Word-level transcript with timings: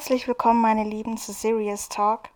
Herzlich 0.00 0.26
willkommen, 0.26 0.62
meine 0.62 0.84
Lieben, 0.84 1.18
zu 1.18 1.30
Serious 1.30 1.90
Talk. 1.90 2.30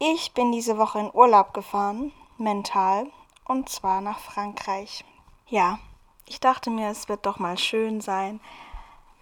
Ich 0.00 0.34
bin 0.34 0.50
diese 0.50 0.78
Woche 0.78 0.98
in 0.98 1.14
Urlaub 1.14 1.54
gefahren, 1.54 2.10
mental, 2.38 3.06
und 3.44 3.68
zwar 3.68 4.00
nach 4.00 4.18
Frankreich. 4.18 5.04
Ja, 5.46 5.78
ich 6.26 6.40
dachte 6.40 6.70
mir, 6.70 6.88
es 6.88 7.08
wird 7.08 7.24
doch 7.24 7.38
mal 7.38 7.56
schön 7.56 8.00
sein, 8.00 8.40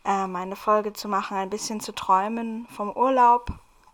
äh, 0.06 0.26
meine 0.26 0.56
Folge 0.56 0.94
zu 0.94 1.06
machen, 1.06 1.36
ein 1.36 1.50
bisschen 1.50 1.80
zu 1.80 1.92
träumen 1.92 2.66
vom 2.68 2.90
Urlaub, 2.90 3.50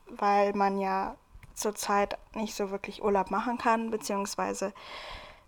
weil 0.06 0.52
man 0.52 0.78
ja 0.78 1.16
zurzeit 1.54 2.16
nicht 2.34 2.54
so 2.54 2.70
wirklich 2.70 3.02
Urlaub 3.02 3.32
machen 3.32 3.58
kann, 3.58 3.90
beziehungsweise 3.90 4.72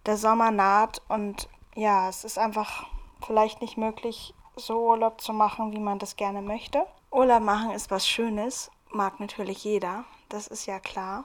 der 0.07 0.17
Sommer 0.17 0.51
naht 0.51 1.03
und 1.07 1.49
ja, 1.77 2.09
es 2.09 2.25
ist 2.25 2.37
einfach 2.37 2.87
vielleicht 3.25 3.61
nicht 3.63 3.77
möglich, 3.77 4.35
so 4.57 4.89
Urlaub 4.89 5.21
zu 5.21 5.33
machen, 5.33 5.71
wie 5.71 5.79
man 5.79 6.01
das 6.01 6.17
gerne 6.17 6.43
möchte. 6.43 6.85
Urlaub 7.13 7.43
machen 7.43 7.73
ist 7.73 7.91
was 7.91 8.07
Schönes, 8.07 8.71
mag 8.93 9.19
natürlich 9.19 9.65
jeder, 9.65 10.05
das 10.29 10.47
ist 10.47 10.67
ja 10.67 10.79
klar. 10.79 11.25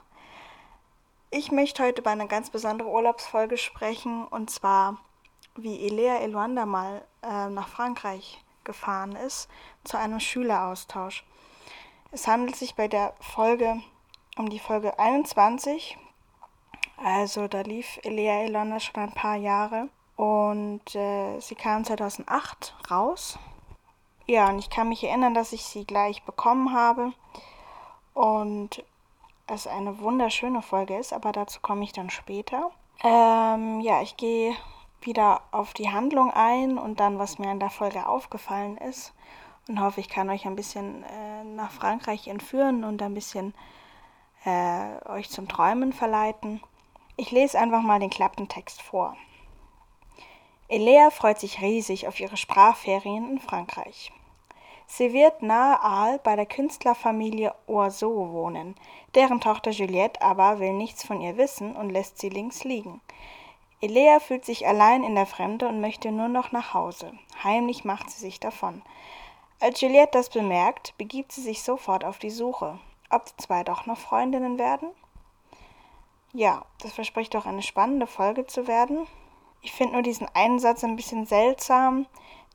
Ich 1.30 1.52
möchte 1.52 1.84
heute 1.84 2.02
über 2.02 2.10
eine 2.10 2.28
ganz 2.28 2.50
besondere 2.50 2.90
Urlaubsfolge 2.90 3.58
sprechen 3.58 4.26
und 4.26 4.50
zwar, 4.50 4.98
wie 5.56 5.86
Elea 5.86 6.18
Eluanda 6.22 6.66
mal 6.66 7.06
äh, 7.22 7.50
nach 7.50 7.68
Frankreich 7.68 8.44
gefahren 8.64 9.16
ist 9.16 9.48
zu 9.84 10.00
einem 10.00 10.20
Schüleraustausch. 10.20 11.24
Es 12.12 12.28
handelt 12.28 12.56
sich 12.56 12.74
bei 12.74 12.88
der 12.88 13.14
Folge 13.20 13.80
um 14.38 14.50
die 14.50 14.60
Folge 14.60 14.98
21. 14.98 16.00
Also 16.98 17.48
da 17.48 17.62
lief 17.62 18.00
Elea 18.02 18.42
Eluanda 18.42 18.80
schon 18.80 19.04
ein 19.04 19.14
paar 19.14 19.36
Jahre 19.36 19.90
und 20.16 20.96
äh, 20.96 21.40
sie 21.42 21.56
kam 21.56 21.86
2008 21.86 22.76
raus. 22.90 23.38
Ja, 24.28 24.50
und 24.50 24.60
ich 24.60 24.70
kann 24.70 24.90
mich 24.90 25.04
erinnern, 25.04 25.34
dass 25.34 25.54
ich 25.54 25.64
sie 25.64 25.86
gleich 25.86 26.24
bekommen 26.24 26.74
habe 26.74 27.14
und 28.14 28.84
es 29.48 29.68
eine 29.68 30.00
wunderschöne 30.00 30.62
Folge 30.62 30.98
ist, 30.98 31.14
aber 31.14 31.32
dazu 31.32 31.60
komme 31.62 31.84
ich 31.84 31.94
dann 31.94 32.10
später. 32.10 32.72
Ähm, 33.04 33.82
ja, 33.82 34.02
ich 34.02 34.18
gehe 34.18 34.56
wieder 35.02 35.42
auf 35.52 35.74
die 35.74 35.92
Handlung 35.92 36.32
ein 36.32 36.80
und 36.80 37.00
dann, 37.00 37.20
was 37.20 37.38
mir 37.38 37.52
in 37.52 37.60
der 37.60 37.70
Folge 37.70 38.08
aufgefallen 38.08 38.78
ist. 38.78 39.14
Und 39.68 39.80
hoffe, 39.80 40.00
ich 40.00 40.10
kann 40.10 40.30
euch 40.30 40.46
ein 40.46 40.56
bisschen 40.56 41.04
äh, 41.04 41.44
nach 41.44 41.72
Frankreich 41.72 42.28
entführen 42.28 42.84
und 42.84 43.02
ein 43.02 43.14
bisschen 43.14 43.54
äh, 44.46 45.08
euch 45.08 45.30
zum 45.30 45.48
Träumen 45.48 45.94
verleiten. 45.94 46.62
Ich 47.18 47.32
lese 47.32 47.60
einfach 47.60 47.82
mal 47.82 48.00
den 48.00 48.10
Klappentext 48.10 48.82
vor. 48.82 49.16
Elea 50.68 51.12
freut 51.12 51.40
sich 51.40 51.62
riesig 51.62 52.08
auf 52.08 52.20
ihre 52.20 52.38
Sprachferien 52.38 53.30
in 53.30 53.40
Frankreich. 53.40 54.12
Sie 54.88 55.14
wird 55.14 55.44
nahe 55.44 55.80
Arles 55.80 56.22
bei 56.24 56.36
der 56.36 56.48
Künstlerfamilie 56.48 57.54
Oiseau 57.68 58.32
wohnen, 58.32 58.76
deren 59.14 59.42
Tochter 59.42 59.72
Juliette 59.72 60.22
aber 60.22 60.60
will 60.60 60.74
nichts 60.74 61.06
von 61.06 61.22
ihr 61.22 61.38
wissen 61.38 61.76
und 61.76 61.92
lässt 61.92 62.20
sie 62.20 62.30
links 62.30 62.64
liegen. 62.64 63.02
Elea 63.82 64.20
fühlt 64.20 64.46
sich 64.46 64.66
allein 64.68 65.04
in 65.04 65.14
der 65.14 65.28
Fremde 65.28 65.68
und 65.68 65.82
möchte 65.82 66.12
nur 66.12 66.30
noch 66.30 66.52
nach 66.52 66.74
Hause. 66.74 67.14
Heimlich 67.44 67.86
macht 67.86 68.10
sie 68.10 68.20
sich 68.20 68.40
davon. 68.40 68.82
Als 69.60 69.82
Juliette 69.82 70.18
das 70.18 70.30
bemerkt, 70.30 70.98
begibt 70.98 71.32
sie 71.32 71.42
sich 71.42 71.62
sofort 71.62 72.04
auf 72.04 72.18
die 72.18 72.32
Suche. 72.32 72.80
Ob 73.12 73.26
die 73.26 73.38
zwei 73.38 73.64
doch 73.64 73.86
noch 73.86 73.98
Freundinnen 73.98 74.58
werden? 74.58 74.90
Ja, 76.34 76.66
das 76.82 76.94
verspricht 76.94 77.36
doch 77.36 77.46
eine 77.46 77.62
spannende 77.62 78.08
Folge 78.08 78.48
zu 78.48 78.68
werden. 78.68 79.08
Ich 79.66 79.74
finde 79.74 79.94
nur 79.94 80.04
diesen 80.04 80.28
einen 80.36 80.60
Satz 80.60 80.84
ein 80.84 80.96
bisschen 80.96 81.26
seltsam. 81.26 82.06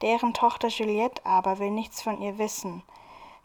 Deren 0.00 0.32
Tochter 0.32 0.68
Juliette 0.68 1.26
aber 1.26 1.58
will 1.58 1.72
nichts 1.72 2.00
von 2.00 2.22
ihr 2.22 2.38
wissen. 2.38 2.84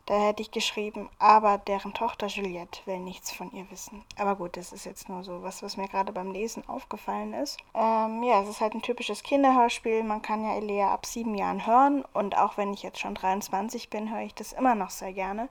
Da 0.06 0.14
hätte 0.14 0.44
ich 0.44 0.52
geschrieben, 0.52 1.10
aber 1.18 1.58
deren 1.58 1.96
Tochter 1.96 2.28
Juliette 2.28 2.82
will 2.86 3.00
nichts 3.00 3.32
von 3.32 3.52
ihr 3.54 3.66
wissen. 3.72 4.04
Aber 4.20 4.36
gut, 4.36 4.56
das 4.56 4.72
ist 4.72 4.86
jetzt 4.86 5.10
nur 5.10 5.24
so 5.24 5.42
was, 5.42 5.64
was 5.64 5.78
mir 5.78 5.88
gerade 5.88 6.14
beim 6.14 6.32
Lesen 6.32 6.64
aufgefallen 6.70 7.34
ist. 7.34 7.58
Ähm, 7.74 8.22
ja, 8.22 8.40
es 8.44 8.50
ist 8.50 8.62
halt 8.62 8.76
ein 8.76 8.84
typisches 8.84 9.24
Kinderhörspiel. 9.24 10.04
Man 10.04 10.22
kann 10.22 10.44
ja 10.44 10.56
Elea 10.58 10.94
ab 10.94 11.08
sieben 11.08 11.34
Jahren 11.34 11.66
hören. 11.66 12.06
Und 12.14 12.38
auch 12.38 12.58
wenn 12.58 12.72
ich 12.72 12.84
jetzt 12.84 13.00
schon 13.00 13.16
23 13.16 13.90
bin, 13.90 14.12
höre 14.14 14.22
ich 14.22 14.36
das 14.36 14.54
immer 14.54 14.76
noch 14.76 14.92
sehr 14.92 15.12
gerne. 15.12 15.50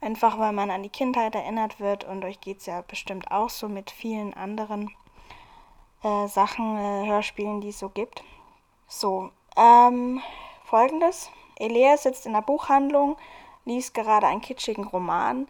Einfach 0.00 0.40
weil 0.40 0.52
man 0.52 0.72
an 0.72 0.82
die 0.82 0.88
Kindheit 0.88 1.36
erinnert 1.36 1.78
wird. 1.78 2.02
Und 2.02 2.24
euch 2.24 2.40
geht 2.40 2.58
es 2.58 2.66
ja 2.66 2.80
bestimmt 2.80 3.30
auch 3.30 3.48
so 3.48 3.68
mit 3.68 3.92
vielen 3.92 4.34
anderen 4.34 4.90
äh, 6.04 6.28
Sachen, 6.28 6.76
äh, 6.76 7.08
Hörspielen, 7.08 7.60
die 7.60 7.70
es 7.70 7.78
so 7.78 7.88
gibt. 7.88 8.22
So, 8.86 9.30
ähm, 9.56 10.20
folgendes. 10.64 11.30
Elea 11.58 11.96
sitzt 11.96 12.26
in 12.26 12.32
der 12.32 12.42
Buchhandlung, 12.42 13.16
liest 13.64 13.94
gerade 13.94 14.26
einen 14.26 14.40
kitschigen 14.40 14.84
Roman. 14.84 15.48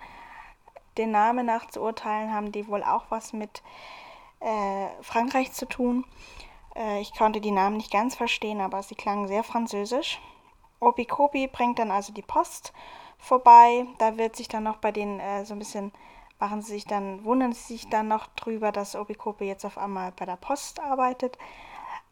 Den 0.97 1.11
Namen 1.11 1.47
nach 1.47 1.67
zu 1.67 1.81
urteilen 1.81 2.33
haben 2.33 2.53
die 2.53 2.69
wohl 2.69 2.83
auch 2.83 3.07
was 3.09 3.33
mit 3.33 3.63
äh, 4.41 4.87
Frankreich 5.03 5.53
zu 5.53 5.67
tun. 5.67 6.05
Äh, 6.77 7.01
ich 7.01 7.15
konnte 7.15 7.41
die 7.41 7.51
Namen 7.51 7.77
nicht 7.77 7.93
ganz 7.93 8.15
verstehen, 8.15 8.61
aber 8.61 8.83
sie 8.83 8.95
klangen 8.95 9.27
sehr 9.27 9.43
französisch. 9.43 10.21
Opikopi 10.81 11.49
bringt 11.49 11.79
dann 11.79 11.91
also 11.91 12.13
die 12.13 12.23
Post 12.23 12.73
vorbei. 13.19 13.87
Da 13.99 14.17
wird 14.17 14.37
sich 14.37 14.49
dann 14.49 14.65
noch 14.65 14.77
bei 14.77 14.93
denen 14.93 15.19
äh, 15.19 15.45
so 15.45 15.55
ein 15.55 15.59
bisschen 15.59 15.93
machen 16.45 16.61
sie 16.61 16.75
sich 16.75 16.85
dann, 16.85 17.25
wundern 17.25 17.55
sie 17.55 17.75
sich 17.75 17.89
dann 17.89 18.09
noch 18.09 18.27
drüber, 18.37 18.71
dass 18.71 18.97
Obikope 18.97 19.47
jetzt 19.47 19.65
auf 19.65 19.79
einmal 19.79 20.13
bei 20.13 20.27
der 20.27 20.37
Post 20.37 20.79
arbeitet. 20.79 21.39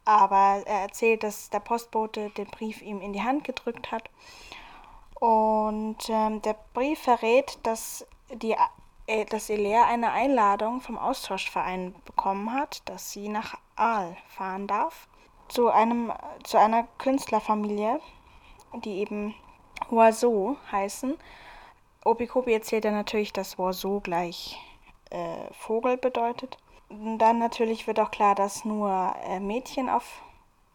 Aber 0.07 0.63
er 0.65 0.81
erzählt, 0.81 1.23
dass 1.23 1.51
der 1.51 1.61
Postbote 1.61 2.31
den 2.31 2.47
Brief 2.47 2.81
ihm 2.81 3.03
in 3.03 3.13
die 3.13 3.23
Hand 3.23 3.45
gedrückt 3.45 3.93
hat. 3.93 4.09
Und 5.21 5.99
ähm, 6.09 6.41
der 6.41 6.57
Brief 6.73 7.01
verrät, 7.01 7.59
dass, 7.63 8.07
die, 8.33 8.57
äh, 9.07 9.27
dass 9.27 9.51
Elea 9.51 9.85
eine 9.85 10.13
Einladung 10.13 10.81
vom 10.81 10.97
Austauschverein 10.97 11.95
bekommen 12.07 12.55
hat, 12.55 12.81
dass 12.89 13.13
sie 13.13 13.29
nach 13.29 13.59
Aal 13.77 14.17
fahren 14.29 14.67
darf. 14.67 15.09
Zu, 15.49 15.69
einem, 15.69 16.11
zu 16.43 16.57
einer 16.57 16.85
Künstlerfamilie, 16.97 18.01
die 18.83 18.95
eben 18.95 19.35
Oiseau 19.91 20.57
heißen. 20.73 21.19
Opikopi 22.05 22.53
erzählt 22.53 22.85
dann 22.85 22.95
natürlich, 22.95 23.33
dass 23.33 23.59
Oiseau 23.59 24.01
gleich 24.01 24.59
äh, 25.11 25.53
Vogel 25.53 25.97
bedeutet. 25.97 26.59
Dann 26.91 27.39
natürlich 27.39 27.87
wird 27.87 28.01
auch 28.01 28.11
klar, 28.11 28.35
dass 28.35 28.65
nur 28.65 29.15
äh, 29.27 29.41
Mädchen 29.41 29.89
auf 29.89 30.23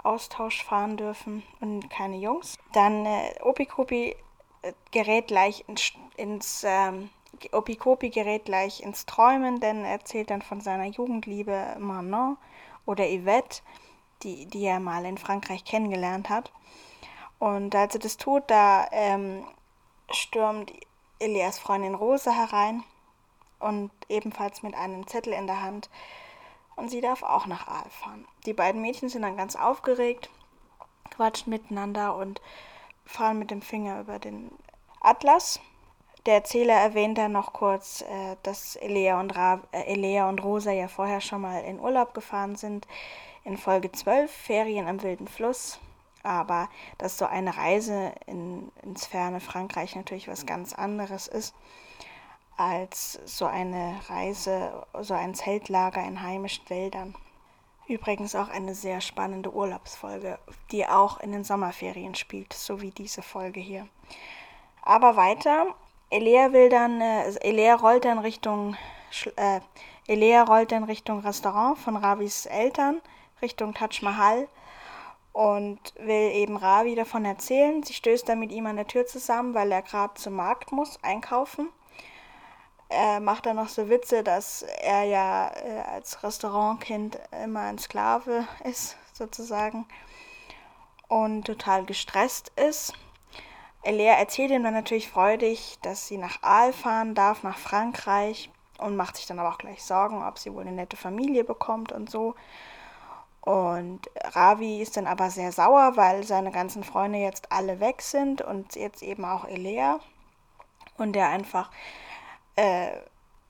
Austausch 0.04 0.64
fahren 0.64 0.98
dürfen 0.98 1.44
und 1.60 1.90
keine 1.90 2.18
Jungs. 2.18 2.58
Dann 2.74 3.06
äh, 3.06 3.36
Opikopi 3.42 4.16
äh, 4.62 4.74
gerät 4.92 5.28
gleich 5.28 5.66
ins, 5.68 5.92
ins 6.16 6.64
ähm, 6.66 7.10
Opikopi 7.52 8.10
gerät 8.10 8.46
gleich 8.46 8.82
ins 8.82 9.06
Träumen, 9.06 9.60
denn 9.60 9.84
er 9.84 9.92
erzählt 9.92 10.32
dann 10.32 10.42
von 10.42 10.62
seiner 10.62 10.86
Jugendliebe 10.86 11.76
Manon 11.78 12.38
oder 12.86 13.06
Yvette, 13.06 13.62
die, 14.24 14.46
die 14.46 14.64
er 14.64 14.80
mal 14.80 15.06
in 15.06 15.18
Frankreich 15.18 15.66
kennengelernt 15.66 16.30
hat. 16.30 16.52
Und 17.38 17.76
als 17.76 17.94
er 17.94 18.00
das 18.00 18.18
tut, 18.18 18.44
da 18.48 18.88
ähm, 18.92 19.44
stürmt 20.10 20.72
Elias 21.20 21.60
Freundin 21.60 21.96
Rose 21.96 22.32
herein 22.32 22.84
und 23.60 23.92
ebenfalls 24.10 24.64
mit 24.64 24.76
einem 24.76 25.08
Zettel 25.08 25.34
in 25.34 25.48
der 25.48 25.62
Hand. 25.62 25.90
Und 26.76 26.90
sie 26.90 27.02
darf 27.02 27.24
auch 27.24 27.48
nach 27.48 27.68
Aal 27.68 27.90
fahren. 27.90 28.28
Die 28.46 28.54
beiden 28.54 28.82
Mädchen 28.82 29.10
sind 29.10 29.24
dann 29.24 29.38
ganz 29.38 29.56
aufgeregt, 29.56 30.30
quatschen 31.10 31.50
miteinander 31.50 32.16
und 32.16 32.42
fahren 33.06 33.40
mit 33.40 33.50
dem 33.50 33.62
Finger 33.62 34.02
über 34.02 34.20
den 34.20 34.52
Atlas. 35.02 35.60
Der 36.28 36.36
Erzähler 36.36 36.76
erwähnt 36.76 37.18
dann 37.18 37.32
noch 37.32 37.54
kurz, 37.54 38.02
äh, 38.02 38.36
dass 38.44 38.76
Elea 38.76 39.20
und, 39.20 39.36
Ra 39.36 39.62
äh, 39.72 39.94
Elea 39.94 40.30
und 40.30 40.44
Rosa 40.44 40.72
ja 40.72 40.88
vorher 40.88 41.22
schon 41.22 41.42
mal 41.42 41.64
in 41.64 41.80
Urlaub 41.80 42.14
gefahren 42.14 42.56
sind. 42.56 42.86
In 43.44 43.58
Folge 43.58 43.92
12, 43.92 44.30
Ferien 44.30 44.88
am 44.88 45.02
wilden 45.02 45.28
Fluss 45.28 45.80
aber 46.24 46.70
dass 46.98 47.18
so 47.18 47.26
eine 47.26 47.58
Reise 47.58 48.14
in, 48.26 48.72
ins 48.84 49.06
ferne 49.06 49.40
Frankreich 49.40 49.96
natürlich 49.96 50.28
was 50.28 50.46
ganz 50.46 50.74
anderes 50.74 51.28
ist 51.28 51.54
als 52.58 53.20
so 53.26 53.46
eine 53.46 54.00
Reise, 54.10 54.86
so 55.02 55.14
ein 55.14 55.36
Zeltlager 55.36 56.04
in 56.04 56.24
heimischen 56.24 56.68
Wäldern. 56.70 57.16
Übrigens 57.88 58.36
auch 58.36 58.50
eine 58.50 58.76
sehr 58.76 59.00
spannende 59.00 59.54
Urlaubsfolge, 59.54 60.40
die 60.72 60.86
auch 60.88 61.20
in 61.22 61.32
den 61.32 61.44
Sommerferien 61.44 62.16
spielt, 62.16 62.52
so 62.52 62.82
wie 62.82 62.92
diese 62.92 63.22
Folge 63.22 63.60
hier. 63.60 63.88
Aber 64.82 65.16
weiter, 65.16 65.68
Elea 66.10 66.52
will 66.52 66.70
dann, 66.70 67.00
äh, 67.00 67.30
Elea 67.42 67.76
rollt 67.76 68.06
dann 68.06 68.20
Richtung, 68.20 68.76
äh, 69.36 69.62
Elea 70.08 70.44
rollt 70.44 70.72
dann 70.72 70.84
Richtung 70.84 71.20
Restaurant 71.20 71.78
von 71.78 71.96
Ravis 71.96 72.46
Eltern, 72.46 73.02
Richtung 73.42 73.74
Taj 73.74 74.02
Mahal 74.02 74.48
und 75.38 75.94
will 76.00 76.32
eben 76.34 76.58
Ravi 76.58 76.96
davon 76.96 77.24
erzählen. 77.24 77.84
Sie 77.84 77.94
stößt 77.94 78.28
dann 78.28 78.40
mit 78.40 78.52
ihm 78.52 78.66
an 78.66 78.76
der 78.76 78.88
Tür 78.88 79.06
zusammen, 79.06 79.54
weil 79.54 79.72
er 79.72 79.84
gerade 79.84 80.16
zum 80.16 80.34
Markt 80.34 80.72
muss, 80.72 80.98
einkaufen. 81.04 81.70
Er 82.90 83.20
macht 83.20 83.46
dann 83.46 83.58
noch 83.58 83.68
so 83.68 83.88
Witze, 83.88 84.24
dass 84.24 84.64
er 84.64 85.04
ja 85.04 85.52
äh, 85.64 85.82
als 85.94 86.24
Restaurantkind 86.24 87.20
immer 87.44 87.60
ein 87.60 87.78
Sklave 87.78 88.48
ist, 88.64 88.98
sozusagen, 89.14 89.86
und 91.08 91.44
total 91.46 91.86
gestresst 91.86 92.52
ist. 92.56 92.94
Elea 93.84 94.16
erzählt 94.16 94.50
ihm 94.50 94.64
dann 94.64 94.74
natürlich 94.74 95.08
freudig, 95.08 95.78
dass 95.84 96.08
sie 96.08 96.18
nach 96.18 96.42
Aal 96.42 96.74
fahren 96.74 97.14
darf, 97.14 97.44
nach 97.44 97.60
Frankreich 97.60 98.50
und 98.80 98.96
macht 98.96 99.18
sich 99.18 99.28
dann 99.28 99.38
aber 99.38 99.50
auch 99.50 99.60
gleich 99.60 99.84
Sorgen, 99.84 100.26
ob 100.26 100.40
sie 100.40 100.52
wohl 100.52 100.62
eine 100.62 100.72
nette 100.72 100.98
Familie 100.98 101.44
bekommt 101.44 101.92
und 101.92 102.10
so. 102.10 102.34
Und 103.48 104.02
Ravi 104.34 104.82
ist 104.82 104.98
dann 104.98 105.08
aber 105.08 105.30
sehr 105.30 105.54
sauer, 105.54 105.94
weil 105.96 106.26
seine 106.26 106.52
ganzen 106.52 106.84
Freunde 106.84 107.20
jetzt 107.20 107.50
alle 107.50 107.80
weg 107.80 108.02
sind 108.02 108.42
und 108.42 108.76
jetzt 108.76 109.02
eben 109.02 109.24
auch 109.24 109.46
Elea. 109.46 110.02
Und 110.98 111.14
der 111.14 111.30
einfach, 111.30 111.72
äh, 112.58 112.90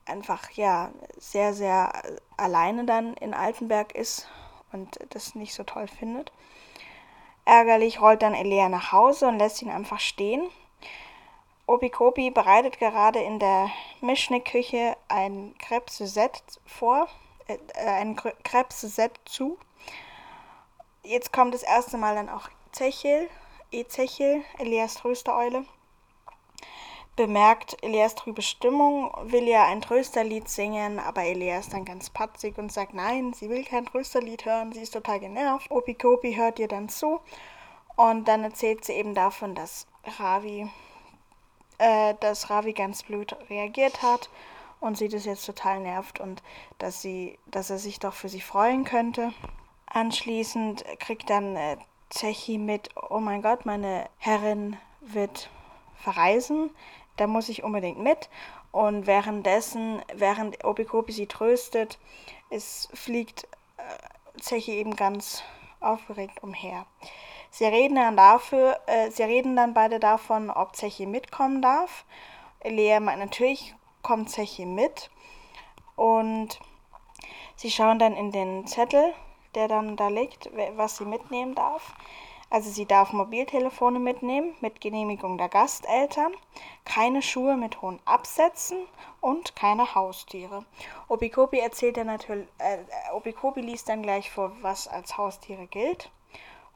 einfach, 0.05 0.51
ja, 0.51 0.91
sehr, 1.17 1.55
sehr 1.55 1.91
alleine 2.37 2.85
dann 2.85 3.15
in 3.15 3.33
Altenberg 3.33 3.95
ist 3.95 4.27
und 4.71 4.99
das 5.09 5.33
nicht 5.33 5.55
so 5.55 5.63
toll 5.63 5.87
findet. 5.87 6.31
Ärgerlich 7.45 7.99
rollt 7.99 8.21
dann 8.21 8.35
Elea 8.35 8.69
nach 8.69 8.91
Hause 8.91 9.27
und 9.27 9.39
lässt 9.39 9.63
ihn 9.63 9.71
einfach 9.71 9.99
stehen. 9.99 10.47
Obikobi 11.65 12.29
bereitet 12.29 12.77
gerade 12.77 13.17
in 13.19 13.39
der 13.39 13.71
Mischne-Küche 14.01 14.95
ein 15.07 15.55
Suzette 15.89 16.39
vor, 16.67 17.07
äh, 17.47 17.57
ein 17.79 18.15
Crêpe 18.15 18.71
Suzette 18.71 19.19
zu 19.25 19.57
jetzt 21.07 21.31
kommt 21.33 21.53
das 21.53 21.63
erste 21.63 21.97
Mal 21.97 22.15
dann 22.15 22.29
auch 22.29 22.49
Zechel, 22.71 23.29
Ezechel, 23.71 24.43
Elias 24.59 24.95
Tröstereule. 24.95 25.65
Bemerkt 27.15 27.77
Elias 27.81 28.13
trübe 28.13 28.43
Stimmung, 28.43 29.11
will 29.23 29.47
ja 29.47 29.65
ein 29.65 29.81
Trösterlied 29.81 30.47
singen, 30.47 30.99
aber 30.99 31.23
Elias 31.23 31.69
dann 31.69 31.83
ganz 31.83 32.11
patzig 32.11 32.57
und 32.59 32.71
sagt, 32.71 32.93
nein, 32.93 33.33
sie 33.33 33.49
will 33.49 33.63
kein 33.63 33.87
Trösterlied 33.87 34.45
hören, 34.45 34.71
sie 34.71 34.81
ist 34.81 34.93
total 34.93 35.19
genervt. 35.19 35.71
Opikopi 35.71 36.35
hört 36.35 36.59
ihr 36.59 36.67
dann 36.67 36.89
zu 36.89 37.19
und 37.95 38.27
dann 38.27 38.43
erzählt 38.43 38.85
sie 38.85 38.93
eben 38.93 39.15
davon, 39.15 39.55
dass 39.55 39.87
Ravi, 40.19 40.69
äh, 41.79 42.13
dass 42.19 42.51
Ravi 42.51 42.73
ganz 42.73 43.01
blöd 43.01 43.35
reagiert 43.49 44.03
hat 44.03 44.29
und 44.79 44.95
sie 44.95 45.07
das 45.07 45.25
jetzt 45.25 45.45
total 45.45 45.79
nervt 45.79 46.19
und 46.19 46.43
dass 46.77 47.01
sie, 47.01 47.39
dass 47.47 47.71
er 47.71 47.79
sich 47.79 47.97
doch 47.97 48.13
für 48.13 48.29
sie 48.29 48.41
freuen 48.41 48.83
könnte. 48.83 49.33
Anschließend 49.87 50.85
kriegt 50.99 51.29
dann 51.29 51.55
äh, 51.55 51.77
Zechi 52.09 52.57
mit, 52.57 52.89
oh 53.09 53.19
mein 53.19 53.41
Gott, 53.41 53.65
meine 53.65 54.09
Herrin 54.17 54.77
wird 55.01 55.49
verreisen, 55.95 56.69
da 57.15 57.27
muss 57.27 57.49
ich 57.49 57.63
unbedingt 57.63 57.99
mit. 57.99 58.29
Und 58.71 59.07
währenddessen, 59.07 60.01
während 60.13 60.63
Obikobi 60.63 61.11
sie 61.11 61.27
tröstet, 61.27 61.97
es 62.49 62.89
fliegt 62.93 63.45
äh, 63.77 64.39
Zechi 64.39 64.73
eben 64.73 64.95
ganz 64.95 65.43
aufgeregt 65.79 66.43
umher. 66.43 66.85
Sie 67.49 67.65
reden 67.65 67.95
dann 67.95 68.17
dafür, 68.17 68.79
äh, 68.87 69.09
sie 69.09 69.23
reden 69.23 69.55
dann 69.55 69.73
beide 69.73 69.99
davon, 69.99 70.49
ob 70.49 70.75
Zechi 70.75 71.05
mitkommen 71.05 71.61
darf. 71.61 72.05
Lea 72.63 72.99
meint, 72.99 73.19
natürlich 73.19 73.73
kommt 74.01 74.29
Zechi 74.29 74.65
mit. 74.65 75.09
Und 75.95 76.59
sie 77.55 77.71
schauen 77.71 77.99
dann 77.99 78.15
in 78.15 78.31
den 78.31 78.67
Zettel 78.67 79.13
der 79.57 79.67
dann 79.67 79.97
da 79.97 80.07
liegt, 80.07 80.49
was 80.75 80.97
sie 80.97 81.05
mitnehmen 81.05 81.55
darf. 81.55 81.95
Also 82.49 82.69
sie 82.69 82.85
darf 82.85 83.11
Mobiltelefone 83.11 83.99
mitnehmen 83.99 84.55
mit 84.61 84.79
Genehmigung 84.79 85.37
der 85.37 85.49
Gasteltern, 85.49 86.31
keine 86.85 87.21
Schuhe 87.21 87.57
mit 87.57 87.81
hohen 87.81 87.99
Absätzen 88.05 88.77
und 89.19 89.55
keine 89.57 89.95
Haustiere. 89.95 90.63
Obikobi 91.09 91.59
erzählt 91.59 91.97
dann 91.97 92.07
natürlich, 92.07 92.47
äh, 92.59 92.77
Obikobi 93.13 93.59
liest 93.59 93.89
dann 93.89 94.01
gleich 94.01 94.31
vor, 94.31 94.53
was 94.61 94.87
als 94.87 95.17
Haustiere 95.17 95.67
gilt. 95.67 96.09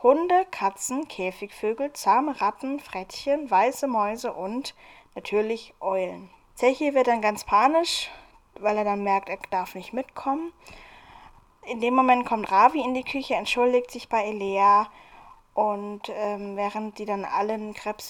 Hunde, 0.04 0.46
Katzen, 0.52 1.08
Käfigvögel, 1.08 1.94
zahme 1.94 2.42
Ratten, 2.42 2.82
Frettchen, 2.82 3.50
weiße 3.50 3.88
Mäuse 3.88 4.34
und 4.34 4.76
natürlich 5.16 5.74
Eulen. 5.80 6.30
Zechi 6.56 6.94
wird 6.94 7.08
dann 7.08 7.22
ganz 7.22 7.46
panisch, 7.46 8.10
weil 8.60 8.78
er 8.78 8.84
dann 8.84 9.04
merkt, 9.04 9.30
er 9.30 9.38
darf 9.52 9.76
nicht 9.76 9.94
mitkommen 9.94 10.52
in 11.68 11.82
dem 11.82 11.94
Moment 11.94 12.26
kommt 12.26 12.52
Ravi 12.52 12.82
in 12.82 12.94
die 12.94 13.04
Küche, 13.04 13.36
entschuldigt 13.36 13.92
sich 13.92 14.10
bei 14.10 14.24
Elea 14.24 14.90
und 15.54 16.10
ähm, 16.10 16.56
während 16.56 16.98
die 16.98 17.06
dann 17.06 17.26
alle 17.26 17.54
einen 17.54 17.74
Crepe 17.74 18.04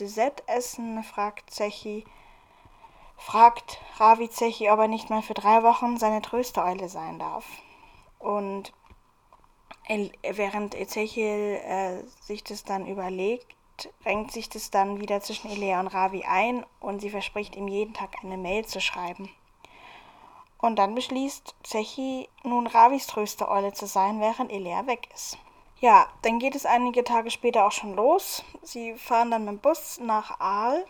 essen, 0.47 1.03
fragt 1.03 1.49
Zechi, 1.49 2.05
fragt 3.17 3.81
Ravi 3.97 4.29
Zechi, 4.29 4.69
ob 4.69 4.79
er 4.79 4.87
nicht 4.87 5.09
mal 5.09 5.21
für 5.21 5.33
drei 5.33 5.63
Wochen 5.63 5.97
seine 5.97 6.21
Tröstereule 6.21 6.89
sein 6.89 7.19
darf. 7.19 7.45
Und 8.19 8.73
während 9.87 10.75
Ezechiel 10.75 11.59
äh, 11.63 12.03
sich 12.21 12.43
das 12.43 12.63
dann 12.63 12.87
überlegt, 12.87 13.55
renkt 14.05 14.31
sich 14.31 14.47
das 14.47 14.69
dann 14.69 15.01
wieder 15.01 15.21
zwischen 15.21 15.49
Elea 15.49 15.79
und 15.79 15.87
Ravi 15.87 16.23
ein 16.23 16.65
und 16.79 17.01
sie 17.01 17.09
verspricht 17.09 17.55
ihm 17.55 17.67
jeden 17.67 17.93
Tag 17.93 18.11
eine 18.23 18.37
Mail 18.37 18.65
zu 18.65 18.79
schreiben. 18.79 19.29
Und 20.61 20.77
dann 20.77 20.95
beschließt 20.95 21.55
Zechi, 21.63 22.29
nun 22.43 22.67
Ravis 22.67 23.07
Tröstereule 23.07 23.73
zu 23.73 23.87
sein, 23.87 24.21
während 24.21 24.51
Elea 24.51 24.85
weg 24.85 25.09
ist. 25.13 25.37
Ja, 25.79 26.07
dann 26.21 26.37
geht 26.37 26.53
es 26.53 26.67
einige 26.67 27.03
Tage 27.03 27.31
später 27.31 27.65
auch 27.65 27.71
schon 27.71 27.95
los. 27.95 28.43
Sie 28.61 28.93
fahren 28.93 29.31
dann 29.31 29.45
mit 29.45 29.55
dem 29.55 29.59
Bus 29.59 29.99
nach 29.99 30.39
Aal. 30.39 30.85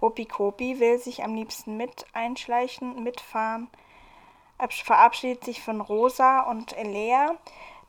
Opikopi 0.00 0.80
will 0.80 0.98
sich 0.98 1.22
am 1.22 1.34
liebsten 1.34 1.76
mit 1.76 2.06
einschleichen, 2.14 3.02
mitfahren, 3.02 3.68
verabschiedet 4.68 5.44
sich 5.44 5.62
von 5.62 5.82
Rosa 5.82 6.40
und 6.40 6.76
Elea. 6.76 7.34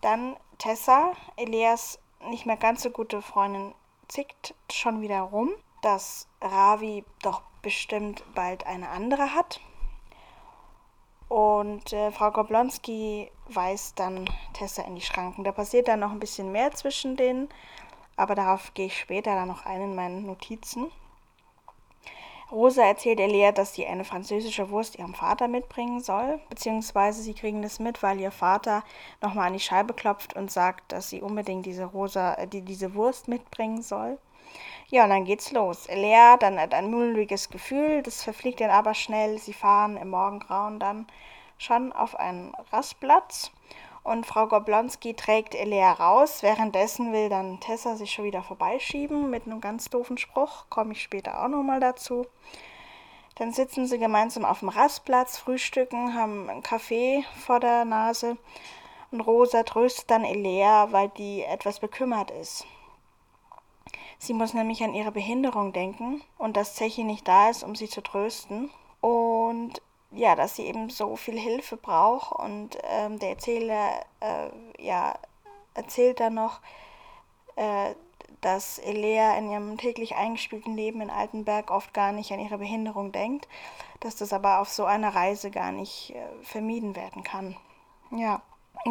Dann 0.01 0.35
Tessa, 0.57 1.13
Eleas 1.37 1.99
nicht 2.29 2.45
mehr 2.45 2.57
ganz 2.57 2.83
so 2.83 2.89
gute 2.89 3.21
Freundin, 3.21 3.73
zickt 4.07 4.55
schon 4.71 5.01
wieder 5.01 5.21
rum, 5.21 5.51
dass 5.81 6.27
Ravi 6.41 7.05
doch 7.21 7.41
bestimmt 7.61 8.23
bald 8.33 8.65
eine 8.65 8.89
andere 8.89 9.33
hat. 9.33 9.61
Und 11.29 11.91
äh, 11.91 12.11
Frau 12.11 12.31
Goblonski 12.31 13.29
weist 13.49 13.99
dann 13.99 14.29
Tessa 14.53 14.83
in 14.83 14.95
die 14.95 15.01
Schranken. 15.01 15.43
Da 15.43 15.51
passiert 15.51 15.87
dann 15.87 15.99
noch 15.99 16.11
ein 16.11 16.19
bisschen 16.19 16.51
mehr 16.51 16.71
zwischen 16.71 17.17
denen, 17.17 17.49
aber 18.15 18.35
darauf 18.35 18.73
gehe 18.73 18.87
ich 18.87 18.97
später 18.97 19.35
dann 19.35 19.47
noch 19.47 19.65
ein 19.65 19.81
in 19.81 19.95
meinen 19.95 20.25
Notizen. 20.25 20.91
Rosa 22.49 22.83
erzählt 22.83 23.19
Elia, 23.19 23.51
dass 23.51 23.73
sie 23.73 23.85
eine 23.85 24.05
französische 24.05 24.69
Wurst 24.69 24.97
ihrem 24.97 25.13
Vater 25.13 25.49
mitbringen 25.49 25.99
soll, 25.99 26.39
beziehungsweise 26.47 27.21
sie 27.21 27.33
kriegen 27.33 27.61
das 27.61 27.79
mit, 27.79 28.01
weil 28.01 28.21
ihr 28.21 28.31
Vater 28.31 28.85
nochmal 29.21 29.47
an 29.47 29.53
die 29.53 29.59
Scheibe 29.59 29.93
klopft 29.93 30.33
und 30.33 30.49
sagt, 30.49 30.93
dass 30.93 31.09
sie 31.09 31.21
unbedingt 31.21 31.65
diese 31.65 31.83
Rosa, 31.83 32.35
äh, 32.35 32.47
die, 32.47 32.61
diese 32.61 32.93
Wurst 32.93 33.27
mitbringen 33.27 33.81
soll. 33.81 34.17
Ja, 34.89 35.03
und 35.03 35.09
dann 35.09 35.25
geht's 35.25 35.51
los. 35.51 35.87
Lea 35.89 36.37
dann 36.39 36.57
hat 36.57 36.73
ein 36.73 36.89
mulmiges 36.89 37.49
Gefühl, 37.49 38.01
das 38.03 38.23
verfliegt 38.23 38.61
dann 38.61 38.69
aber 38.69 38.93
schnell. 38.93 39.37
Sie 39.37 39.51
fahren 39.51 39.97
im 39.97 40.09
Morgengrauen 40.11 40.79
dann 40.79 41.07
schon 41.57 41.91
auf 41.91 42.15
einen 42.15 42.53
Rastplatz 42.71 43.51
und 44.03 44.25
Frau 44.25 44.47
Goblonski 44.47 45.13
trägt 45.13 45.55
Elea 45.55 45.91
raus. 45.91 46.41
Währenddessen 46.41 47.11
will 47.11 47.27
dann 47.27 47.59
Tessa 47.59 47.97
sich 47.97 48.13
schon 48.13 48.23
wieder 48.23 48.41
vorbeischieben 48.43 49.29
mit 49.29 49.45
einem 49.45 49.59
ganz 49.59 49.89
doofen 49.89 50.17
Spruch. 50.17 50.63
Komme 50.69 50.93
ich 50.93 51.03
später 51.03 51.43
auch 51.43 51.49
nochmal 51.49 51.81
dazu. 51.81 52.25
Dann 53.35 53.51
sitzen 53.51 53.87
sie 53.87 53.99
gemeinsam 53.99 54.45
auf 54.45 54.59
dem 54.59 54.69
Rastplatz, 54.69 55.37
frühstücken, 55.37 56.13
haben 56.13 56.49
einen 56.49 56.63
Kaffee 56.63 57.25
vor 57.45 57.59
der 57.59 57.83
Nase. 57.83 58.37
Und 59.11 59.19
Rosa 59.19 59.63
tröstet 59.63 60.09
dann 60.09 60.23
Elea, 60.23 60.93
weil 60.93 61.09
die 61.09 61.43
etwas 61.43 61.81
bekümmert 61.81 62.31
ist. 62.31 62.65
Sie 64.19 64.33
muss 64.33 64.53
nämlich 64.53 64.83
an 64.83 64.93
ihre 64.93 65.11
Behinderung 65.11 65.73
denken 65.73 66.21
und 66.37 66.57
dass 66.57 66.75
Zechi 66.75 67.03
nicht 67.03 67.27
da 67.27 67.49
ist, 67.49 67.63
um 67.63 67.75
sie 67.75 67.87
zu 67.87 68.01
trösten. 68.01 68.69
Und 69.01 69.81
ja, 70.11 70.35
dass 70.35 70.55
sie 70.55 70.63
eben 70.63 70.89
so 70.89 71.15
viel 71.15 71.37
Hilfe 71.37 71.77
braucht. 71.77 72.31
Und 72.31 72.77
ähm, 72.83 73.19
der 73.19 73.29
Erzähler 73.29 74.05
äh, 74.19 74.83
ja, 74.83 75.15
erzählt 75.73 76.19
dann 76.19 76.33
noch, 76.33 76.59
äh, 77.55 77.93
dass 78.41 78.79
Elea 78.79 79.37
in 79.37 79.49
ihrem 79.49 79.77
täglich 79.77 80.15
eingespielten 80.15 80.75
Leben 80.75 81.01
in 81.01 81.09
Altenberg 81.09 81.71
oft 81.71 81.93
gar 81.93 82.11
nicht 82.11 82.31
an 82.31 82.39
ihre 82.39 82.57
Behinderung 82.57 83.11
denkt, 83.11 83.47
dass 83.99 84.15
das 84.15 84.33
aber 84.33 84.59
auf 84.59 84.69
so 84.69 84.85
einer 84.85 85.15
Reise 85.15 85.51
gar 85.51 85.71
nicht 85.71 86.11
äh, 86.11 86.43
vermieden 86.43 86.95
werden 86.95 87.23
kann. 87.23 87.55
Ja. 88.11 88.41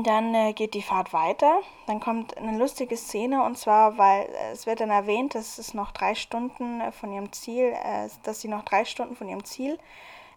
Dann 0.03 0.35
äh, 0.35 0.53
geht 0.53 0.75
die 0.75 0.83
Fahrt 0.83 1.13
weiter. 1.13 1.61
Dann 1.87 2.01
kommt 2.01 2.37
eine 2.37 2.59
lustige 2.59 2.97
Szene 2.97 3.43
und 3.43 3.57
zwar, 3.57 3.97
weil 3.97 4.25
äh, 4.25 4.53
es 4.53 4.67
wird 4.67 4.81
dann 4.81 4.91
erwähnt, 4.91 5.35
dass 5.35 5.59
es 5.59 5.73
noch 5.73 5.93
drei 5.93 6.15
Stunden 6.15 6.81
äh, 6.81 6.93
von 6.93 7.13
ihrem 7.13 7.33
Ziel, 7.33 7.73
äh, 7.73 8.09
dass 8.23 8.41
sie 8.41 8.49
noch 8.49 8.65
drei 8.65 8.85
Stunden 8.85 9.17
von 9.17 9.29
ihrem 9.29 9.45
Ziel 9.45 9.79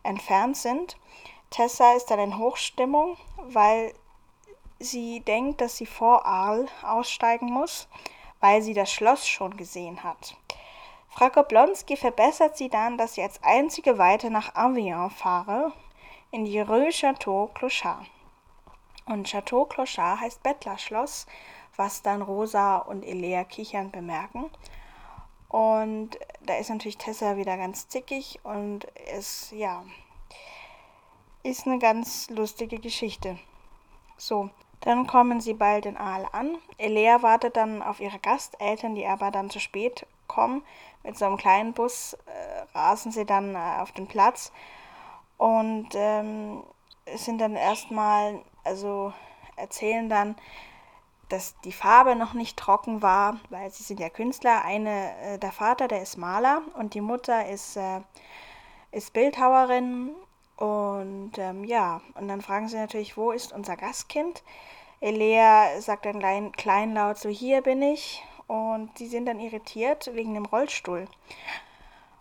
entfernt 0.03 0.55
sind. 0.55 0.97
Tessa 1.49 1.93
ist 1.93 2.09
dann 2.09 2.19
in 2.19 2.37
Hochstimmung, 2.37 3.17
weil 3.37 3.93
sie 4.79 5.19
denkt, 5.21 5.61
dass 5.61 5.75
sie 5.77 5.87
vor 5.87 6.25
Arl 6.25 6.67
aussteigen 6.83 7.51
muss, 7.51 7.87
weil 8.39 8.61
sie 8.61 8.73
das 8.73 8.91
Schloss 8.91 9.27
schon 9.27 9.57
gesehen 9.57 10.03
hat. 10.03 10.37
Frau 11.09 11.29
Koblonski 11.29 11.97
verbessert 11.97 12.55
sie 12.55 12.69
dann, 12.69 12.97
dass 12.97 13.15
sie 13.15 13.23
als 13.23 13.43
einzige 13.43 13.97
weiter 13.97 14.29
nach 14.29 14.55
Avignon 14.55 15.09
fahre, 15.09 15.73
in 16.31 16.45
die 16.45 16.61
Rue 16.61 16.91
Chateau 16.91 17.49
Clochard. 17.53 18.05
Und 19.09 19.27
Chateau 19.27 19.65
Clochard 19.65 20.21
heißt 20.21 20.43
Bettlerschloss, 20.43 21.25
was 21.75 22.03
dann 22.03 22.21
Rosa 22.21 22.77
und 22.77 23.03
Elea 23.03 23.43
kichern 23.43 23.89
bemerken. 23.89 24.51
Und 25.47 26.11
da 26.41 26.57
ist 26.57 26.69
natürlich 26.69 26.99
Tessa 26.99 27.35
wieder 27.35 27.57
ganz 27.57 27.87
zickig 27.87 28.39
und 28.43 28.87
es, 29.11 29.49
ja, 29.49 29.83
ist 31.41 31.65
eine 31.65 31.79
ganz 31.79 32.29
lustige 32.29 32.77
Geschichte. 32.77 33.39
So, 34.15 34.51
dann 34.81 35.07
kommen 35.07 35.41
sie 35.41 35.55
bald 35.55 35.87
in 35.87 35.97
Aal 35.97 36.27
an. 36.31 36.59
Elea 36.77 37.23
wartet 37.23 37.57
dann 37.57 37.81
auf 37.81 37.99
ihre 37.99 38.19
Gasteltern, 38.19 38.93
die 38.93 39.07
aber 39.07 39.31
dann 39.31 39.49
zu 39.49 39.59
spät 39.59 40.05
kommen. 40.27 40.63
Mit 41.01 41.17
so 41.17 41.25
einem 41.25 41.37
kleinen 41.37 41.73
Bus 41.73 42.13
äh, 42.13 42.77
rasen 42.77 43.11
sie 43.11 43.25
dann 43.25 43.55
äh, 43.55 43.79
auf 43.79 43.91
den 43.91 44.05
Platz 44.05 44.51
und 45.39 45.89
ähm, 45.95 46.61
sind 47.15 47.39
dann 47.39 47.55
erstmal, 47.55 48.41
also 48.63 49.13
erzählen 49.55 50.09
dann, 50.09 50.35
dass 51.29 51.55
die 51.61 51.71
Farbe 51.71 52.15
noch 52.15 52.33
nicht 52.33 52.57
trocken 52.57 53.01
war, 53.01 53.39
weil 53.49 53.69
sie 53.71 53.83
sind 53.83 53.99
ja 53.99 54.09
Künstler. 54.09 54.65
Eine, 54.65 55.15
äh, 55.21 55.37
der 55.37 55.51
Vater, 55.51 55.87
der 55.87 56.01
ist 56.01 56.17
Maler 56.17 56.63
und 56.75 56.95
die 56.95 57.01
Mutter 57.01 57.47
ist, 57.47 57.77
äh, 57.77 58.01
ist 58.91 59.13
Bildhauerin. 59.13 60.11
Und 60.57 61.37
ähm, 61.37 61.63
ja, 61.63 62.01
und 62.15 62.27
dann 62.27 62.41
fragen 62.41 62.67
sie 62.67 62.77
natürlich, 62.77 63.15
wo 63.15 63.31
ist 63.31 63.53
unser 63.53 63.77
Gastkind? 63.77 64.43
Elea 64.99 65.79
sagt 65.79 66.05
dann 66.05 66.19
klein, 66.19 66.51
kleinlaut 66.51 67.17
so, 67.17 67.29
hier 67.29 67.61
bin 67.61 67.81
ich. 67.81 68.23
Und 68.47 68.97
sie 68.97 69.07
sind 69.07 69.27
dann 69.27 69.39
irritiert 69.39 70.09
wegen 70.13 70.33
dem 70.33 70.45
Rollstuhl. 70.45 71.07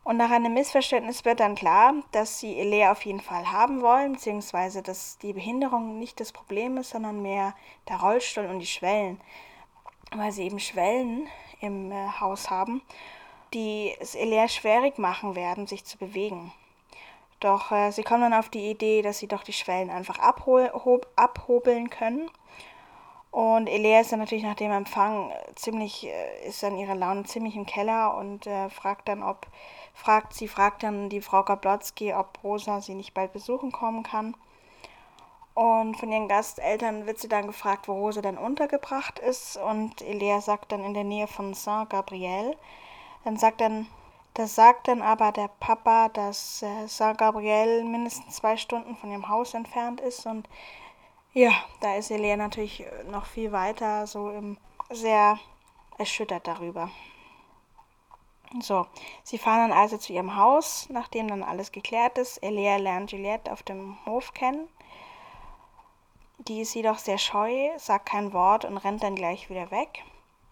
Und 0.09 0.17
nach 0.17 0.31
einem 0.31 0.55
Missverständnis 0.55 1.27
wird 1.27 1.41
dann 1.41 1.55
klar, 1.55 1.93
dass 2.13 2.41
sie 2.41 2.59
Elea 2.59 2.93
auf 2.93 3.05
jeden 3.05 3.21
Fall 3.21 3.53
haben 3.53 3.83
wollen, 3.83 4.13
beziehungsweise 4.13 4.81
dass 4.81 5.19
die 5.19 5.35
Behinderung 5.35 5.99
nicht 5.99 6.19
das 6.19 6.33
Problem 6.33 6.79
ist, 6.79 6.89
sondern 6.89 7.21
mehr 7.21 7.55
der 7.91 8.01
Rollstuhl 8.01 8.47
und 8.47 8.61
die 8.61 8.67
Schwellen. 8.67 9.21
Weil 10.17 10.33
sie 10.33 10.45
eben 10.45 10.61
Schwellen 10.61 11.29
im 11.61 11.93
äh, 11.93 12.09
Haus 12.21 12.49
haben, 12.49 12.81
die 13.53 13.95
es 14.01 14.15
Elea 14.15 14.49
schwierig 14.49 14.97
machen 14.97 15.37
werden, 15.37 15.67
sich 15.67 15.85
zu 15.85 15.99
bewegen. 15.99 16.55
Doch 17.41 17.71
äh, 17.71 17.91
sie 17.91 18.03
kommen 18.03 18.23
dann 18.23 18.41
auf 18.41 18.49
die 18.49 18.71
Idee, 18.71 19.03
dass 19.03 19.19
sie 19.19 19.29
doch 19.29 19.43
die 19.43 19.53
Schwellen 19.53 19.91
einfach 19.91 20.19
abhobeln 20.21 21.91
können. 21.91 22.31
Und 23.31 23.67
Elea 23.67 24.01
ist 24.01 24.11
dann 24.11 24.21
natürlich 24.21 24.45
nach 24.45 24.57
dem 24.57 24.71
Empfang 24.71 25.35
ziemlich, 25.55 26.07
äh, 26.07 26.49
ist 26.49 26.63
dann 26.63 26.79
ihre 26.79 26.95
Laune 26.95 27.25
ziemlich 27.25 27.57
im 27.57 27.67
Keller 27.67 28.17
und 28.17 28.47
äh, 28.47 28.71
fragt 28.71 29.07
dann, 29.09 29.23
ob 29.23 29.47
fragt, 29.99 30.33
sie 30.33 30.49
fragt 30.49 30.85
dann 30.85 31.09
die 31.09 31.21
Frau 31.21 31.43
Gablotzky, 31.43 32.15
ob 32.15 32.39
Rosa 32.45 32.81
sie 32.81 32.95
nicht 32.95 33.15
bald 33.15 33.33
besuchen 33.33 33.73
kommen 33.73 34.05
kann. 34.05 34.35
Und 35.55 35.97
von 35.97 36.13
ihren 36.13 36.29
Gasteltern 36.29 37.07
wird 37.07 37.19
sie 37.19 37.29
dann 37.29 37.49
gefragt, 37.49 37.89
wo 37.89 37.95
Rosa 37.95 38.23
denn 38.23 38.39
untergebracht 38.39 39.19
ist. 39.19 39.57
Und 39.57 40.01
Elea 40.03 40.41
sagt 40.41 40.71
dann 40.71 40.85
in 40.85 40.95
der 40.95 41.03
Nähe 41.03 41.27
von 41.27 41.53
Saint-Gabriel. 41.53 42.57
Dann 43.25 43.37
sagt 43.37 43.61
dann, 43.61 43.89
das 44.35 44.55
sagt 44.55 44.87
dann 44.87 45.03
aber 45.03 45.33
der 45.33 45.51
Papa, 45.59 46.11
dass 46.11 46.63
äh, 46.63 46.87
Saint-Gabriel 46.87 47.83
mindestens 47.83 48.37
zwei 48.37 48.57
Stunden 48.57 48.95
von 48.97 49.11
ihrem 49.11 49.29
Haus 49.29 49.53
entfernt 49.53 50.01
ist. 50.01 50.27
Und 50.27 50.49
ja, 51.35 51.51
da 51.81 51.97
ist 51.97 52.13
Elea 52.13 52.37
natürlich 52.37 52.85
noch 53.11 53.27
viel 53.27 53.51
weiter, 53.51 54.07
so 54.07 54.31
im, 54.31 54.59
sehr 54.91 55.41
erschüttert 55.99 56.47
darüber. 56.47 56.89
So, 58.61 58.87
sie 59.23 59.39
fahren 59.39 59.69
dann 59.69 59.79
also 59.79 59.99
zu 59.99 60.13
ihrem 60.13 60.37
Haus, 60.37 60.89
nachdem 60.91 61.29
dann 61.29 61.43
alles 61.43 61.71
geklärt 61.71 62.17
ist. 62.17 62.43
Elea 62.43 62.77
lernt 62.77 63.13
Juliette 63.13 63.53
auf 63.53 63.63
dem 63.63 63.99
Hof 64.07 64.33
kennen. 64.33 64.69
Die 66.39 66.61
ist 66.61 66.75
jedoch 66.75 66.99
sehr 66.99 67.19
scheu, 67.19 67.71
sagt 67.77 68.07
kein 68.07 68.33
Wort 68.33 68.65
und 68.65 68.79
rennt 68.79 69.03
dann 69.03 69.17
gleich 69.17 69.51
wieder 69.51 69.71
weg. 69.71 70.03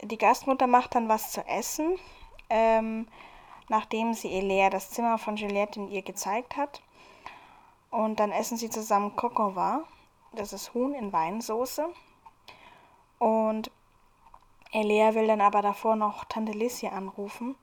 Die 0.03 0.19
Gastmutter 0.19 0.67
macht 0.67 0.95
dann 0.95 1.09
was 1.09 1.33
zu 1.33 1.47
essen, 1.47 1.99
ähm, 2.51 3.07
nachdem 3.69 4.13
sie 4.13 4.33
Elea 4.33 4.69
das 4.69 4.91
Zimmer 4.91 5.17
von 5.17 5.37
Juliette 5.37 5.81
in 5.81 5.89
ihr 5.89 6.03
gezeigt 6.03 6.57
hat. 6.57 6.83
Und 7.91 8.21
dann 8.21 8.31
essen 8.31 8.59
sie 8.59 8.69
zusammen 8.69 9.17
Kokova, 9.17 9.85
das 10.33 10.53
ist 10.53 10.75
Huhn 10.75 10.93
in 10.93 11.13
Weinsoße. 11.13 11.89
Und 13.19 13.71
Elea 14.77 15.15
will 15.15 15.27
dann 15.27 15.41
aber 15.41 15.63
davor 15.63 15.97
noch 15.97 16.25
Tante 16.27 16.53
Lissi 16.53 16.87
anrufen. 16.87 17.57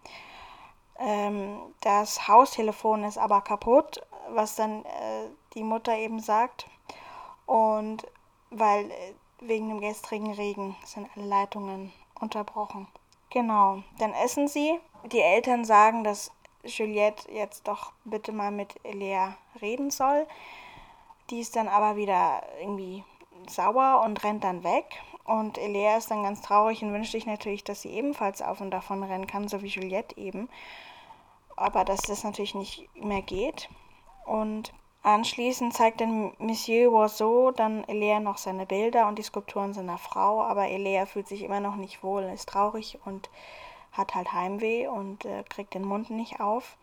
Ähm, 0.97 1.59
das 1.81 2.27
Haustelefon 2.27 3.03
ist 3.03 3.19
aber 3.19 3.41
kaputt, 3.41 4.01
was 4.29 4.55
dann 4.55 4.83
äh, 4.83 5.27
die 5.53 5.63
Mutter 5.63 5.95
eben 5.95 6.19
sagt. 6.19 6.67
Und 7.45 8.07
weil 8.49 8.89
äh, 8.89 9.13
wegen 9.41 9.69
dem 9.69 9.79
gestrigen 9.79 10.33
Regen 10.33 10.75
sind 10.85 11.07
alle 11.15 11.25
Leitungen 11.25 11.93
unterbrochen. 12.19 12.87
Genau, 13.29 13.83
dann 13.99 14.13
essen 14.13 14.47
sie. 14.47 14.79
Die 15.11 15.21
Eltern 15.21 15.65
sagen, 15.65 16.03
dass 16.03 16.31
Juliette 16.63 17.31
jetzt 17.31 17.67
doch 17.67 17.91
bitte 18.05 18.31
mal 18.31 18.51
mit 18.51 18.73
Elea 18.83 19.35
reden 19.61 19.91
soll. 19.91 20.25
Die 21.29 21.41
ist 21.41 21.55
dann 21.55 21.67
aber 21.67 21.95
wieder 21.95 22.41
irgendwie 22.59 23.03
sauer 23.47 24.01
und 24.03 24.23
rennt 24.23 24.43
dann 24.43 24.63
weg. 24.63 24.85
Und 25.25 25.57
Elea 25.57 25.97
ist 25.97 26.11
dann 26.11 26.23
ganz 26.23 26.41
traurig 26.41 26.83
und 26.83 26.91
wünscht 26.91 27.13
sich 27.13 27.25
natürlich, 27.25 27.63
dass 27.63 27.81
sie 27.81 27.89
ebenfalls 27.89 28.41
auf 28.41 28.59
und 28.59 28.71
davon 28.71 29.03
rennen 29.03 29.27
kann, 29.27 29.47
so 29.47 29.61
wie 29.61 29.67
Juliette 29.67 30.17
eben. 30.17 30.49
Aber 31.55 31.85
dass 31.85 32.01
das 32.01 32.23
natürlich 32.23 32.55
nicht 32.55 32.89
mehr 32.95 33.21
geht. 33.21 33.69
Und 34.25 34.73
anschließend 35.01 35.73
zeigt 35.73 36.01
dann 36.01 36.33
Monsieur 36.39 36.91
Oiseau 36.91 37.51
dann 37.51 37.83
Elea 37.85 38.19
noch 38.19 38.37
seine 38.37 38.65
Bilder 38.65 39.07
und 39.07 39.17
die 39.17 39.23
Skulpturen 39.23 39.73
seiner 39.73 39.97
Frau. 39.97 40.41
Aber 40.41 40.67
Elea 40.67 41.05
fühlt 41.05 41.27
sich 41.27 41.43
immer 41.43 41.61
noch 41.61 41.75
nicht 41.75 42.03
wohl, 42.03 42.23
ist 42.23 42.49
traurig 42.49 42.99
und 43.05 43.29
hat 43.93 44.15
halt 44.15 44.33
Heimweh 44.33 44.87
und 44.87 45.23
äh, 45.23 45.43
kriegt 45.47 45.73
den 45.73 45.85
Mund 45.85 46.09
nicht 46.09 46.41
auf. 46.41 46.77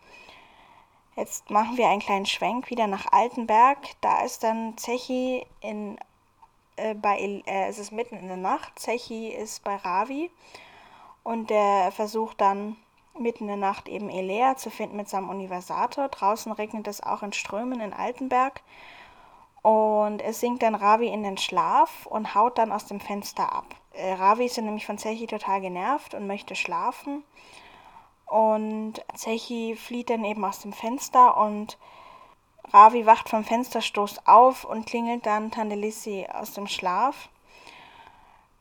Jetzt 1.17 1.51
machen 1.51 1.77
wir 1.77 1.89
einen 1.89 2.01
kleinen 2.01 2.25
Schwenk 2.25 2.71
wieder 2.71 2.87
nach 2.87 3.13
Altenberg. 3.13 3.79
Da 4.01 4.23
ist 4.23 4.45
dann 4.45 4.79
Zechi 4.79 5.45
in 5.61 5.99
äh, 6.77 6.95
bei, 6.95 7.19
äh, 7.19 7.69
es 7.69 7.79
ist 7.79 7.93
mitten 7.93 8.17
in 8.17 8.29
der 8.29 8.37
Nacht. 8.37 8.79
Zechi 8.79 9.29
ist 9.29 9.65
bei 9.65 9.77
Ravi 9.77 10.31
und 11.23 11.51
der 11.51 11.93
versucht 11.93 12.41
dann 12.41 12.77
mitten 13.19 13.45
in 13.45 13.49
der 13.49 13.57
Nacht 13.57 13.89
eben 13.89 14.09
Elea 14.09 14.57
zu 14.57 14.71
finden 14.71 14.97
mit 14.97 15.09
seinem 15.09 15.29
Universator. 15.29 16.09
Draußen 16.09 16.53
regnet 16.53 16.89
es 16.89 17.03
auch 17.03 17.23
in 17.23 17.33
Strömen 17.33 17.81
in 17.81 17.93
Altenberg. 17.93 18.63
Und 19.63 20.23
es 20.23 20.41
sinkt 20.41 20.63
dann 20.63 20.75
Ravi 20.75 21.09
in 21.09 21.23
den 21.23 21.37
Schlaf 21.37 22.07
und 22.07 22.35
haut 22.35 22.57
dann 22.57 22.73
aus 22.73 22.87
dem 22.87 22.99
Fenster 22.99 23.53
ab. 23.53 23.67
Äh, 23.93 24.15
Ravi 24.15 24.47
ist 24.47 24.57
nämlich 24.57 24.87
von 24.87 24.97
Zechi 24.97 25.27
total 25.27 25.61
genervt 25.61 26.15
und 26.15 26.27
möchte 26.27 26.55
schlafen. 26.55 27.25
Und 28.25 29.05
Zechi 29.15 29.77
flieht 29.77 30.09
dann 30.09 30.25
eben 30.25 30.45
aus 30.45 30.61
dem 30.61 30.73
Fenster 30.73 31.37
und 31.37 31.77
Ravi 32.73 33.05
wacht 33.05 33.29
vom 33.29 33.45
Fensterstoß 33.45 34.27
auf 34.27 34.65
und 34.65 34.87
klingelt 34.87 35.27
dann 35.27 35.51
Tandelissi 35.51 36.27
aus 36.33 36.53
dem 36.53 36.67
Schlaf. 36.67 37.29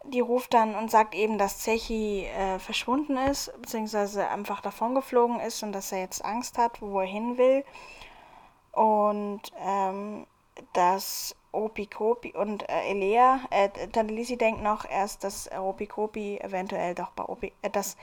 Die 0.06 0.22
ruft 0.22 0.54
dann 0.54 0.76
und 0.76 0.90
sagt 0.90 1.14
eben, 1.14 1.38
dass 1.38 1.60
Zechi 1.60 2.26
äh, 2.26 2.58
verschwunden 2.58 3.18
ist, 3.18 3.52
beziehungsweise 3.62 4.28
einfach 4.30 4.62
davongeflogen 4.62 5.40
ist 5.40 5.62
und 5.62 5.74
dass 5.74 5.92
er 5.92 6.00
jetzt 6.00 6.24
Angst 6.26 6.58
hat, 6.58 6.82
wo 6.82 7.00
er 7.00 7.06
hin 7.06 7.38
will. 7.38 7.64
Und 8.72 9.42
ähm, 9.60 10.26
dass 10.74 11.36
Opikopi 11.52 12.34
und 12.34 12.68
äh, 12.70 12.90
Elea, 12.90 13.42
äh, 13.50 13.70
Tandelisi 13.70 14.38
denkt 14.38 14.62
noch 14.62 14.86
erst, 14.86 15.24
dass 15.24 15.52
Opikopi 15.52 16.38
eventuell 16.38 16.96
doch 16.96 17.12
bei 17.12 17.24
Opi, 17.26 17.54
äh, 17.62 17.70
dass 17.70 17.98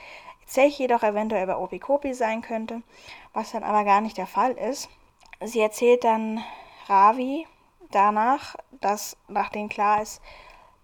Zechi 0.46 0.86
doch 0.86 1.02
eventuell 1.02 1.46
bei 1.46 1.56
Opikopi 1.56 2.14
sein 2.14 2.42
könnte, 2.42 2.82
was 3.32 3.52
dann 3.52 3.64
aber 3.64 3.84
gar 3.84 4.00
nicht 4.00 4.16
der 4.16 4.26
Fall 4.26 4.52
ist. 4.52 4.88
Sie 5.40 5.60
erzählt 5.60 6.04
dann 6.04 6.42
Ravi 6.86 7.46
danach, 7.90 8.56
dass 8.80 9.16
nachdem 9.28 9.68
klar 9.68 10.02
ist, 10.02 10.22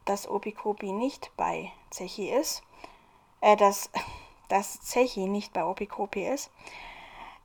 dass 0.04 0.28
Opikopi 0.28 0.92
nicht 0.92 1.30
bei 1.36 1.72
Zechi 1.90 2.28
ist, 2.28 2.62
äh, 3.40 3.56
dass, 3.56 3.90
dass 4.48 4.80
Zechi 4.80 5.26
nicht 5.26 5.52
bei 5.52 5.64
Opikopi 5.64 6.26
ist, 6.26 6.50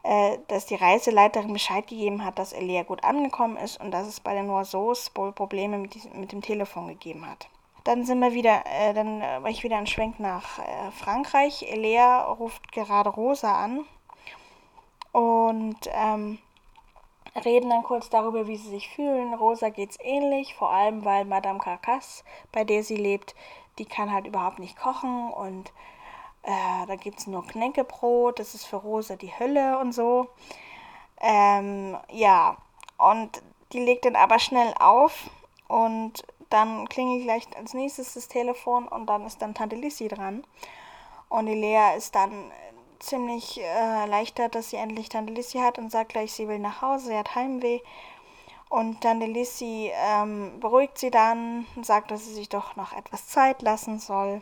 äh, 0.03 0.37
dass 0.47 0.65
die 0.65 0.75
Reiseleiterin 0.75 1.53
Bescheid 1.53 1.87
gegeben 1.87 2.23
hat, 2.25 2.39
dass 2.39 2.53
Elia 2.53 2.83
gut 2.83 3.03
angekommen 3.03 3.57
ist 3.57 3.79
und 3.79 3.91
dass 3.91 4.07
es 4.07 4.19
bei 4.19 4.33
den 4.33 4.47
Noiseaux 4.47 5.11
wohl 5.15 5.31
Probleme 5.31 5.77
mit, 5.77 5.93
diesem, 5.93 6.19
mit 6.19 6.31
dem 6.31 6.41
Telefon 6.41 6.87
gegeben 6.87 7.29
hat. 7.29 7.49
Dann 7.83 8.05
sind 8.05 8.19
wir 8.19 8.33
wieder, 8.33 8.63
äh, 8.65 8.93
dann 8.93 9.21
äh, 9.21 9.41
war 9.41 9.49
ich 9.49 9.63
wieder 9.63 9.77
ein 9.77 9.87
Schwenk 9.87 10.19
nach 10.19 10.59
äh, 10.59 10.91
Frankreich. 10.91 11.63
Elia 11.71 12.23
ruft 12.23 12.71
gerade 12.73 13.09
Rosa 13.09 13.63
an 13.63 13.85
und 15.13 15.77
ähm, 15.93 16.37
reden 17.35 17.69
dann 17.69 17.83
kurz 17.83 18.09
darüber, 18.09 18.47
wie 18.47 18.57
sie 18.57 18.69
sich 18.69 18.89
fühlen. 18.89 19.33
Rosa 19.33 19.69
geht's 19.69 19.97
ähnlich, 20.01 20.55
vor 20.55 20.71
allem 20.71 21.05
weil 21.05 21.25
Madame 21.25 21.59
Carcasse, 21.59 22.23
bei 22.51 22.63
der 22.63 22.83
sie 22.83 22.95
lebt, 22.95 23.35
die 23.77 23.85
kann 23.85 24.11
halt 24.11 24.27
überhaupt 24.27 24.59
nicht 24.59 24.77
kochen 24.77 25.31
und 25.31 25.71
äh, 26.43 26.85
da 26.87 26.95
gibt 26.95 27.19
es 27.19 27.27
nur 27.27 27.45
Knäckebrot, 27.45 28.39
das 28.39 28.55
ist 28.55 28.65
für 28.65 28.77
Rosa 28.77 29.15
die 29.15 29.37
Hölle 29.37 29.77
und 29.79 29.93
so. 29.93 30.27
Ähm, 31.19 31.97
ja, 32.11 32.57
und 32.97 33.41
die 33.73 33.79
legt 33.79 34.05
dann 34.05 34.15
aber 34.15 34.39
schnell 34.39 34.73
auf 34.79 35.29
und 35.67 36.25
dann 36.49 36.87
klingelt 36.87 37.23
gleich 37.23 37.43
als 37.57 37.73
nächstes 37.73 38.13
das 38.13 38.27
Telefon 38.27 38.87
und 38.87 39.07
dann 39.07 39.25
ist 39.25 39.41
dann 39.41 39.53
Tante 39.53 39.75
Lissi 39.75 40.07
dran. 40.07 40.45
Und 41.29 41.47
die 41.47 41.55
Lea 41.55 41.97
ist 41.97 42.15
dann 42.15 42.51
ziemlich 42.99 43.59
äh, 43.59 43.63
erleichtert, 43.63 44.55
dass 44.55 44.69
sie 44.69 44.77
endlich 44.77 45.09
Tante 45.09 45.33
Lissy 45.33 45.59
hat 45.59 45.77
und 45.77 45.91
sagt 45.91 46.09
gleich, 46.09 46.33
sie 46.33 46.47
will 46.47 46.59
nach 46.59 46.81
Hause, 46.81 47.07
sie 47.07 47.17
hat 47.17 47.35
Heimweh. 47.35 47.79
Und 48.69 49.01
Tante 49.01 49.25
Lissy 49.27 49.91
ähm, 49.93 50.59
beruhigt 50.59 50.97
sie 50.97 51.11
dann, 51.11 51.65
sagt, 51.81 52.11
dass 52.11 52.25
sie 52.25 52.33
sich 52.33 52.49
doch 52.49 52.75
noch 52.75 52.93
etwas 52.93 53.27
Zeit 53.27 53.61
lassen 53.61 53.99
soll. 53.99 54.41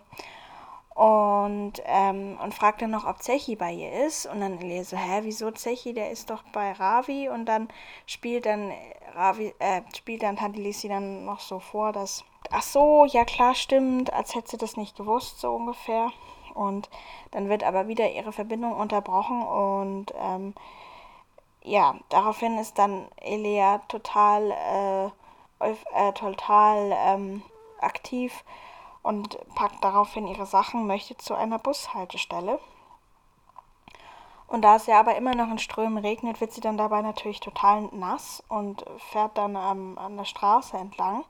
Und, 0.95 1.73
ähm, 1.85 2.39
und 2.41 2.53
fragt 2.53 2.81
dann 2.81 2.91
noch, 2.91 3.05
ob 3.05 3.21
Zechi 3.21 3.55
bei 3.55 3.71
ihr 3.71 4.05
ist. 4.05 4.25
Und 4.25 4.39
dann 4.39 4.59
Elia 4.59 4.83
so, 4.83 4.97
hä, 4.97 5.19
wieso 5.23 5.51
Zechi? 5.51 5.93
Der 5.93 6.09
ist 6.09 6.29
doch 6.29 6.41
bei 6.53 6.71
Ravi. 6.71 7.29
Und 7.29 7.45
dann 7.45 7.67
spielt 8.07 8.45
dann 8.45 8.71
Ravi, 9.13 9.53
äh, 9.59 9.81
spielt 9.95 10.23
dann 10.23 10.37
Tante 10.37 10.59
Lissy 10.61 10.87
dann 10.87 11.25
noch 11.25 11.41
so 11.41 11.59
vor, 11.59 11.91
dass, 11.91 12.23
ach 12.49 12.63
so, 12.63 13.05
ja 13.05 13.25
klar, 13.25 13.55
stimmt, 13.55 14.11
als 14.13 14.35
hätte 14.35 14.51
sie 14.51 14.57
das 14.57 14.77
nicht 14.77 14.95
gewusst, 14.95 15.39
so 15.39 15.53
ungefähr. 15.53 16.11
Und 16.55 16.89
dann 17.31 17.49
wird 17.49 17.63
aber 17.63 17.87
wieder 17.87 18.09
ihre 18.09 18.31
Verbindung 18.31 18.73
unterbrochen 18.73 19.43
und 19.43 20.13
ähm, 20.17 20.55
ja, 21.61 21.95
daraufhin 22.09 22.57
ist 22.57 22.77
dann 22.77 23.07
Elea 23.17 23.79
total, 23.87 24.51
äh, 25.59 25.69
äh, 25.93 26.13
total 26.13 26.93
ähm, 26.95 27.41
aktiv 27.81 28.43
und 29.03 29.37
packt 29.55 29.83
daraufhin 29.83 30.27
ihre 30.27 30.45
Sachen, 30.45 30.87
möchte 30.87 31.17
zu 31.17 31.35
einer 31.35 31.59
Bushaltestelle. 31.59 32.59
Und 34.47 34.61
da 34.61 34.75
es 34.75 34.85
ja 34.85 34.99
aber 34.99 35.15
immer 35.15 35.33
noch 35.35 35.49
in 35.49 35.57
Strömen 35.57 35.97
regnet, 35.97 36.39
wird 36.39 36.51
sie 36.51 36.61
dann 36.61 36.77
dabei 36.77 37.01
natürlich 37.01 37.39
total 37.39 37.89
nass 37.91 38.43
und 38.47 38.85
fährt 39.11 39.37
dann 39.37 39.55
ähm, 39.55 39.97
an 39.97 40.17
der 40.17 40.25
Straße 40.25 40.77
entlang. 40.77 41.25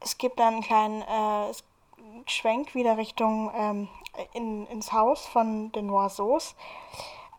Es 0.00 0.16
gibt 0.16 0.40
dann 0.40 0.54
einen 0.54 0.62
kleinen 0.62 1.02
äh, 1.02 1.52
Schwenk 2.26 2.74
wieder 2.74 2.96
Richtung 2.96 3.50
ähm, 3.54 3.88
in, 4.32 4.66
ins 4.66 4.92
Haus 4.92 5.26
von 5.26 5.72
den 5.72 5.86
Noiseaux. 5.86 6.54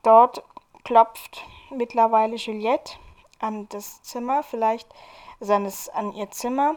Dort 0.03 0.43
klopft 0.83 1.43
mittlerweile 1.69 2.35
Juliette 2.35 2.97
an 3.39 3.67
das 3.69 4.01
Zimmer, 4.03 4.43
vielleicht 4.43 4.87
also 5.39 5.53
an, 5.53 5.71
an 5.93 6.13
ihr 6.13 6.29
Zimmer 6.31 6.75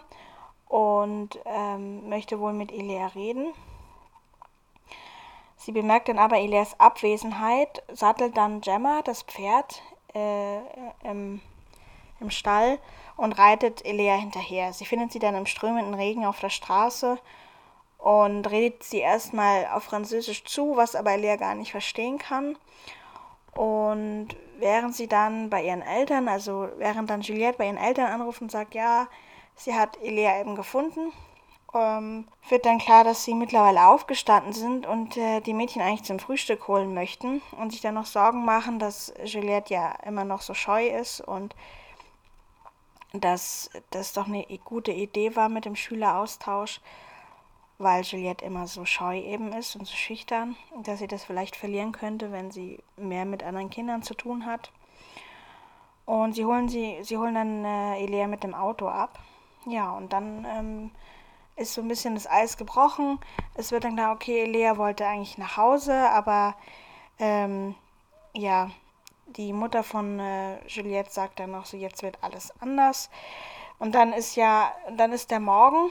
und 0.68 1.38
ähm, 1.44 2.09
möchte 2.09 2.40
wohl 2.40 2.52
mit 2.52 2.72
Elia 2.72 3.09
reden. 3.09 3.52
Sie 5.57 5.72
bemerkt 5.72 6.09
dann 6.09 6.18
aber 6.18 6.37
Elias 6.38 6.79
Abwesenheit, 6.79 7.83
sattelt 7.92 8.37
dann 8.37 8.61
Gemma, 8.61 9.00
das 9.02 9.22
Pferd, 9.22 9.83
äh, 10.14 10.59
im, 11.02 11.40
im 12.20 12.31
Stall 12.31 12.79
und 13.16 13.33
reitet 13.33 13.85
Elia 13.85 14.14
hinterher. 14.14 14.72
Sie 14.72 14.85
findet 14.85 15.12
sie 15.12 15.18
dann 15.18 15.35
im 15.35 15.46
strömenden 15.46 15.94
Regen 15.94 16.26
auf 16.26 16.40
der 16.40 16.50
Straße 16.50 17.18
und 18.05 18.51
redet 18.51 18.83
sie 18.83 18.99
erstmal 18.99 19.67
auf 19.73 19.85
Französisch 19.85 20.45
zu, 20.45 20.77
was 20.77 20.95
aber 20.95 21.12
Elia 21.12 21.37
gar 21.37 21.55
nicht 21.55 21.71
verstehen 21.71 22.19
kann. 22.19 22.59
Und 23.55 24.29
während 24.59 24.95
sie 24.95 25.07
dann 25.07 25.49
bei 25.49 25.64
ihren 25.64 25.81
Eltern, 25.81 26.29
also 26.29 26.69
während 26.77 27.09
dann 27.09 27.23
Juliette 27.23 27.57
bei 27.57 27.64
ihren 27.64 27.79
Eltern 27.79 28.12
anruft 28.12 28.43
und 28.43 28.51
sagt, 28.51 28.75
ja, 28.75 29.09
sie 29.57 29.73
hat 29.73 29.97
Elia 30.03 30.38
eben 30.38 30.55
gefunden, 30.55 31.14
ähm, 31.73 32.29
wird 32.51 32.67
dann 32.67 32.77
klar, 32.77 33.05
dass 33.05 33.25
sie 33.25 33.33
mittlerweile 33.33 33.87
aufgestanden 33.87 34.53
sind 34.53 34.87
und 34.87 35.17
äh, 35.17 35.40
die 35.40 35.55
Mädchen 35.55 35.81
eigentlich 35.81 36.05
zum 36.05 36.19
Frühstück 36.19 36.69
holen 36.69 36.93
möchten 36.93 37.40
und 37.59 37.71
sich 37.73 37.81
dann 37.81 37.95
noch 37.95 38.05
Sorgen 38.05 38.45
machen, 38.45 38.79
dass 38.79 39.14
Juliette 39.25 39.73
ja 39.73 39.93
immer 40.05 40.25
noch 40.25 40.43
so 40.43 40.53
scheu 40.53 40.88
ist 40.88 41.23
und 41.23 41.57
dass 43.14 43.71
das 43.88 44.12
doch 44.12 44.27
eine 44.27 44.45
gute 44.62 44.93
Idee 44.93 45.37
war 45.37 45.49
mit 45.49 45.64
dem 45.64 45.75
Schüleraustausch 45.75 46.83
weil 47.78 48.02
Juliette 48.02 48.44
immer 48.44 48.66
so 48.66 48.84
scheu 48.84 49.18
eben 49.18 49.52
ist 49.52 49.76
und 49.76 49.87
so 49.87 49.94
schüchtern, 49.94 50.56
dass 50.82 51.00
sie 51.00 51.08
das 51.08 51.24
vielleicht 51.24 51.56
verlieren 51.56 51.92
könnte, 51.92 52.30
wenn 52.30 52.50
sie 52.50 52.78
mehr 52.96 53.24
mit 53.24 53.42
anderen 53.42 53.70
Kindern 53.70 54.02
zu 54.02 54.14
tun 54.14 54.46
hat. 54.46 54.70
Und 56.06 56.34
sie 56.34 56.44
holen 56.44 56.68
sie, 56.68 56.98
sie 57.02 57.16
holen 57.16 57.34
dann 57.34 57.64
äh, 57.64 58.04
Elia 58.04 58.26
mit 58.26 58.44
dem 58.44 58.54
Auto 58.54 58.88
ab. 58.88 59.18
Ja, 59.66 59.92
und 59.92 60.12
dann 60.12 60.46
ähm, 60.48 60.90
ist 61.56 61.74
so 61.74 61.80
ein 61.80 61.88
bisschen 61.88 62.14
das 62.14 62.30
Eis 62.30 62.56
gebrochen. 62.56 63.18
Es 63.54 63.72
wird 63.72 63.84
dann 63.84 63.96
klar, 63.96 64.14
okay, 64.14 64.42
Elia 64.42 64.76
wollte 64.76 65.06
eigentlich 65.06 65.38
nach 65.38 65.56
Hause, 65.56 66.10
aber 66.10 66.54
ähm, 67.18 67.74
ja, 68.34 68.70
die 69.26 69.52
Mutter 69.52 69.82
von 69.82 70.20
äh, 70.20 70.64
Juliette 70.66 71.10
sagt 71.10 71.40
dann 71.40 71.52
noch 71.52 71.64
so, 71.64 71.76
jetzt 71.76 72.02
wird 72.02 72.18
alles 72.22 72.52
anders. 72.60 73.10
Und 73.78 73.94
dann 73.94 74.12
ist 74.12 74.37
ja, 74.37 74.72
dann 74.96 75.12
ist 75.12 75.30
der 75.30 75.40
Morgen 75.40 75.90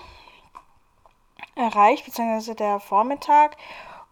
erreicht, 1.56 2.06
beziehungsweise 2.06 2.56
der 2.56 2.80
Vormittag. 2.80 3.58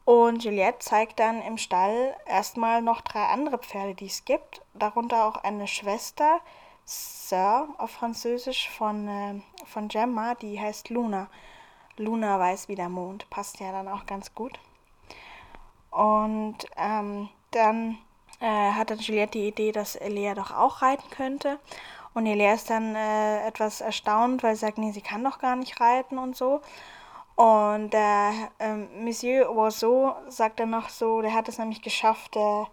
Und 0.06 0.44
Juliette 0.44 0.80
zeigt 0.80 1.20
dann 1.20 1.42
im 1.42 1.58
Stall 1.58 2.16
erstmal 2.26 2.82
noch 2.82 3.02
drei 3.02 3.26
andere 3.26 3.58
Pferde, 3.60 3.96
die 3.96 4.08
es 4.08 4.26
gibt. 4.26 4.62
Darunter 4.74 5.26
auch 5.26 5.36
eine 5.44 5.68
Schwester, 5.68 6.40
Sir 6.86 7.68
auf 7.78 7.92
Französisch, 7.92 8.70
von, 8.70 9.08
äh, 9.08 9.42
von 9.66 9.88
Gemma, 9.88 10.36
die 10.36 10.60
heißt 10.60 10.90
Luna. 10.90 11.28
Luna 11.98 12.40
weiß 12.40 12.68
wie 12.68 12.76
der 12.76 12.90
Mond, 12.90 13.30
passt 13.30 13.60
ja 13.60 13.72
dann 13.72 13.88
auch 13.88 14.06
ganz 14.06 14.34
gut. 14.34 14.60
Und 15.92 16.58
ähm, 16.78 17.30
dann 17.52 17.98
äh, 18.40 18.72
hat 18.72 18.90
dann 18.90 19.00
Juliette 19.00 19.38
die 19.38 19.48
Idee, 19.48 19.72
dass 19.72 19.96
Elia 19.96 20.34
doch 20.34 20.52
auch 20.52 20.82
reiten 20.82 21.10
könnte. 21.12 21.60
Und 22.14 22.26
Elia 22.26 22.54
ist 22.54 22.70
dann 22.70 22.96
äh, 22.96 23.46
etwas 23.46 23.82
erstaunt, 23.82 24.42
weil 24.42 24.56
sie 24.56 24.62
sagt, 24.62 24.78
nee, 24.78 24.92
sie 24.92 25.02
kann 25.02 25.24
doch 25.24 25.40
gar 25.40 25.56
nicht 25.56 25.80
reiten 25.80 26.18
und 26.18 26.36
so. 26.36 26.62
Und 27.42 27.90
der 27.90 28.52
ähm, 28.60 28.88
Monsieur 29.04 29.50
Oiseau 29.50 30.14
sagt 30.28 30.60
dann 30.60 30.70
noch 30.70 30.90
so, 30.90 31.24
der 31.24 31.34
hat 31.34 31.50
es 31.50 31.58
nämlich 31.58 31.82
geschafft, 31.82 32.36
äh, 32.36 32.66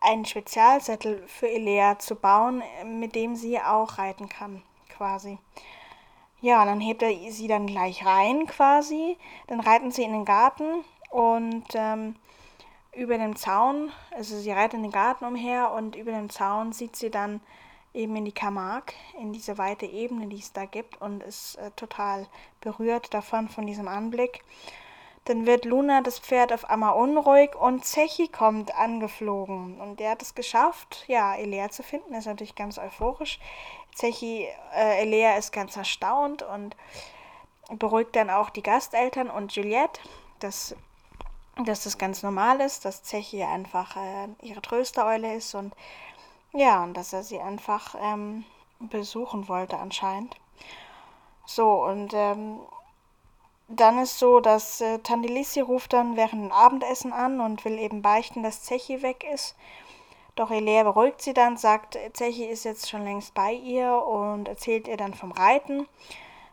einen 0.00 0.24
Spezialsättel 0.24 1.22
für 1.26 1.46
Elea 1.46 1.98
zu 1.98 2.14
bauen, 2.14 2.62
mit 2.86 3.14
dem 3.14 3.36
sie 3.36 3.60
auch 3.60 3.98
reiten 3.98 4.30
kann, 4.30 4.62
quasi. 4.88 5.36
Ja, 6.40 6.62
und 6.62 6.68
dann 6.68 6.80
hebt 6.80 7.02
er 7.02 7.12
sie 7.30 7.48
dann 7.48 7.66
gleich 7.66 8.06
rein, 8.06 8.46
quasi. 8.46 9.18
Dann 9.46 9.60
reiten 9.60 9.90
sie 9.90 10.04
in 10.04 10.12
den 10.12 10.24
Garten 10.24 10.82
und 11.10 11.66
ähm, 11.74 12.16
über 12.94 13.18
dem 13.18 13.36
Zaun, 13.36 13.92
also 14.10 14.38
sie 14.38 14.52
reitet 14.52 14.78
in 14.78 14.84
den 14.84 14.90
Garten 14.90 15.26
umher 15.26 15.72
und 15.72 15.96
über 15.96 16.12
dem 16.12 16.30
Zaun 16.30 16.72
sieht 16.72 16.96
sie 16.96 17.10
dann 17.10 17.42
eben 17.96 18.14
in 18.16 18.24
die 18.24 18.32
Camargue, 18.32 18.94
in 19.18 19.32
diese 19.32 19.58
weite 19.58 19.86
Ebene, 19.86 20.26
die 20.26 20.38
es 20.38 20.52
da 20.52 20.66
gibt 20.66 21.00
und 21.00 21.22
ist 21.22 21.56
äh, 21.56 21.70
total 21.72 22.26
berührt 22.60 23.12
davon, 23.12 23.48
von 23.48 23.66
diesem 23.66 23.88
Anblick. 23.88 24.44
Dann 25.24 25.44
wird 25.44 25.64
Luna, 25.64 26.02
das 26.02 26.20
Pferd, 26.20 26.52
auf 26.52 26.70
einmal 26.70 26.94
unruhig 26.94 27.56
und 27.56 27.84
Zechi 27.84 28.28
kommt 28.28 28.72
angeflogen. 28.76 29.80
Und 29.80 29.98
der 29.98 30.10
hat 30.10 30.22
es 30.22 30.36
geschafft, 30.36 31.04
ja, 31.08 31.34
Elea 31.34 31.68
zu 31.68 31.82
finden. 31.82 32.14
Ist 32.14 32.26
natürlich 32.26 32.54
ganz 32.54 32.78
euphorisch. 32.78 33.40
Zechi, 33.92 34.46
äh, 34.72 35.02
Elea 35.02 35.36
ist 35.36 35.52
ganz 35.52 35.76
erstaunt 35.76 36.44
und 36.44 36.76
beruhigt 37.70 38.14
dann 38.14 38.30
auch 38.30 38.50
die 38.50 38.62
Gasteltern 38.62 39.28
und 39.28 39.52
Juliette, 39.56 40.00
dass, 40.38 40.76
dass 41.64 41.82
das 41.82 41.98
ganz 41.98 42.22
normal 42.22 42.60
ist, 42.60 42.84
dass 42.84 43.02
Zechi 43.02 43.42
einfach 43.42 43.96
äh, 43.96 44.28
ihre 44.42 44.62
Tröstereule 44.62 45.34
ist 45.34 45.56
und 45.56 45.74
ja, 46.56 46.82
und 46.82 46.94
dass 46.94 47.12
er 47.12 47.22
sie 47.22 47.40
einfach 47.40 47.94
ähm, 48.00 48.44
besuchen 48.80 49.48
wollte 49.48 49.78
anscheinend. 49.78 50.36
So, 51.46 51.84
und 51.84 52.12
ähm, 52.14 52.58
dann 53.68 53.98
ist 53.98 54.18
so, 54.18 54.40
dass 54.40 54.80
äh, 54.80 54.98
Tandilisi 54.98 55.60
ruft 55.60 55.92
dann 55.92 56.16
während 56.16 56.44
dem 56.44 56.52
Abendessen 56.52 57.12
an 57.12 57.40
und 57.40 57.64
will 57.64 57.78
eben 57.78 58.02
beichten, 58.02 58.42
dass 58.42 58.62
Zechi 58.62 59.02
weg 59.02 59.24
ist. 59.32 59.56
Doch 60.34 60.50
Elea 60.50 60.82
beruhigt 60.82 61.22
sie 61.22 61.32
dann, 61.32 61.56
sagt, 61.56 61.98
Zechi 62.12 62.44
ist 62.44 62.64
jetzt 62.64 62.90
schon 62.90 63.04
längst 63.04 63.32
bei 63.34 63.52
ihr 63.52 64.04
und 64.04 64.48
erzählt 64.48 64.86
ihr 64.86 64.96
dann 64.96 65.14
vom 65.14 65.32
Reiten. 65.32 65.88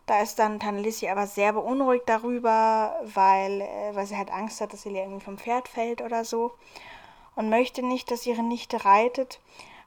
Da 0.05 0.21
ist 0.21 0.39
dann 0.39 0.59
Tannelisi 0.59 1.07
aber 1.07 1.27
sehr 1.27 1.53
beunruhigt 1.53 2.07
darüber, 2.09 2.99
weil, 3.03 3.61
äh, 3.61 3.95
weil 3.95 4.05
sie 4.05 4.17
halt 4.17 4.31
Angst 4.31 4.59
hat, 4.61 4.73
dass 4.73 4.83
sie 4.83 4.95
irgendwie 4.95 5.23
vom 5.23 5.37
Pferd 5.37 5.67
fällt 5.67 6.01
oder 6.01 6.25
so. 6.25 6.51
Und 7.35 7.49
möchte 7.49 7.83
nicht, 7.83 8.11
dass 8.11 8.25
ihre 8.25 8.43
Nichte 8.43 8.85
reitet. 8.85 9.39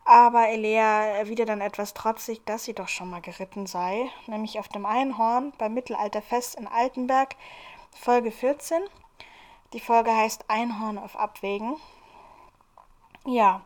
Aber 0.06 0.48
Elea 0.48 1.04
erwidert 1.04 1.48
dann 1.48 1.60
etwas 1.60 1.92
trotzig, 1.92 2.44
dass 2.44 2.62
sie 2.62 2.74
doch 2.74 2.86
schon 2.86 3.10
mal 3.10 3.20
geritten 3.20 3.66
sei, 3.66 4.08
nämlich 4.28 4.60
auf 4.60 4.68
dem 4.68 4.86
Einhorn 4.86 5.52
beim 5.58 5.74
Mittelalterfest 5.74 6.54
in 6.54 6.68
Altenberg, 6.68 7.34
Folge 7.90 8.30
14. 8.30 8.80
Die 9.72 9.80
Folge 9.80 10.16
heißt 10.16 10.44
Einhorn 10.46 10.96
auf 10.96 11.16
Abwägen. 11.16 11.74
Ja, 13.24 13.62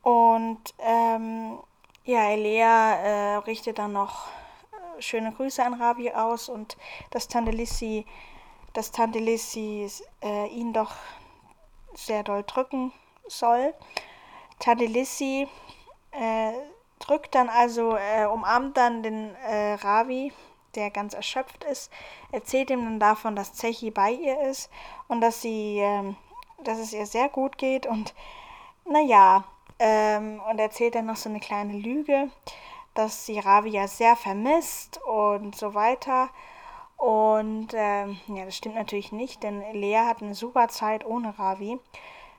und 0.00 0.74
ähm, 0.78 1.58
ja, 2.04 2.30
Elea 2.30 2.94
äh, 2.94 3.36
richtet 3.36 3.78
dann 3.78 3.92
noch 3.92 4.28
äh, 4.72 5.02
schöne 5.02 5.32
Grüße 5.32 5.62
an 5.62 5.74
Ravi 5.74 6.12
aus 6.12 6.48
und 6.48 6.78
dass 7.10 7.28
Tante 7.28 7.52
Lissi, 7.52 8.06
dass 8.72 8.90
Tante 8.90 9.18
Lissi 9.18 9.86
äh, 10.22 10.46
ihn 10.46 10.72
doch 10.72 10.94
sehr 11.92 12.22
doll 12.22 12.42
drücken 12.42 12.90
soll. 13.28 13.74
Tadilisi 14.62 15.48
äh, 16.12 16.52
drückt 17.00 17.34
dann 17.34 17.48
also, 17.48 17.96
äh, 17.96 18.26
umarmt 18.26 18.76
dann 18.76 19.02
den 19.02 19.34
äh, 19.34 19.74
Ravi, 19.74 20.32
der 20.76 20.90
ganz 20.90 21.14
erschöpft 21.14 21.64
ist, 21.64 21.90
erzählt 22.30 22.70
ihm 22.70 22.84
dann 22.84 23.00
davon, 23.00 23.34
dass 23.34 23.54
Zechi 23.54 23.90
bei 23.90 24.12
ihr 24.12 24.40
ist 24.42 24.70
und 25.08 25.20
dass 25.20 25.42
sie, 25.42 25.78
ähm, 25.80 26.16
dass 26.62 26.78
es 26.78 26.92
ihr 26.92 27.06
sehr 27.06 27.28
gut 27.28 27.58
geht 27.58 27.86
und 27.86 28.14
naja, 28.84 29.44
ähm, 29.80 30.40
und 30.48 30.60
erzählt 30.60 30.94
dann 30.94 31.06
noch 31.06 31.16
so 31.16 31.28
eine 31.28 31.40
kleine 31.40 31.74
Lüge, 31.74 32.30
dass 32.94 33.26
sie 33.26 33.40
Ravi 33.40 33.70
ja 33.70 33.88
sehr 33.88 34.14
vermisst 34.14 35.00
und 35.02 35.56
so 35.56 35.74
weiter. 35.74 36.30
Und 36.96 37.70
ähm, 37.74 38.20
ja, 38.28 38.44
das 38.44 38.56
stimmt 38.56 38.76
natürlich 38.76 39.10
nicht, 39.10 39.42
denn 39.42 39.60
Lea 39.72 40.02
hat 40.06 40.22
eine 40.22 40.36
super 40.36 40.68
Zeit 40.68 41.04
ohne 41.04 41.36
Ravi. 41.36 41.80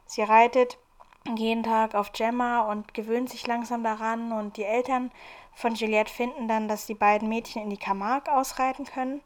Sie 0.06 0.22
reitet 0.22 0.78
jeden 1.36 1.64
Tag 1.64 1.96
auf 1.96 2.12
Gemma 2.12 2.70
und 2.70 2.94
gewöhnt 2.94 3.30
sich 3.30 3.48
langsam 3.48 3.84
daran 3.84 4.32
und 4.32 4.58
die 4.58 4.64
Eltern 4.64 5.12
von 5.54 5.76
Juliette 5.76 6.12
finden 6.12 6.48
dann, 6.48 6.68
dass 6.68 6.86
die 6.86 6.96
beiden 6.96 7.30
Mädchen 7.30 7.64
in 7.64 7.70
die 7.70 7.78
Camargue 7.78 8.34
ausreiten 8.36 8.86
können. 8.86 9.22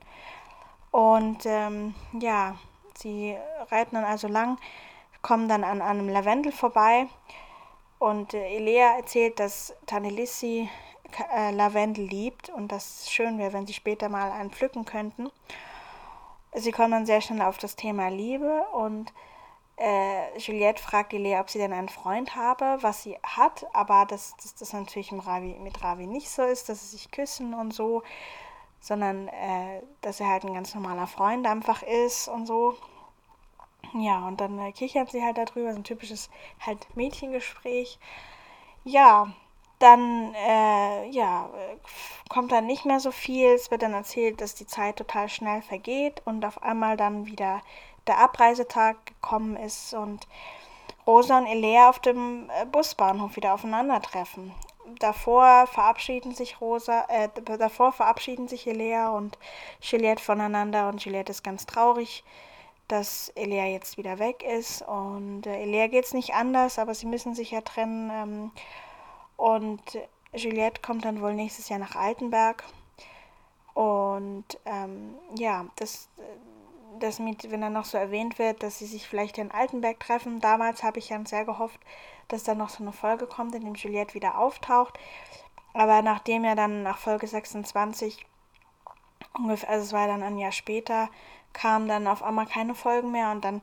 Und 0.92 1.46
ähm, 1.46 1.96
ja, 2.20 2.56
sie 2.96 3.36
reiten 3.70 3.96
dann 3.96 4.06
also 4.06 4.28
lang, 4.28 4.58
kommen 5.22 5.48
dann 5.48 5.64
an, 5.64 5.82
einem 5.82 6.10
Lavendel 6.10 6.52
vorbei 6.52 7.08
und 8.00 8.34
äh, 8.34 8.56
Elea 8.56 8.98
erzählt, 8.98 9.40
dass 9.40 9.76
Tanelissi 9.86 10.70
äh, 11.36 11.52
Lavendel 11.52 12.06
liebt 12.06 12.50
und 12.50 12.72
dass 12.72 13.02
es 13.02 13.12
schön 13.12 13.38
wäre, 13.38 13.54
wenn 13.54 13.68
sie 13.68 13.74
später 13.74 14.10
mal 14.10 14.32
einen 14.32 14.52
pflücken 14.52 14.86
könnten. 14.86 15.30
Sie 16.54 16.72
kommen 16.72 16.92
dann 16.92 17.06
sehr 17.06 17.22
schnell 17.22 17.42
auf 17.42 17.58
das 17.58 17.76
Thema 17.76 18.10
Liebe 18.10 18.66
und 18.74 19.14
äh, 19.78 20.38
Juliette 20.38 20.82
fragt 20.82 21.12
die 21.12 21.18
Lea, 21.20 21.38
ob 21.40 21.50
sie 21.50 21.60
denn 21.60 21.74
einen 21.74 21.90
Freund 21.90 22.36
habe, 22.36 22.78
was 22.82 23.04
sie 23.04 23.18
hat, 23.24 23.66
aber 23.74 24.06
dass 24.06 24.36
das, 24.38 24.56
das 24.56 24.74
natürlich 24.74 25.12
mit 25.12 25.26
Ravi, 25.26 25.56
mit 25.60 25.84
Ravi 25.84 26.08
nicht 26.08 26.30
so 26.30 26.44
ist, 26.44 26.70
dass 26.70 26.82
sie 26.82 26.98
sich 26.98 27.12
küssen 27.12 27.54
und 27.54 27.74
so, 27.74 28.04
sondern 28.80 29.28
äh, 29.28 29.82
dass 30.02 30.20
er 30.20 30.30
halt 30.30 30.46
ein 30.46 30.54
ganz 30.54 30.74
normaler 30.74 31.08
Freund 31.08 31.46
einfach 31.46 31.84
ist 31.84 32.28
und 32.28 32.48
so. 32.48 32.76
Ja, 33.94 34.28
und 34.28 34.42
dann 34.42 34.60
äh, 34.60 34.72
kichern 34.72 35.08
sie 35.08 35.24
halt 35.24 35.38
darüber, 35.38 35.72
so 35.72 35.78
ein 35.78 35.84
typisches 35.84 36.30
halt 36.60 36.86
Mädchengespräch. 36.96 38.00
Ja, 38.84 39.32
dann 39.80 40.34
äh, 40.34 41.10
ja, 41.10 41.50
kommt 42.30 42.52
dann 42.52 42.66
nicht 42.66 42.86
mehr 42.86 43.00
so 43.00 43.12
viel. 43.12 43.50
Es 43.54 43.70
wird 43.72 43.84
dann 43.84 43.94
erzählt, 43.94 44.42
dass 44.42 44.56
die 44.56 44.66
Zeit 44.66 44.98
total 44.98 45.30
schnell 45.30 45.62
vergeht 45.62 46.22
und 46.26 46.46
auf 46.46 46.64
einmal 46.64 46.98
dann 46.98 47.28
wieder 47.28 47.62
der 48.08 48.20
Abreisetag 48.20 49.06
gekommen 49.06 49.56
ist 49.58 49.94
und 49.94 50.28
Rosa 51.08 51.38
und 51.38 51.46
Elea 51.46 51.90
auf 51.90 52.00
dem 52.00 52.50
äh, 52.50 52.66
Busbahnhof 52.66 53.38
wieder 53.38 53.54
aufeinandertreffen. 53.54 54.52
Davor 55.00 55.68
verabschieden 55.68 56.34
sich 56.34 56.60
Rosa, 56.60 57.06
äh, 57.08 57.30
davor 57.58 57.94
verabschieden 57.94 58.48
sich 58.48 58.68
Elea 58.68 59.10
und 59.10 59.38
Juliette 59.82 60.24
voneinander 60.24 60.90
und 60.90 61.04
Juliette 61.04 61.32
ist 61.32 61.44
ganz 61.44 61.66
traurig, 61.66 62.24
dass 62.88 63.30
Elea 63.36 63.66
jetzt 63.66 63.98
wieder 63.98 64.20
weg 64.20 64.44
ist 64.44 64.82
und 64.82 65.46
äh, 65.46 65.62
Elea 65.62 65.88
geht 65.88 66.06
es 66.06 66.14
nicht 66.14 66.34
anders, 66.34 66.78
aber 66.78 66.94
sie 66.94 67.06
müssen 67.06 67.36
sich 67.36 67.52
ja 67.52 67.62
trennen 67.62 68.10
ähm, 68.14 68.52
und 69.38 69.82
Juliette 70.34 70.82
kommt 70.82 71.06
dann 71.06 71.22
wohl 71.22 71.34
nächstes 71.34 71.70
Jahr 71.70 71.80
nach 71.80 71.96
Altenberg 71.96 72.64
und 73.74 74.46
ähm, 74.66 75.16
ja, 75.36 75.68
das 75.76 76.10
das 77.04 77.20
mit, 77.20 77.50
wenn 77.52 77.62
dann 77.62 77.74
noch 77.74 77.86
so 77.86 77.98
erwähnt 77.98 78.40
wird, 78.40 78.64
dass 78.64 78.80
sie 78.80 78.86
sich 78.86 79.08
vielleicht 79.08 79.38
in 79.38 79.52
Altenberg 79.52 80.00
treffen. 80.00 80.40
Damals 80.40 80.84
habe 80.84 81.00
ich 81.00 81.10
ja 81.10 81.20
sehr 81.26 81.46
gehofft, 81.46 81.80
dass 82.28 82.44
da 82.44 82.56
noch 82.56 82.70
so 82.70 82.84
eine 82.84 82.94
Folge 82.94 83.28
kommt, 83.28 83.56
in 83.56 83.64
dem 83.64 83.76
Juliette 83.76 84.14
wieder 84.14 84.38
auftaucht. 84.38 84.98
Aber 85.74 86.02
nachdem 86.02 86.44
ja 86.44 86.56
dann 86.56 86.84
nach 86.84 86.98
Folge 86.98 87.28
26, 87.28 88.26
ungefähr, 89.38 89.70
also 89.70 89.86
es 89.86 89.94
war 89.94 90.08
dann 90.08 90.24
ein 90.24 90.38
Jahr 90.38 90.52
später, 90.52 91.10
kam 91.54 91.88
dann 91.88 92.08
auf 92.08 92.24
einmal 92.24 92.46
keine 92.46 92.76
Folgen 92.76 93.12
mehr 93.12 93.32
und 93.32 93.44
dann 93.44 93.62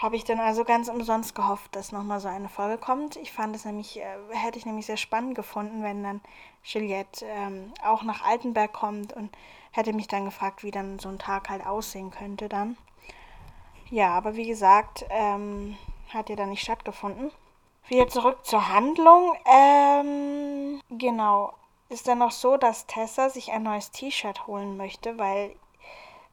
habe 0.00 0.16
ich 0.16 0.24
dann 0.24 0.40
also 0.40 0.64
ganz 0.64 0.88
umsonst 0.88 1.34
gehofft, 1.34 1.76
dass 1.76 1.92
nochmal 1.92 2.20
so 2.20 2.28
eine 2.28 2.48
Folge 2.48 2.78
kommt. 2.78 3.16
Ich 3.16 3.30
fand 3.30 3.54
es 3.54 3.64
nämlich, 3.64 4.00
äh, 4.00 4.04
hätte 4.30 4.58
ich 4.58 4.66
nämlich 4.66 4.86
sehr 4.86 4.96
spannend 4.96 5.34
gefunden, 5.34 5.82
wenn 5.82 6.02
dann 6.02 6.20
Juliette 6.64 7.26
ähm, 7.26 7.72
auch 7.84 8.02
nach 8.02 8.24
Altenberg 8.24 8.72
kommt 8.72 9.12
und 9.12 9.30
hätte 9.72 9.92
mich 9.92 10.06
dann 10.06 10.24
gefragt, 10.24 10.62
wie 10.62 10.70
dann 10.70 10.98
so 10.98 11.08
ein 11.08 11.18
Tag 11.18 11.48
halt 11.48 11.66
aussehen 11.66 12.10
könnte 12.10 12.48
dann. 12.48 12.76
Ja, 13.90 14.10
aber 14.14 14.36
wie 14.36 14.46
gesagt, 14.46 15.04
ähm, 15.10 15.76
hat 16.12 16.30
ja 16.30 16.36
dann 16.36 16.50
nicht 16.50 16.62
stattgefunden. 16.62 17.30
Wieder 17.88 18.08
zurück 18.08 18.44
zur 18.46 18.68
Handlung. 18.68 19.34
Ähm, 19.44 20.80
genau. 20.90 21.52
Ist 21.88 22.08
dann 22.08 22.18
noch 22.18 22.30
so, 22.30 22.56
dass 22.56 22.86
Tessa 22.86 23.28
sich 23.28 23.52
ein 23.52 23.64
neues 23.64 23.90
T-Shirt 23.90 24.46
holen 24.46 24.76
möchte, 24.76 25.18
weil, 25.18 25.54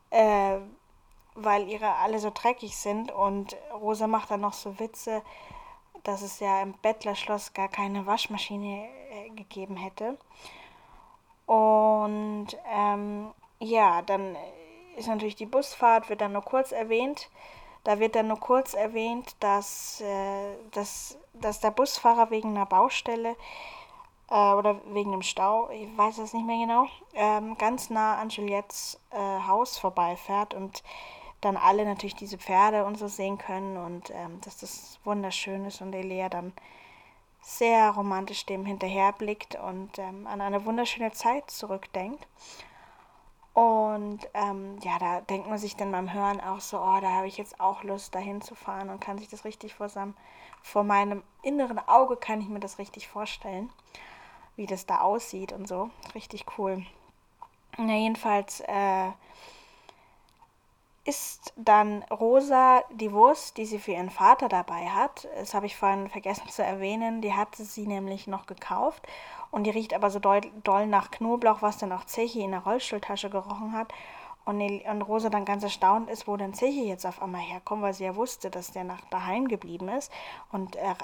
äh, 0.09 0.57
weil 1.35 1.67
ihre 1.67 1.95
alle 1.95 2.19
so 2.19 2.31
dreckig 2.33 2.77
sind 2.77 3.11
und 3.11 3.57
Rosa 3.73 4.07
macht 4.07 4.31
dann 4.31 4.41
noch 4.41 4.53
so 4.53 4.79
Witze, 4.79 5.21
dass 6.03 6.21
es 6.21 6.39
ja 6.39 6.61
im 6.61 6.73
Bettlerschloss 6.81 7.53
gar 7.53 7.67
keine 7.67 8.05
Waschmaschine 8.05 8.87
äh, 9.11 9.29
gegeben 9.31 9.75
hätte. 9.75 10.17
Und 11.49 12.49
ähm, 12.71 13.31
ja, 13.57 14.03
dann 14.03 14.37
ist 14.97 15.07
natürlich 15.07 15.35
die 15.35 15.47
Busfahrt, 15.47 16.07
wird 16.07 16.21
dann 16.21 16.33
nur 16.33 16.43
kurz 16.43 16.71
erwähnt. 16.71 17.27
Da 17.83 17.99
wird 17.99 18.13
dann 18.13 18.27
nur 18.27 18.39
kurz 18.39 18.75
erwähnt, 18.75 19.35
dass, 19.39 19.99
äh, 20.01 20.53
dass, 20.73 21.17
dass 21.33 21.59
der 21.59 21.71
Busfahrer 21.71 22.29
wegen 22.29 22.49
einer 22.49 22.67
Baustelle 22.67 23.35
äh, 24.29 24.35
oder 24.35 24.79
wegen 24.93 25.11
dem 25.11 25.23
Stau, 25.23 25.71
ich 25.71 25.89
weiß 25.97 26.19
es 26.19 26.33
nicht 26.33 26.45
mehr 26.45 26.67
genau, 26.67 26.85
ähm, 27.15 27.57
ganz 27.57 27.89
nah 27.89 28.17
an 28.19 28.29
Juliettes 28.29 28.99
äh, 29.09 29.17
Haus 29.47 29.79
vorbeifährt 29.79 30.53
und 30.53 30.83
dann 31.41 31.57
alle 31.57 31.83
natürlich 31.83 32.15
diese 32.15 32.37
Pferde 32.37 32.85
und 32.85 32.95
so 32.99 33.07
sehen 33.07 33.39
können 33.39 33.75
und 33.75 34.11
ähm, 34.11 34.39
dass 34.41 34.57
das 34.57 34.99
wunderschön 35.03 35.65
ist 35.65 35.81
und 35.81 35.95
Elea 35.95 36.29
dann 36.29 36.53
sehr 37.41 37.91
romantisch 37.91 38.45
dem 38.45 38.65
hinterherblickt 38.65 39.55
und 39.55 39.97
ähm, 39.97 40.27
an 40.27 40.41
eine 40.41 40.65
wunderschöne 40.65 41.11
Zeit 41.11 41.49
zurückdenkt. 41.49 42.27
Und 43.53 44.19
ähm, 44.33 44.77
ja, 44.83 44.99
da 44.99 45.21
denkt 45.21 45.49
man 45.49 45.57
sich 45.57 45.75
dann 45.75 45.91
beim 45.91 46.13
Hören 46.13 46.39
auch 46.39 46.61
so, 46.61 46.77
oh, 46.77 46.99
da 47.01 47.11
habe 47.11 47.27
ich 47.27 47.37
jetzt 47.37 47.59
auch 47.59 47.83
Lust, 47.83 48.15
dahin 48.15 48.41
zu 48.41 48.55
fahren 48.55 48.89
und 48.89 49.01
kann 49.01 49.17
sich 49.17 49.27
das 49.27 49.43
richtig 49.43 49.73
vor, 49.73 49.89
seinem, 49.89 50.13
vor 50.61 50.83
meinem 50.83 51.23
inneren 51.41 51.79
Auge 51.79 52.15
kann 52.15 52.41
ich 52.41 52.47
mir 52.47 52.59
das 52.59 52.77
richtig 52.77 53.07
vorstellen, 53.07 53.69
wie 54.55 54.65
das 54.65 54.85
da 54.85 55.01
aussieht 55.01 55.51
und 55.51 55.67
so. 55.67 55.89
Richtig 56.15 56.45
cool. 56.57 56.85
Na, 57.77 57.93
jedenfalls 57.93 58.61
äh, 58.61 59.09
isst 61.05 61.53
dann 61.55 62.03
Rosa 62.03 62.83
die 62.91 63.11
Wurst, 63.11 63.57
die 63.57 63.65
sie 63.65 63.79
für 63.79 63.91
ihren 63.91 64.09
Vater 64.09 64.49
dabei 64.49 64.87
hat. 64.89 65.27
Das 65.35 65.53
habe 65.53 65.65
ich 65.65 65.75
vorhin 65.75 66.09
vergessen 66.09 66.47
zu 66.49 66.63
erwähnen. 66.63 67.21
Die 67.21 67.33
hatte 67.33 67.63
sie 67.63 67.87
nämlich 67.87 68.27
noch 68.27 68.45
gekauft 68.45 69.07
und 69.51 69.63
die 69.63 69.71
riecht 69.71 69.93
aber 69.93 70.09
so 70.09 70.19
doll, 70.19 70.87
nach 70.87 71.11
Knoblauch, 71.11 71.61
was 71.61 71.77
dann 71.77 71.91
auch 71.91 72.05
Zechi 72.05 72.41
in 72.41 72.51
der 72.51 72.61
Rollstuhltasche 72.61 73.29
gerochen 73.29 73.73
hat. 73.73 73.91
Und, 74.45 74.61
Rosa 75.03 75.29
dann 75.29 75.45
ganz 75.45 75.63
erstaunt 75.63 76.09
ist, 76.09 76.27
wo 76.27 76.35
denn 76.35 76.55
Zechi 76.55 76.87
jetzt 76.87 77.05
auf 77.05 77.21
einmal 77.21 77.41
herkommt, 77.41 77.83
weil 77.83 77.93
sie 77.93 78.05
ja 78.05 78.15
wusste, 78.15 78.49
dass 78.49 78.71
der 78.71 78.83
nach 78.83 79.01
daheim 79.11 79.47
geblieben 79.47 79.89
ist. 79.89 80.11
Und 80.51 80.75
äh, 80.75 80.95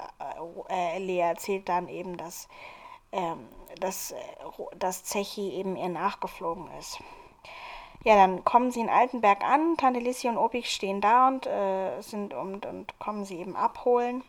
äh, 0.68 0.98
Lea 0.98 1.20
erzählt 1.20 1.68
dann 1.68 1.88
eben, 1.88 2.16
dass, 2.16 2.48
ähm, 3.12 3.48
dass, 3.78 4.12
äh, 4.12 4.16
dass 4.76 5.04
Zechi 5.04 5.50
eben 5.50 5.76
ihr 5.76 5.88
nachgeflogen 5.88 6.68
ist. 6.78 6.98
Ja, 8.06 8.14
dann 8.14 8.44
kommen 8.44 8.70
sie 8.70 8.78
in 8.78 8.88
Altenberg 8.88 9.42
an. 9.42 9.76
Tante 9.76 9.98
Lissi 9.98 10.28
und 10.28 10.38
Obig 10.38 10.70
stehen 10.70 11.00
da 11.00 11.26
und 11.26 11.44
äh, 11.48 12.00
sind 12.02 12.34
und, 12.34 12.64
und 12.64 12.96
kommen 13.00 13.24
sie 13.24 13.36
eben 13.40 13.56
abholen. 13.56 14.22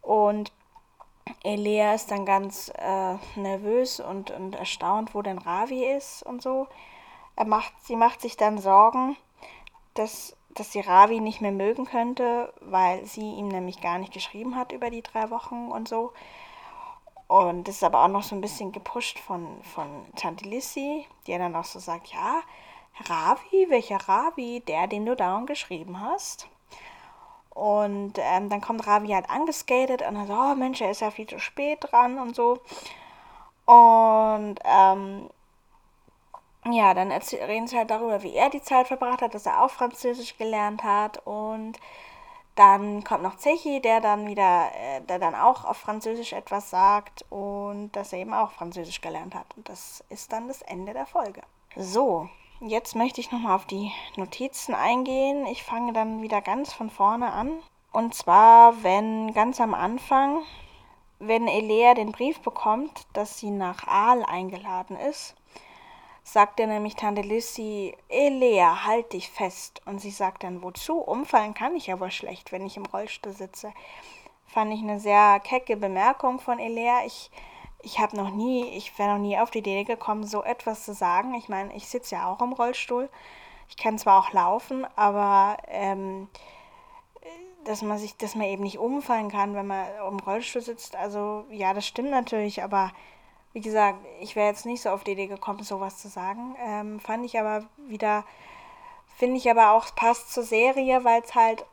Und 0.00 0.50
Elea 1.44 1.94
ist 1.94 2.10
dann 2.10 2.26
ganz 2.26 2.72
äh, 2.76 3.14
nervös 3.36 4.00
und, 4.00 4.32
und 4.32 4.56
erstaunt, 4.56 5.14
wo 5.14 5.22
denn 5.22 5.38
Ravi 5.38 5.84
ist 5.84 6.24
und 6.24 6.42
so. 6.42 6.66
Er 7.36 7.44
macht, 7.44 7.72
sie 7.84 7.94
macht 7.94 8.20
sich 8.20 8.36
dann 8.36 8.58
Sorgen, 8.58 9.16
dass, 9.94 10.36
dass 10.56 10.72
sie 10.72 10.80
Ravi 10.80 11.20
nicht 11.20 11.42
mehr 11.42 11.52
mögen 11.52 11.84
könnte, 11.84 12.52
weil 12.60 13.06
sie 13.06 13.34
ihm 13.34 13.46
nämlich 13.46 13.80
gar 13.80 13.98
nicht 13.98 14.12
geschrieben 14.12 14.56
hat 14.56 14.72
über 14.72 14.90
die 14.90 15.02
drei 15.02 15.30
Wochen 15.30 15.68
und 15.70 15.86
so. 15.86 16.12
Und 17.32 17.66
das 17.66 17.76
ist 17.76 17.84
aber 17.84 18.04
auch 18.04 18.08
noch 18.08 18.22
so 18.22 18.34
ein 18.34 18.42
bisschen 18.42 18.72
gepusht 18.72 19.18
von, 19.18 19.62
von 19.62 20.04
Tante 20.16 20.46
Lissy, 20.46 21.06
die 21.26 21.38
dann 21.38 21.56
auch 21.56 21.64
so 21.64 21.78
sagt, 21.78 22.08
ja, 22.08 22.42
Ravi, 23.08 23.70
welcher 23.70 23.96
Ravi? 24.06 24.62
Der, 24.68 24.86
den 24.86 25.06
du 25.06 25.16
dauernd 25.16 25.46
geschrieben 25.46 25.98
hast. 25.98 26.46
Und 27.48 28.18
ähm, 28.18 28.50
dann 28.50 28.60
kommt 28.60 28.86
Ravi 28.86 29.08
halt 29.08 29.30
angeskatet 29.30 30.02
und 30.06 30.14
dann 30.14 30.26
so, 30.26 30.34
oh 30.34 30.54
Mensch, 30.56 30.82
er 30.82 30.90
ist 30.90 31.00
ja 31.00 31.10
viel 31.10 31.26
zu 31.26 31.38
spät 31.38 31.78
dran 31.80 32.18
und 32.18 32.36
so. 32.36 32.60
Und 33.64 34.56
ähm, 34.64 35.30
ja, 36.70 36.92
dann 36.92 37.10
reden 37.12 37.66
sie 37.66 37.78
halt 37.78 37.90
darüber, 37.90 38.22
wie 38.22 38.34
er 38.34 38.50
die 38.50 38.60
Zeit 38.60 38.88
verbracht 38.88 39.22
hat, 39.22 39.34
dass 39.34 39.46
er 39.46 39.62
auch 39.62 39.70
Französisch 39.70 40.36
gelernt 40.36 40.84
hat 40.84 41.26
und 41.26 41.78
dann 42.54 43.02
kommt 43.04 43.22
noch 43.22 43.36
Zechi, 43.36 43.80
der 43.80 44.00
dann 44.00 44.26
wieder, 44.26 44.70
äh, 44.74 45.00
der 45.02 45.18
dann 45.18 45.34
auch 45.34 45.64
auf 45.64 45.78
Französisch 45.78 46.32
etwas 46.32 46.70
sagt 46.70 47.24
und 47.30 47.90
dass 47.92 48.12
er 48.12 48.20
eben 48.20 48.34
auch 48.34 48.52
Französisch 48.52 49.00
gelernt 49.00 49.34
hat. 49.34 49.46
Und 49.56 49.68
das 49.68 50.04
ist 50.10 50.32
dann 50.32 50.48
das 50.48 50.62
Ende 50.62 50.92
der 50.92 51.06
Folge. 51.06 51.42
So, 51.76 52.28
jetzt 52.60 52.94
möchte 52.94 53.20
ich 53.20 53.32
nochmal 53.32 53.56
auf 53.56 53.64
die 53.64 53.90
Notizen 54.16 54.74
eingehen. 54.74 55.46
Ich 55.46 55.62
fange 55.62 55.92
dann 55.92 56.20
wieder 56.22 56.42
ganz 56.42 56.72
von 56.72 56.90
vorne 56.90 57.32
an. 57.32 57.50
Und 57.92 58.14
zwar, 58.14 58.82
wenn 58.82 59.32
ganz 59.32 59.60
am 59.60 59.74
Anfang, 59.74 60.42
wenn 61.18 61.46
Elea 61.46 61.94
den 61.94 62.12
Brief 62.12 62.40
bekommt, 62.40 63.06
dass 63.14 63.38
sie 63.38 63.50
nach 63.50 63.86
Aal 63.86 64.24
eingeladen 64.24 64.96
ist, 64.96 65.34
sagt 66.32 66.58
er 66.60 66.66
nämlich 66.66 66.96
Tante 66.96 67.20
Lissy, 67.20 67.94
Elea, 68.08 68.86
halt 68.86 69.12
dich 69.12 69.28
fest. 69.28 69.82
Und 69.84 70.00
sie 70.00 70.10
sagt 70.10 70.44
dann, 70.44 70.62
wozu? 70.62 70.96
Umfallen 70.98 71.52
kann 71.52 71.76
ich 71.76 71.88
wohl 71.88 72.10
schlecht, 72.10 72.52
wenn 72.52 72.64
ich 72.64 72.78
im 72.78 72.86
Rollstuhl 72.86 73.32
sitze. 73.32 73.72
Fand 74.46 74.72
ich 74.72 74.80
eine 74.80 74.98
sehr 74.98 75.40
kecke 75.40 75.76
Bemerkung 75.76 76.40
von 76.40 76.58
Elea. 76.58 77.04
Ich, 77.04 77.30
ich 77.82 77.98
habe 77.98 78.16
noch 78.16 78.30
nie, 78.30 78.64
ich 78.76 78.98
wäre 78.98 79.12
noch 79.12 79.18
nie 79.18 79.38
auf 79.38 79.50
die 79.50 79.58
Idee 79.58 79.84
gekommen, 79.84 80.24
so 80.24 80.42
etwas 80.42 80.84
zu 80.84 80.94
sagen. 80.94 81.34
Ich 81.34 81.50
meine, 81.50 81.74
ich 81.76 81.86
sitze 81.86 82.14
ja 82.14 82.32
auch 82.32 82.40
im 82.40 82.54
Rollstuhl. 82.54 83.10
Ich 83.68 83.76
kann 83.76 83.98
zwar 83.98 84.18
auch 84.18 84.32
laufen, 84.32 84.86
aber 84.96 85.58
ähm, 85.68 86.28
dass 87.64 87.82
man 87.82 87.98
sich, 87.98 88.16
dass 88.16 88.34
man 88.34 88.46
eben 88.46 88.62
nicht 88.62 88.78
umfallen 88.78 89.30
kann, 89.30 89.54
wenn 89.54 89.66
man 89.66 89.86
im 90.08 90.18
Rollstuhl 90.18 90.62
sitzt. 90.62 90.96
Also 90.96 91.44
ja, 91.50 91.74
das 91.74 91.86
stimmt 91.86 92.10
natürlich, 92.10 92.62
aber 92.62 92.90
wie 93.52 93.60
gesagt, 93.60 93.98
ich 94.20 94.36
wäre 94.36 94.48
jetzt 94.48 94.66
nicht 94.66 94.82
so 94.82 94.90
auf 94.90 95.04
die 95.04 95.12
Idee 95.12 95.26
gekommen, 95.26 95.62
sowas 95.62 95.98
zu 95.98 96.08
sagen. 96.08 96.56
Ähm, 96.60 97.00
fand 97.00 97.24
ich 97.24 97.38
aber 97.38 97.64
wieder, 97.88 98.24
finde 99.16 99.36
ich 99.36 99.50
aber 99.50 99.72
auch, 99.72 99.94
passt 99.94 100.32
zur 100.32 100.42
Serie, 100.42 101.04
weil 101.04 101.22
es 101.22 101.34
halt 101.34 101.64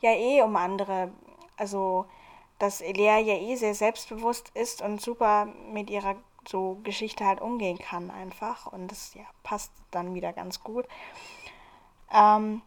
ja 0.00 0.12
eh 0.12 0.42
um 0.42 0.56
andere, 0.56 1.10
also 1.56 2.06
dass 2.58 2.80
Elea 2.80 3.18
ja 3.18 3.34
eh 3.34 3.54
sehr 3.56 3.74
selbstbewusst 3.74 4.50
ist 4.54 4.82
und 4.82 5.00
super 5.00 5.46
mit 5.72 5.90
ihrer 5.90 6.16
so 6.46 6.78
Geschichte 6.82 7.24
halt 7.24 7.40
umgehen 7.40 7.78
kann 7.78 8.10
einfach. 8.10 8.66
Und 8.72 8.90
das 8.90 9.14
ja, 9.14 9.24
passt 9.42 9.72
dann 9.90 10.14
wieder 10.14 10.32
ganz 10.32 10.62
gut. 10.62 10.86
Ähm, 12.12 12.62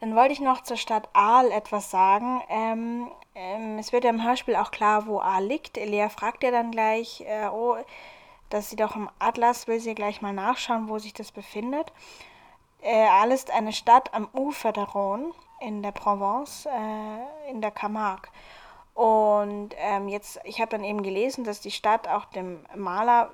dann 0.00 0.14
wollte 0.16 0.32
ich 0.32 0.40
noch 0.40 0.62
zur 0.62 0.76
Stadt 0.76 1.08
Aal 1.12 1.50
etwas 1.50 1.90
sagen. 1.90 2.42
Ähm, 2.48 3.10
ähm, 3.34 3.78
es 3.78 3.92
wird 3.92 4.04
ja 4.04 4.10
im 4.10 4.24
Hörspiel 4.24 4.56
auch 4.56 4.70
klar, 4.70 5.06
wo 5.06 5.20
Aal 5.20 5.44
liegt. 5.44 5.78
Elia 5.78 6.08
fragt 6.08 6.42
ja 6.42 6.50
dann 6.50 6.70
gleich, 6.70 7.22
äh, 7.22 7.48
oh, 7.48 7.76
dass 8.50 8.70
sie 8.70 8.76
doch 8.76 8.96
im 8.96 9.08
Atlas 9.18 9.68
will 9.68 9.80
sie 9.80 9.94
gleich 9.94 10.22
mal 10.22 10.32
nachschauen, 10.32 10.88
wo 10.88 10.98
sich 10.98 11.14
das 11.14 11.32
befindet. 11.32 11.92
Äh, 12.82 13.06
Aal 13.06 13.30
ist 13.30 13.50
eine 13.50 13.72
Stadt 13.72 14.12
am 14.14 14.28
Ufer 14.32 14.72
der 14.72 14.84
Rhone 14.84 15.32
in 15.60 15.82
der 15.82 15.92
Provence, 15.92 16.66
äh, 16.66 17.50
in 17.50 17.60
der 17.60 17.70
Camargue. 17.70 18.30
Und 18.94 19.70
ähm, 19.78 20.08
jetzt, 20.08 20.40
ich 20.44 20.60
habe 20.60 20.70
dann 20.70 20.84
eben 20.84 21.02
gelesen, 21.02 21.44
dass 21.44 21.60
die 21.60 21.70
Stadt 21.70 22.08
auch 22.08 22.26
dem 22.26 22.60
Maler 22.74 23.30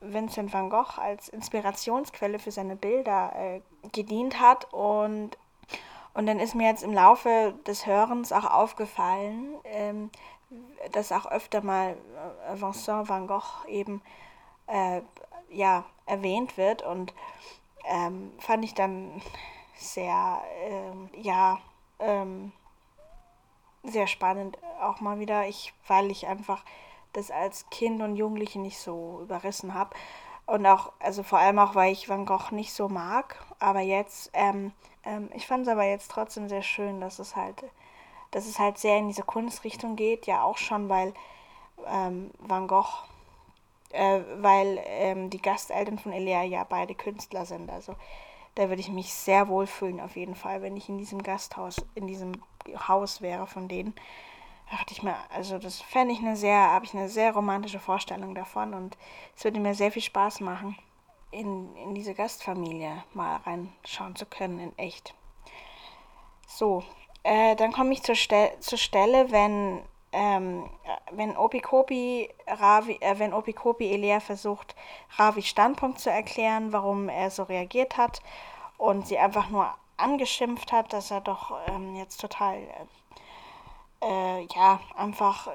Vincent 0.00 0.52
van 0.52 0.70
Gogh 0.70 0.98
als 0.98 1.28
Inspirationsquelle 1.28 2.38
für 2.38 2.50
seine 2.50 2.76
Bilder 2.76 3.32
äh, 3.36 3.60
gedient 3.92 4.40
hat. 4.40 4.72
Und 4.72 5.36
und 6.14 6.26
dann 6.26 6.40
ist 6.40 6.54
mir 6.54 6.68
jetzt 6.68 6.82
im 6.82 6.92
Laufe 6.92 7.54
des 7.66 7.86
Hörens 7.86 8.32
auch 8.32 8.44
aufgefallen, 8.44 9.54
ähm, 9.64 10.10
dass 10.92 11.12
auch 11.12 11.26
öfter 11.26 11.62
mal 11.62 11.96
äh, 12.48 12.60
Vincent 12.60 13.08
van 13.08 13.26
Gogh 13.26 13.66
eben 13.68 14.02
äh, 14.66 15.02
ja, 15.50 15.84
erwähnt 16.06 16.56
wird 16.56 16.82
und 16.82 17.14
ähm, 17.84 18.32
fand 18.38 18.64
ich 18.64 18.74
dann 18.74 19.22
sehr, 19.76 20.42
ähm, 20.62 21.10
ja, 21.14 21.58
ähm, 21.98 22.52
sehr 23.82 24.06
spannend 24.06 24.58
auch 24.80 25.00
mal 25.00 25.18
wieder, 25.18 25.46
ich, 25.48 25.72
weil 25.86 26.10
ich 26.10 26.26
einfach 26.26 26.64
das 27.12 27.30
als 27.30 27.68
Kind 27.70 28.02
und 28.02 28.16
Jugendliche 28.16 28.60
nicht 28.60 28.78
so 28.78 29.20
überrissen 29.22 29.74
habe. 29.74 29.96
Und 30.46 30.66
auch, 30.66 30.92
also 30.98 31.22
vor 31.22 31.38
allem 31.38 31.58
auch, 31.58 31.74
weil 31.74 31.92
ich 31.92 32.08
Van 32.08 32.26
Gogh 32.26 32.50
nicht 32.50 32.72
so 32.72 32.88
mag. 32.88 33.36
Aber 33.58 33.80
jetzt, 33.80 34.30
ähm, 34.32 34.72
ähm, 35.04 35.30
ich 35.34 35.46
fand 35.46 35.66
es 35.66 35.72
aber 35.72 35.84
jetzt 35.84 36.10
trotzdem 36.10 36.48
sehr 36.48 36.62
schön, 36.62 37.00
dass 37.00 37.18
es 37.18 37.36
halt, 37.36 37.64
dass 38.30 38.46
es 38.46 38.58
halt 38.58 38.78
sehr 38.78 38.98
in 38.98 39.08
diese 39.08 39.22
Kunstrichtung 39.22 39.96
geht. 39.96 40.26
Ja, 40.26 40.42
auch 40.42 40.58
schon, 40.58 40.88
weil 40.88 41.14
ähm, 41.86 42.30
Van 42.38 42.68
Gogh, 42.68 43.04
äh, 43.92 44.20
weil 44.36 44.80
ähm, 44.84 45.30
die 45.30 45.42
Gasteltern 45.42 45.98
von 45.98 46.12
Elia 46.12 46.42
ja 46.42 46.64
beide 46.64 46.94
Künstler 46.94 47.46
sind. 47.46 47.70
Also 47.70 47.96
da 48.54 48.68
würde 48.68 48.80
ich 48.80 48.88
mich 48.88 49.12
sehr 49.12 49.48
wohlfühlen 49.48 50.00
auf 50.00 50.16
jeden 50.16 50.34
Fall, 50.34 50.62
wenn 50.62 50.76
ich 50.76 50.88
in 50.88 50.98
diesem 50.98 51.22
Gasthaus, 51.22 51.76
in 51.94 52.06
diesem 52.06 52.32
Haus 52.88 53.20
wäre 53.22 53.46
von 53.46 53.68
denen 53.68 53.94
dachte 54.70 54.92
ich 54.92 55.02
mir, 55.02 55.16
also 55.30 55.58
das 55.58 55.80
fände 55.80 56.14
ich 56.14 56.20
eine 56.20 56.36
sehr, 56.36 56.56
habe 56.56 56.84
ich 56.84 56.94
eine 56.94 57.08
sehr 57.08 57.32
romantische 57.32 57.80
Vorstellung 57.80 58.34
davon 58.34 58.72
und 58.72 58.96
es 59.36 59.44
würde 59.44 59.60
mir 59.60 59.74
sehr 59.74 59.90
viel 59.90 60.02
Spaß 60.02 60.40
machen, 60.40 60.76
in, 61.30 61.74
in 61.76 61.94
diese 61.94 62.14
Gastfamilie 62.14 63.04
mal 63.14 63.36
reinschauen 63.36 64.16
zu 64.16 64.26
können, 64.26 64.58
in 64.58 64.78
echt. 64.78 65.14
So, 66.46 66.82
äh, 67.22 67.54
dann 67.56 67.72
komme 67.72 67.92
ich 67.92 68.02
zur, 68.02 68.14
Stel 68.14 68.50
zur 68.60 68.78
Stelle, 68.78 69.30
wenn, 69.30 69.82
ähm, 70.12 70.68
wenn 71.12 71.36
Opikopi 71.36 72.28
Ravi, 72.46 72.98
äh, 73.00 73.18
wenn 73.18 73.32
Opikopi 73.32 73.92
Elia 73.92 74.20
versucht, 74.20 74.74
Ravis 75.16 75.46
Standpunkt 75.46 76.00
zu 76.00 76.10
erklären, 76.10 76.72
warum 76.72 77.08
er 77.08 77.30
so 77.30 77.44
reagiert 77.44 77.96
hat 77.96 78.20
und 78.78 79.06
sie 79.06 79.18
einfach 79.18 79.50
nur 79.50 79.72
angeschimpft 79.96 80.72
hat, 80.72 80.92
dass 80.92 81.10
er 81.10 81.20
doch 81.20 81.56
ähm, 81.68 81.94
jetzt 81.94 82.20
total 82.20 82.56
äh, 82.56 82.86
äh, 84.02 84.46
ja, 84.54 84.80
einfach 84.96 85.48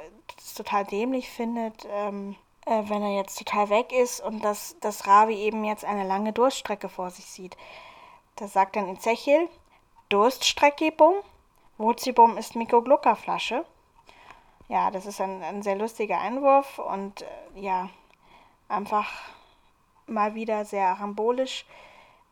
total 0.56 0.86
dämlich 0.86 1.30
findet, 1.30 1.88
ähm, 1.90 2.36
äh, 2.66 2.84
wenn 2.88 3.02
er 3.02 3.16
jetzt 3.16 3.38
total 3.38 3.70
weg 3.70 3.92
ist 3.92 4.20
und 4.20 4.44
dass, 4.44 4.76
dass 4.80 5.08
Ravi 5.08 5.36
eben 5.36 5.64
jetzt 5.64 5.86
eine 5.86 6.06
lange 6.06 6.34
Durststrecke 6.34 6.90
vor 6.90 7.10
sich 7.10 7.26
sieht. 7.26 7.56
Da 8.36 8.48
sagt 8.48 8.76
dann 8.76 8.90
Ezechiel, 8.90 9.48
Durststreckgebung, 10.10 11.16
Wozibum 11.78 12.38
ist 12.38 12.56
Mikrogluckerflasche. 12.56 13.66
Ja, 14.68 14.92
das 14.92 15.06
ist 15.06 15.22
ein, 15.22 15.44
ein 15.44 15.62
sehr 15.62 15.76
lustiger 15.76 16.20
Einwurf 16.20 16.80
und 16.80 17.22
äh, 17.22 17.26
ja, 17.56 17.90
einfach 18.68 19.12
mal 20.08 20.36
wieder 20.36 20.66
sehr 20.66 20.88
arambolisch. 20.88 21.66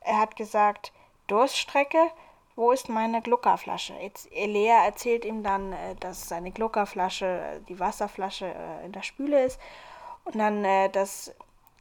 Er 0.02 0.20
hat 0.20 0.36
gesagt, 0.36 0.92
Durststrecke, 1.28 2.12
wo 2.56 2.72
ist 2.72 2.90
meine 2.90 3.22
Gluckerflasche? 3.22 3.94
Jetzt, 3.96 4.32
Elea 4.32 4.86
erzählt 4.86 5.26
ihm 5.26 5.44
dann, 5.44 5.74
äh, 5.74 5.96
dass 5.96 6.28
seine 6.28 6.52
Gluckerflasche, 6.52 7.26
äh, 7.26 7.60
die 7.68 7.80
Wasserflasche 7.80 8.46
äh, 8.46 8.86
in 8.86 8.92
der 8.92 9.04
Spüle 9.04 9.44
ist. 9.44 9.60
Und 10.26 10.38
dann, 10.38 10.64
dass, 10.92 11.34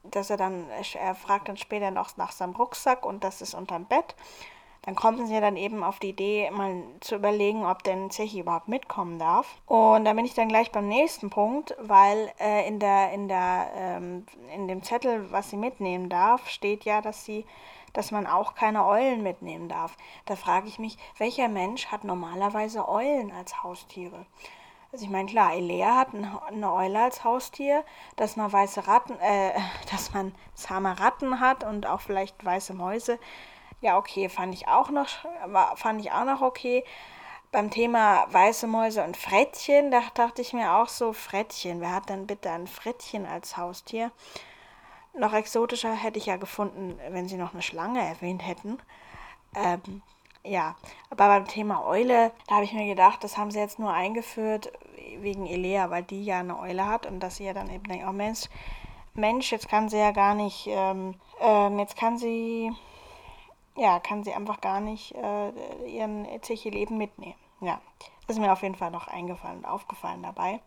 dass 0.05 0.31
er 0.31 0.37
dann, 0.37 0.67
er 0.95 1.15
fragt 1.15 1.49
dann 1.49 1.57
später 1.57 1.91
noch 1.91 2.17
nach 2.17 2.33
seinem 2.33 2.57
Rucksack 2.57 3.07
und 3.07 3.25
das 3.25 3.41
ist 3.41 3.55
unterm 3.55 3.87
Bett. 3.87 4.15
Dann 4.85 4.97
kommen 4.97 5.29
sie 5.29 5.41
dann 5.41 5.57
eben 5.57 5.85
auf 5.85 6.01
die 6.01 6.09
Idee, 6.09 6.51
mal 6.51 6.83
zu 6.99 7.15
überlegen, 7.15 7.65
ob 7.65 7.85
denn 7.85 8.11
Zechi 8.11 8.41
überhaupt 8.41 8.67
mitkommen 8.67 9.21
darf. 9.21 9.47
Und 9.67 10.05
da 10.05 10.13
bin 10.13 10.25
ich 10.25 10.35
dann 10.35 10.49
gleich 10.49 10.73
beim 10.73 10.89
nächsten 10.89 11.31
Punkt, 11.31 11.77
weil 11.79 12.33
äh, 12.41 12.67
in, 12.67 12.81
der, 12.81 13.13
in, 13.13 13.29
der, 13.29 13.71
ähm, 13.77 14.27
in 14.53 14.67
dem 14.67 14.83
Zettel, 14.83 15.31
was 15.31 15.51
sie 15.51 15.57
mitnehmen 15.57 16.09
darf, 16.09 16.49
steht 16.49 16.85
ja, 16.85 17.01
dass 17.01 17.25
sie 17.25 17.47
dass 17.93 18.11
man 18.11 18.27
auch 18.27 18.55
keine 18.55 18.87
Eulen 18.87 19.23
mitnehmen 19.23 19.69
darf. 19.69 19.97
Da 20.25 20.35
frage 20.37 20.69
ich 20.69 20.79
mich, 20.79 20.97
welcher 21.19 21.49
Mensch 21.49 21.87
hat 21.87 22.05
normalerweise 22.05 22.89
Eulen 22.89 23.31
als 23.33 23.63
Haustiere? 23.63 24.25
Also 24.93 25.07
ich 25.07 25.11
meine, 25.11 25.27
klar, 25.27 25.55
Elea 25.55 25.97
hat 25.97 26.09
eine 26.13 26.71
Eule 26.71 27.01
als 27.05 27.25
Haustier, 27.25 27.83
dass 28.17 28.37
man 28.37 28.53
weiße 28.53 28.87
Ratten, 28.87 29.19
äh, 29.21 29.53
dass 29.91 30.13
man 30.13 30.35
zahme 30.55 31.01
Ratten 31.01 31.41
hat 31.41 31.65
und 31.65 31.87
auch 31.87 32.03
vielleicht 32.03 32.45
weiße 32.45 32.75
Mäuse. 32.75 33.19
Ja, 33.81 33.97
okay, 33.97 34.29
fand 34.29 34.55
ich 34.55 34.69
auch 34.69 34.91
noch, 34.91 35.09
fand 35.77 36.01
ich 36.01 36.13
auch 36.13 36.25
noch 36.25 36.43
okay. 36.43 36.85
Beim 37.51 37.71
Thema 37.71 38.27
weiße 38.33 38.67
Mäuse 38.67 39.03
und 39.03 39.17
Frettchen, 39.17 39.91
da 39.91 40.03
dachte 40.15 40.43
ich 40.43 40.53
mir 40.53 40.75
auch 40.75 40.89
so, 40.89 41.13
Frettchen, 41.13 41.81
wer 41.81 41.95
hat 41.95 42.09
denn 42.09 42.27
bitte 42.27 42.51
ein 42.51 42.67
Frettchen 42.67 43.27
als 43.27 43.57
Haustier? 43.57 44.11
Noch 45.15 45.33
exotischer 45.33 45.93
hätte 45.93 46.19
ich 46.19 46.27
ja 46.27 46.37
gefunden, 46.37 46.99
wenn 47.11 47.29
sie 47.29 47.37
noch 47.37 47.53
eine 47.53 47.63
Schlange 47.63 48.01
erwähnt 48.07 48.47
hätten. 48.47 48.79
Ähm, 49.55 50.03
ja, 50.45 50.75
aber 51.11 51.29
beim 51.29 51.47
Thema 51.47 51.87
Eule, 51.87 52.33
da 52.49 52.57
habe 52.57 52.65
ich 52.65 52.73
mir 52.73 52.87
gedacht, 52.87 53.23
das 53.23 53.37
haben 53.37 53.51
sie 53.51 53.61
jetzt 53.61 53.79
nur 53.79 53.93
eingeführt 53.93 54.73
wegen 55.23 55.47
Elea, 55.47 55.91
weil 55.91 56.03
die 56.03 56.25
ja 56.25 56.41
eine 56.41 56.59
Eule 56.59 56.87
hat 56.87 57.07
und 57.07 57.21
dass 57.21 57.37
sie 57.37 57.45
ja 57.45 57.53
dann 57.53 57.71
eben 57.71 57.85
denkt, 57.85 58.07
oh 58.09 58.13
Mensch, 58.13 58.49
Mensch, 59.15 59.53
jetzt 59.53 59.69
kann 59.69 59.89
sie 59.89 59.99
ja 59.99 60.11
gar 60.11 60.35
nicht, 60.35 60.67
ähm, 60.69 61.15
ähm, 61.41 61.79
jetzt 61.79 61.97
kann 61.97 62.17
sie, 62.19 62.73
ja, 63.77 64.01
kann 64.01 64.25
sie 64.25 64.33
einfach 64.33 64.61
gar 64.61 64.81
nicht 64.81 65.15
äh, 65.15 65.51
ihren 65.87 66.25
Ezechiel-Leben 66.25 66.97
mitnehmen. 66.97 67.39
Ja, 67.61 67.81
das 68.27 68.37
ist 68.37 68.41
mir 68.41 68.53
auf 68.53 68.63
jeden 68.63 68.75
Fall 68.75 68.91
noch 68.91 69.09
eingefallen 69.09 69.59
und 69.59 69.65
aufgefallen 69.67 70.23
dabei. 70.23 70.61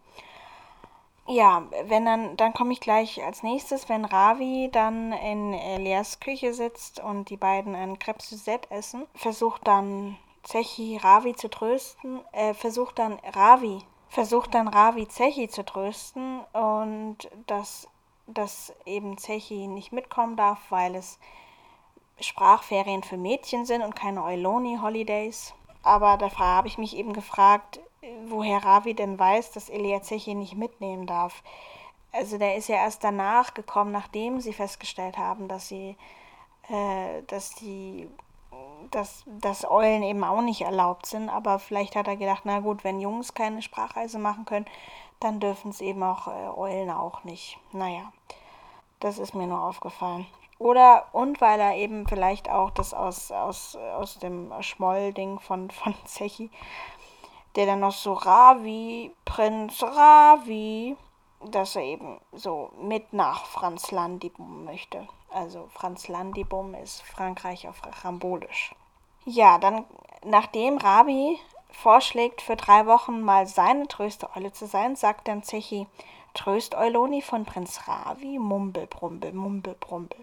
Ja, 1.28 1.63
wenn 1.86 2.06
dann, 2.06 2.38
dann 2.38 2.54
komme 2.54 2.74
ich 2.74 2.80
gleich 2.80 3.24
als 3.24 3.41
nächstes, 3.41 3.89
wenn 3.89 4.06
Ravi 4.06 4.70
dann 4.72 5.12
in 5.12 5.54
Elias 5.54 6.20
Küche 6.20 6.54
sitzt 6.54 7.00
und 7.00 7.32
die 7.32 7.38
beiden 7.38 7.74
ein 7.74 7.98
Crepe 7.98 8.22
Suzette 8.22 8.70
essen, 8.70 9.08
versucht 9.15 9.68
dann 9.68 10.18
Zechi 10.44 10.98
Ravi 10.98 11.36
zu 11.36 11.50
trösten, 11.50 12.22
äh, 12.32 12.54
versucht 12.54 13.00
dann 13.00 13.18
Ravi, 13.34 13.82
versucht 14.10 14.54
dann 14.54 14.68
Ravi 14.68 15.08
Zechi 15.08 15.50
zu 15.50 15.65
trösten 15.65 16.39
und 16.54 17.30
dass, 17.48 17.88
dass 18.28 18.74
eben 18.86 19.18
Zechi 19.18 19.68
nicht 19.68 19.91
mitkommen 19.91 20.36
darf, 20.36 20.60
weil 20.70 20.96
es 20.96 21.20
Sprachferien 22.20 23.04
für 23.04 23.18
Mädchen 23.18 23.65
sind 23.65 23.82
und 23.82 23.96
keine 23.96 24.24
Euloni-Holidays. 24.24 25.54
Aber 25.84 26.18
da 26.18 26.32
habe 26.38 26.68
ich 26.68 26.78
mich 26.78 26.96
eben 26.96 27.13
gefragt, 27.13 27.80
woher 28.28 28.63
Ravi 28.63 28.94
denn 28.94 29.20
weiß, 29.20 29.52
dass 29.52 29.70
Elia 29.70 30.02
Zechi 30.02 30.34
nicht 30.34 30.56
mitnehmen 30.56 31.06
darf. 31.06 31.44
Also 32.12 32.38
der 32.38 32.56
ist 32.56 32.70
ja 32.70 32.78
erst 32.78 33.04
danach 33.04 33.54
gekommen, 33.54 33.91
nachdem 33.91 34.39
sie 34.39 34.54
festgestellt 34.54 35.18
haben, 35.18 35.48
dass 35.48 35.68
sie, 35.68 35.98
äh, 36.70 37.22
dass 37.28 37.56
die, 37.56 38.08
dass, 38.91 39.23
dass 39.25 39.69
Eulen 39.69 40.03
eben 40.03 40.23
auch 40.23 40.41
nicht 40.41 40.61
erlaubt 40.61 41.05
sind. 41.05 41.29
Aber 41.29 41.59
vielleicht 41.59 41.95
hat 41.95 42.07
er 42.07 42.17
gedacht, 42.17 42.41
na 42.45 42.59
gut, 42.59 42.83
wenn 42.83 42.99
Jungs 42.99 43.33
keine 43.33 43.61
Sprachreise 43.61 44.19
machen 44.19 44.45
können, 44.45 44.65
dann 45.19 45.39
dürfen 45.39 45.71
es 45.71 45.81
eben 45.81 46.03
auch 46.03 46.27
äh, 46.27 46.57
Eulen 46.57 46.89
auch 46.89 47.23
nicht. 47.23 47.57
Naja, 47.71 48.11
das 48.99 49.17
ist 49.17 49.35
mir 49.35 49.47
nur 49.47 49.61
aufgefallen. 49.61 50.25
Oder 50.57 51.07
und 51.11 51.41
weil 51.41 51.59
er 51.59 51.75
eben 51.75 52.07
vielleicht 52.07 52.49
auch 52.49 52.69
das 52.69 52.93
aus, 52.93 53.31
aus, 53.31 53.75
aus 53.75 54.19
dem 54.19 54.51
Schmoll-Ding 54.61 55.39
von, 55.39 55.69
von 55.71 55.93
Zechi, 56.05 56.49
der 57.55 57.65
dann 57.65 57.79
noch 57.81 57.91
so 57.91 58.13
Ravi, 58.13 59.13
Prinz 59.25 59.81
Ravi, 59.83 60.95
dass 61.45 61.75
er 61.75 61.84
eben 61.84 62.19
so 62.31 62.71
mit 62.81 63.13
nach 63.13 63.45
Franz 63.45 63.91
Landibum 63.91 64.65
möchte. 64.65 65.08
Also 65.29 65.67
Franz 65.73 66.08
Landibum 66.08 66.73
ist 66.75 67.01
Frankreich 67.03 67.67
auf 67.67 67.81
Rambolisch. 68.03 68.73
Ja, 69.25 69.58
dann 69.58 69.86
nachdem 70.23 70.77
Ravi 70.77 71.39
vorschlägt, 71.69 72.41
für 72.41 72.55
drei 72.55 72.86
Wochen 72.86 73.21
mal 73.21 73.47
seine 73.47 73.88
Tröstereule 73.88 74.51
zu 74.53 74.65
sein, 74.65 74.95
sagt 74.95 75.27
dann 75.27 75.43
Zechi, 75.43 75.88
Trösteuloni 76.34 77.21
von 77.21 77.45
Prinz 77.45 77.88
Ravi, 77.88 78.39
Mumbelbrumbel, 78.39 79.34
Mumbelbrumbel. 79.34 80.19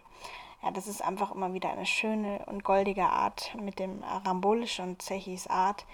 Ja, 0.62 0.70
das 0.70 0.86
ist 0.86 1.02
einfach 1.02 1.34
immer 1.34 1.52
wieder 1.52 1.70
eine 1.70 1.86
schöne 1.86 2.44
und 2.46 2.62
goldige 2.62 3.06
Art 3.06 3.54
mit 3.60 3.78
dem 3.78 4.04
Rambolisch 4.24 4.78
und 4.78 5.02
Zechis 5.02 5.48
Art. 5.48 5.84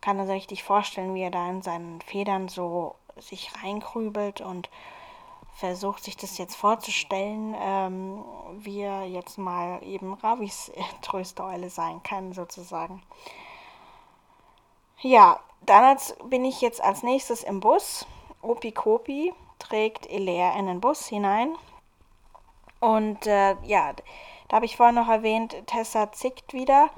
Kann 0.00 0.18
er 0.18 0.26
sich 0.26 0.36
richtig 0.36 0.62
vorstellen, 0.62 1.14
wie 1.14 1.22
er 1.22 1.30
da 1.30 1.48
in 1.50 1.62
seinen 1.62 2.00
Federn 2.00 2.48
so 2.48 2.94
sich 3.18 3.50
reinkrübelt 3.62 4.40
und 4.40 4.68
versucht 5.56 6.04
sich 6.04 6.16
das 6.16 6.36
jetzt 6.36 6.54
vorzustellen, 6.54 7.54
ähm, 7.58 8.24
wie 8.58 8.82
er 8.82 9.04
jetzt 9.04 9.38
mal 9.38 9.82
eben 9.82 10.14
Ravis 10.14 10.70
Tröstereule 11.02 11.70
sein 11.70 12.02
kann, 12.02 12.32
sozusagen. 12.32 13.02
Ja, 15.00 15.40
dann 15.62 15.96
bin 16.24 16.44
ich 16.44 16.60
jetzt 16.60 16.82
als 16.82 17.02
nächstes 17.02 17.42
im 17.42 17.60
Bus. 17.60 18.06
Opi 18.42 18.72
Kopi 18.72 19.32
trägt 19.58 20.06
Elea 20.10 20.58
in 20.58 20.66
den 20.66 20.80
Bus 20.80 21.06
hinein. 21.06 21.56
Und 22.80 23.26
äh, 23.26 23.56
ja, 23.64 23.94
da 24.48 24.56
habe 24.56 24.66
ich 24.66 24.76
vorhin 24.76 24.94
noch 24.94 25.08
erwähnt, 25.08 25.56
Tessa 25.66 26.12
zickt 26.12 26.52
wieder. 26.52 26.90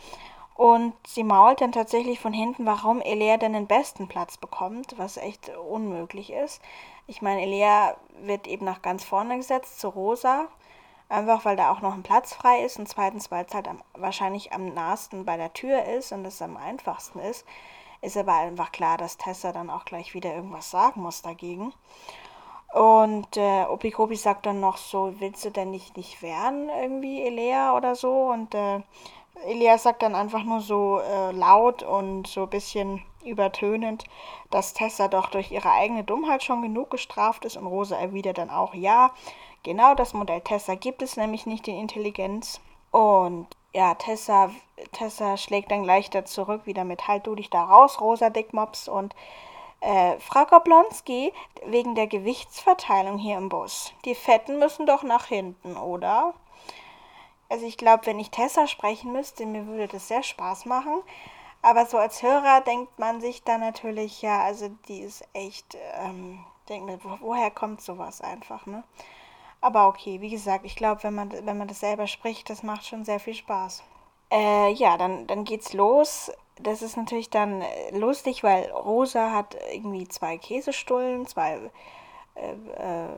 Und 0.58 0.92
sie 1.06 1.22
mault 1.22 1.60
dann 1.60 1.70
tatsächlich 1.70 2.18
von 2.18 2.32
hinten, 2.32 2.66
warum 2.66 3.00
Elea 3.00 3.36
denn 3.36 3.52
den 3.52 3.68
besten 3.68 4.08
Platz 4.08 4.36
bekommt, 4.36 4.98
was 4.98 5.16
echt 5.16 5.50
unmöglich 5.56 6.32
ist. 6.32 6.60
Ich 7.06 7.22
meine, 7.22 7.42
Elea 7.42 7.96
wird 8.22 8.48
eben 8.48 8.64
nach 8.64 8.82
ganz 8.82 9.04
vorne 9.04 9.36
gesetzt, 9.36 9.78
zu 9.78 9.88
Rosa. 9.88 10.48
Einfach 11.08 11.44
weil 11.44 11.54
da 11.54 11.70
auch 11.70 11.80
noch 11.80 11.94
ein 11.94 12.02
Platz 12.02 12.34
frei 12.34 12.64
ist. 12.64 12.76
Und 12.76 12.88
zweitens, 12.88 13.30
weil 13.30 13.44
es 13.44 13.54
halt 13.54 13.68
am, 13.68 13.80
wahrscheinlich 13.94 14.52
am 14.52 14.74
nahesten 14.74 15.24
bei 15.24 15.36
der 15.36 15.52
Tür 15.52 15.84
ist 15.84 16.10
und 16.10 16.24
es 16.24 16.42
am 16.42 16.56
einfachsten 16.56 17.20
ist. 17.20 17.46
Ist 18.02 18.16
aber 18.16 18.34
einfach 18.34 18.72
klar, 18.72 18.98
dass 18.98 19.16
Tessa 19.16 19.52
dann 19.52 19.70
auch 19.70 19.84
gleich 19.84 20.12
wieder 20.12 20.34
irgendwas 20.34 20.72
sagen 20.72 21.02
muss 21.02 21.22
dagegen. 21.22 21.72
Und 22.74 23.36
äh, 23.36 23.64
Opikopi 23.64 24.16
sagt 24.16 24.44
dann 24.44 24.58
noch 24.58 24.76
so, 24.76 25.14
willst 25.20 25.44
du 25.44 25.50
denn 25.50 25.70
nicht, 25.70 25.96
nicht 25.96 26.20
werden, 26.20 26.68
irgendwie, 26.68 27.22
Elea 27.22 27.76
oder 27.76 27.94
so? 27.94 28.12
Und 28.26 28.54
äh, 28.54 28.80
Elia 29.46 29.78
sagt 29.78 30.02
dann 30.02 30.14
einfach 30.14 30.42
nur 30.42 30.60
so 30.60 31.00
äh, 31.00 31.32
laut 31.32 31.82
und 31.82 32.26
so 32.26 32.42
ein 32.42 32.50
bisschen 32.50 33.02
übertönend, 33.24 34.04
dass 34.50 34.74
Tessa 34.74 35.08
doch 35.08 35.28
durch 35.30 35.50
ihre 35.50 35.70
eigene 35.70 36.04
Dummheit 36.04 36.42
schon 36.42 36.62
genug 36.62 36.90
gestraft 36.90 37.44
ist. 37.44 37.56
Und 37.56 37.66
Rosa 37.66 37.96
erwidert 37.96 38.38
dann 38.38 38.50
auch, 38.50 38.74
ja, 38.74 39.10
genau 39.62 39.94
das 39.94 40.14
Modell 40.14 40.40
Tessa 40.40 40.74
gibt 40.74 41.02
es 41.02 41.16
nämlich 41.16 41.46
nicht 41.46 41.68
in 41.68 41.78
Intelligenz. 41.78 42.60
Und 42.90 43.46
ja, 43.74 43.94
Tessa, 43.94 44.50
Tessa 44.92 45.36
schlägt 45.36 45.70
dann 45.70 45.82
gleich 45.82 46.10
da 46.10 46.24
zurück, 46.24 46.62
wieder 46.64 46.84
mit 46.84 47.06
Halt 47.06 47.26
du 47.26 47.34
dich 47.34 47.50
da 47.50 47.64
raus, 47.64 48.00
Rosa 48.00 48.30
Dickmops. 48.30 48.88
Und 48.88 49.14
äh, 49.80 50.18
Frau 50.18 50.44
Koblonski, 50.44 51.32
wegen 51.66 51.94
der 51.94 52.06
Gewichtsverteilung 52.06 53.18
hier 53.18 53.36
im 53.36 53.48
Bus. 53.48 53.92
Die 54.04 54.14
Fetten 54.14 54.58
müssen 54.58 54.86
doch 54.86 55.02
nach 55.02 55.26
hinten, 55.26 55.76
oder? 55.76 56.34
Also 57.48 57.66
ich 57.66 57.76
glaube, 57.76 58.06
wenn 58.06 58.20
ich 58.20 58.30
Tessa 58.30 58.66
sprechen 58.66 59.12
müsste, 59.12 59.46
mir 59.46 59.66
würde 59.66 59.88
das 59.88 60.08
sehr 60.08 60.22
Spaß 60.22 60.66
machen. 60.66 61.02
Aber 61.62 61.86
so 61.86 61.98
als 61.98 62.22
Hörer 62.22 62.60
denkt 62.60 62.98
man 62.98 63.20
sich 63.20 63.42
dann 63.42 63.60
natürlich, 63.60 64.22
ja, 64.22 64.42
also 64.42 64.68
die 64.86 65.00
ist 65.00 65.26
echt, 65.32 65.76
ähm, 66.00 66.44
denkt 66.68 66.86
mir, 66.86 66.98
wo, 67.02 67.18
woher 67.20 67.50
kommt 67.50 67.80
sowas 67.80 68.20
einfach, 68.20 68.66
ne? 68.66 68.84
Aber 69.60 69.88
okay, 69.88 70.20
wie 70.20 70.30
gesagt, 70.30 70.64
ich 70.64 70.76
glaube, 70.76 71.02
wenn 71.02 71.14
man, 71.14 71.32
wenn 71.32 71.58
man 71.58 71.66
das 71.66 71.80
selber 71.80 72.06
spricht, 72.06 72.48
das 72.48 72.62
macht 72.62 72.86
schon 72.86 73.04
sehr 73.04 73.18
viel 73.18 73.34
Spaß. 73.34 73.82
Äh, 74.30 74.72
ja, 74.74 74.96
dann, 74.96 75.26
dann 75.26 75.44
geht's 75.44 75.72
los. 75.72 76.30
Das 76.60 76.82
ist 76.82 76.96
natürlich 76.96 77.30
dann 77.30 77.62
äh, 77.62 77.96
lustig, 77.96 78.44
weil 78.44 78.70
Rosa 78.70 79.32
hat 79.32 79.56
irgendwie 79.72 80.06
zwei 80.06 80.38
Käsestullen, 80.38 81.26
zwei 81.26 81.58
äh, 82.38 83.06
äh, 83.06 83.08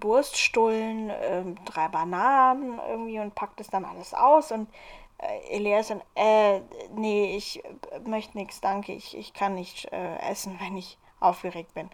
Wurststullen, 0.00 1.10
äh, 1.10 1.44
drei 1.64 1.88
Bananen 1.88 2.80
irgendwie 2.88 3.18
und 3.20 3.34
packt 3.34 3.60
es 3.60 3.68
dann 3.68 3.84
alles 3.84 4.14
aus 4.14 4.52
und 4.52 4.68
äh, 5.18 5.56
Elias 5.56 5.88
dann, 5.88 6.02
äh, 6.14 6.60
nee, 6.94 7.36
ich 7.36 7.62
möchte 8.04 8.36
nichts, 8.36 8.60
danke, 8.60 8.92
ich, 8.92 9.16
ich 9.16 9.32
kann 9.32 9.54
nicht 9.54 9.90
äh, 9.92 10.16
essen, 10.18 10.58
wenn 10.60 10.76
ich 10.76 10.98
aufgeregt 11.20 11.74
bin. 11.74 11.88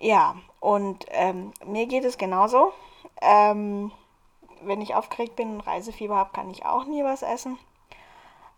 Ja, 0.00 0.36
und 0.60 1.06
ähm, 1.10 1.52
mir 1.64 1.86
geht 1.86 2.04
es 2.04 2.18
genauso. 2.18 2.72
Ähm, 3.20 3.90
wenn 4.62 4.80
ich 4.80 4.94
aufgeregt 4.94 5.36
bin 5.36 5.54
und 5.54 5.60
Reisefieber 5.60 6.16
habe, 6.16 6.30
kann 6.32 6.50
ich 6.50 6.64
auch 6.64 6.84
nie 6.84 7.04
was 7.04 7.22
essen. 7.22 7.58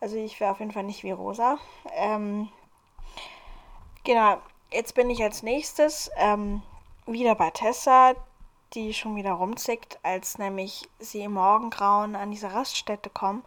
Also 0.01 0.17
ich 0.17 0.41
wäre 0.41 0.53
auf 0.53 0.61
jeden 0.61 0.73
Fall 0.73 0.83
nicht 0.83 1.03
wie 1.03 1.11
Rosa. 1.11 1.59
Ähm, 1.95 2.49
genau, 4.05 4.39
jetzt 4.73 4.95
bin 4.95 5.11
ich 5.11 5.23
als 5.23 5.43
nächstes 5.43 6.11
ähm, 6.17 6.63
wieder 7.07 7.35
bei 7.35 7.51
Tessa, 7.51 8.15
die 8.75 8.95
schon 8.95 9.17
wieder 9.17 9.33
rumzickt, 9.33 9.99
als 10.03 10.39
nämlich 10.39 10.89
sie 10.99 11.23
im 11.23 11.33
Morgengrauen 11.33 12.15
an 12.15 12.31
diese 12.31 12.53
Raststätte 12.53 13.11
kommen 13.11 13.43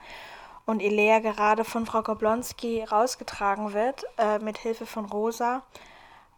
und 0.65 0.81
Elea 0.81 1.19
gerade 1.19 1.63
von 1.63 1.85
Frau 1.85 2.01
Koblonski 2.01 2.83
rausgetragen 2.83 3.73
wird, 3.73 4.05
äh, 4.17 4.39
mit 4.39 4.57
Hilfe 4.57 4.85
von 4.85 5.05
Rosa. 5.05 5.63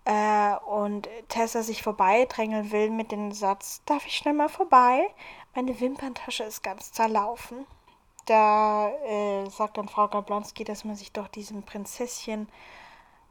Äh, 0.06 0.56
und 0.68 1.10
Tessa 1.30 1.64
sich 1.64 1.82
vorbeidrängeln 1.82 2.72
will 2.72 2.92
mit 2.92 3.12
dem 3.12 3.32
Satz, 3.32 3.82
darf 3.86 4.06
ich 4.06 4.16
schnell 4.18 4.34
mal 4.36 4.50
vorbei? 4.50 5.10
Meine 5.56 5.80
Wimperntasche 5.80 6.44
ist 6.44 6.64
ganz 6.64 6.92
zerlaufen. 6.92 7.66
Da 8.26 8.90
äh, 8.90 9.50
sagt 9.50 9.78
dann 9.78 9.88
Frau 9.88 10.08
Koblonski, 10.08 10.64
dass 10.64 10.84
man 10.86 10.96
sich 10.96 11.12
doch 11.12 11.28
diesem 11.28 11.64
Prinzesschen 11.64 12.48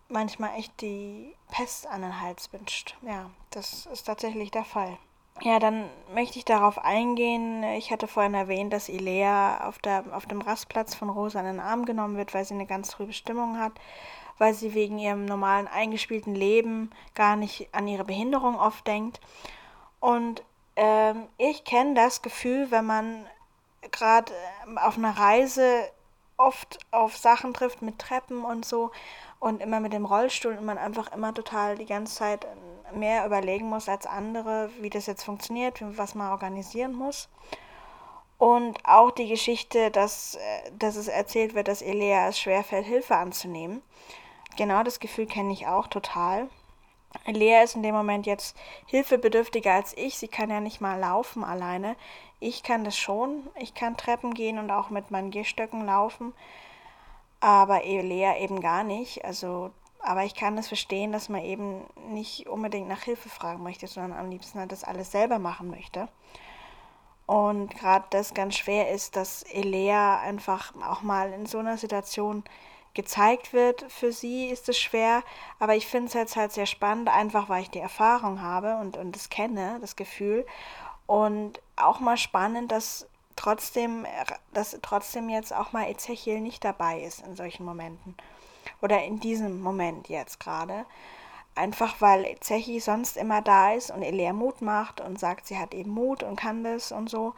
manchmal 0.09 0.59
echt 0.59 0.81
die 0.81 1.35
Pest 1.51 1.87
an 1.87 2.03
den 2.03 2.21
Hals 2.21 2.53
wünscht. 2.53 2.97
Ja, 3.03 3.31
das 3.51 3.87
ist 3.87 4.05
tatsächlich 4.05 4.51
der 4.51 4.65
Fall. 4.65 4.99
Ja, 5.41 5.59
dann 5.59 5.91
möchte 6.15 6.39
ich 6.39 6.45
darauf 6.45 6.79
eingehen. 6.79 7.65
Ich 7.65 7.91
hatte 7.91 8.07
vorhin 8.07 8.35
erwähnt, 8.35 8.73
dass 8.73 8.89
Ilea 8.89 9.67
auf, 9.67 9.79
der, 9.79 10.05
auf 10.13 10.27
dem 10.27 10.41
Rastplatz 10.41 10.95
von 10.95 11.11
Rosa 11.11 11.41
in 11.41 11.47
den 11.47 11.61
Arm 11.61 11.85
genommen 11.87 12.17
wird, 12.17 12.35
weil 12.35 12.45
sie 12.45 12.55
eine 12.55 12.67
ganz 12.67 12.91
trübe 12.91 13.13
Stimmung 13.13 13.59
hat, 13.59 13.73
weil 14.39 14.55
sie 14.55 14.75
wegen 14.75 14.99
ihrem 14.99 15.25
normalen 15.25 15.67
eingespielten 15.67 16.35
Leben 16.35 16.91
gar 17.15 17.35
nicht 17.35 17.69
an 17.73 17.89
ihre 17.89 18.05
Behinderung 18.05 18.57
oft 18.57 18.87
denkt. 18.87 19.21
Und 19.99 20.45
ähm, 20.77 21.27
ich 21.37 21.65
kenne 21.65 21.95
das 21.95 22.23
Gefühl, 22.23 22.71
wenn 22.71 22.87
man 22.87 23.27
gerade 23.91 24.33
ähm, 24.67 24.79
auf 24.79 24.97
einer 24.97 25.17
Reise 25.17 25.91
oft 26.37 26.79
auf 26.91 27.17
Sachen 27.17 27.55
trifft 27.55 27.83
mit 27.83 27.99
Treppen 27.99 28.45
und 28.45 28.65
so 28.65 28.91
und 29.39 29.61
immer 29.61 29.81
mit 29.81 29.93
dem 29.93 30.05
Rollstuhl 30.05 30.57
und 30.57 30.65
man 30.65 30.79
einfach 30.79 31.13
immer 31.13 31.35
total 31.35 31.77
die 31.77 31.87
ganze 31.87 32.15
Zeit 32.15 32.47
mehr 32.95 33.27
überlegen 33.27 33.69
muss 33.69 33.89
als 33.89 34.07
andere, 34.07 34.71
wie 34.81 34.91
das 34.91 35.07
jetzt 35.07 35.25
funktioniert, 35.25 35.83
was 35.97 36.15
man 36.15 36.31
organisieren 36.31 36.95
muss. 36.95 37.29
Und 38.39 38.79
auch 38.85 39.11
die 39.11 39.29
Geschichte, 39.29 39.91
dass, 39.91 40.35
äh, 40.35 40.71
dass 40.79 40.97
es 40.97 41.09
erzählt 41.09 41.55
wird, 41.55 41.69
dass 41.69 41.83
Elea 41.83 42.29
es 42.29 42.39
schwerfällt, 42.39 42.87
Hilfe 42.87 43.17
anzunehmen. 43.17 43.83
Genau 44.57 44.83
das 44.83 45.01
Gefühl 45.01 45.27
kenne 45.27 45.53
ich 45.53 45.67
auch 45.67 45.87
total. 45.87 46.49
Lea 47.27 47.63
ist 47.63 47.77
in 47.77 47.83
dem 47.83 47.95
Moment 47.95 48.27
jetzt 48.27 48.57
hilfebedürftiger 48.87 49.73
als 49.73 49.97
ich. 49.97 50.19
Sie 50.19 50.29
kann 50.29 50.51
ja 50.51 50.61
nicht 50.61 50.81
mal 50.81 50.99
laufen 50.99 51.45
alleine. 51.45 51.97
Ich 52.41 52.63
kann 52.63 52.85
das 52.85 52.99
schon. 52.99 53.47
Ich 53.57 53.75
kann 53.75 53.97
Treppen 53.97 54.35
gehen 54.35 54.59
und 54.59 54.71
auch 54.71 54.91
mit 54.91 55.11
meinen 55.11 55.31
Gehstöcken 55.31 55.87
laufen 55.87 56.35
aber 57.45 57.83
Lea 57.85 58.39
eben 58.39 58.63
gar 58.63 58.85
nicht. 58.85 59.23
Also, 59.23 59.71
aber 60.01 60.25
ich 60.25 60.35
kann 60.35 60.55
es 60.55 60.63
das 60.63 60.69
verstehen, 60.69 61.13
dass 61.13 61.29
man 61.29 61.43
eben 61.43 61.83
nicht 62.09 62.49
unbedingt 62.49 62.89
nach 62.89 63.03
Hilfe 63.03 63.29
fragen 63.29 63.63
möchte, 63.63 63.87
sondern 63.87 64.19
am 64.19 64.31
liebsten 64.31 64.59
halt 64.59 64.73
das 64.73 64.83
alles 64.83 65.13
selber 65.13 65.39
machen 65.39 65.69
möchte. 65.69 66.09
Und 67.27 67.69
gerade 67.77 68.07
das 68.09 68.33
ganz 68.33 68.57
schwer 68.57 68.91
ist, 68.91 69.17
dass 69.17 69.43
Elea 69.43 70.21
einfach 70.21 70.73
auch 70.89 71.03
mal 71.03 71.35
in 71.35 71.45
so 71.45 71.59
einer 71.59 71.77
Situation 71.77 72.45
gezeigt 72.95 73.53
wird. 73.53 73.85
Für 73.93 74.11
sie 74.11 74.47
ist 74.47 74.71
es 74.71 74.79
schwer, 74.79 75.23
aber 75.59 75.77
ich 75.77 75.87
finde 75.87 76.09
es 76.09 76.15
jetzt 76.15 76.37
halt 76.37 76.53
sehr 76.53 76.67
spannend, 76.67 77.11
einfach 77.11 77.51
weil 77.51 77.61
ich 77.61 77.71
die 77.71 77.79
Erfahrung 77.79 78.41
habe 78.41 78.79
und, 78.79 78.97
und 78.97 79.15
das 79.15 79.29
kenne, 79.29 79.77
das 79.83 79.97
Gefühl. 79.97 80.47
Und 81.07 81.61
auch 81.77 82.01
mal 82.01 82.17
spannend, 82.17 82.73
dass 82.73 83.07
trotzdem, 83.37 84.07
dass 84.53 84.79
trotzdem 84.83 85.29
jetzt 85.29 85.53
auch 85.53 85.73
mal 85.73 85.89
Ezechiel 85.91 86.41
nicht 86.41 86.65
dabei 86.65 87.01
ist 87.01 87.27
in 87.27 87.37
solchen 87.37 87.65
Momenten. 87.65 88.17
Oder 88.81 89.05
in 89.05 89.21
diesem 89.21 89.61
Moment 89.61 90.09
jetzt 90.09 90.41
gerade. 90.41 90.87
Einfach 91.55 92.01
weil 92.01 92.37
Zechi 92.41 92.81
sonst 92.81 93.17
immer 93.17 93.41
da 93.41 93.73
ist 93.73 93.91
und 93.91 94.03
Elea 94.03 94.33
Mut 94.33 94.61
macht 94.61 95.01
und 95.01 95.21
sagt, 95.21 95.47
sie 95.47 95.59
hat 95.59 95.73
eben 95.73 95.91
Mut 95.91 96.23
und 96.23 96.37
kann 96.37 96.65
das 96.65 96.91
und 96.91 97.09
so. 97.09 97.35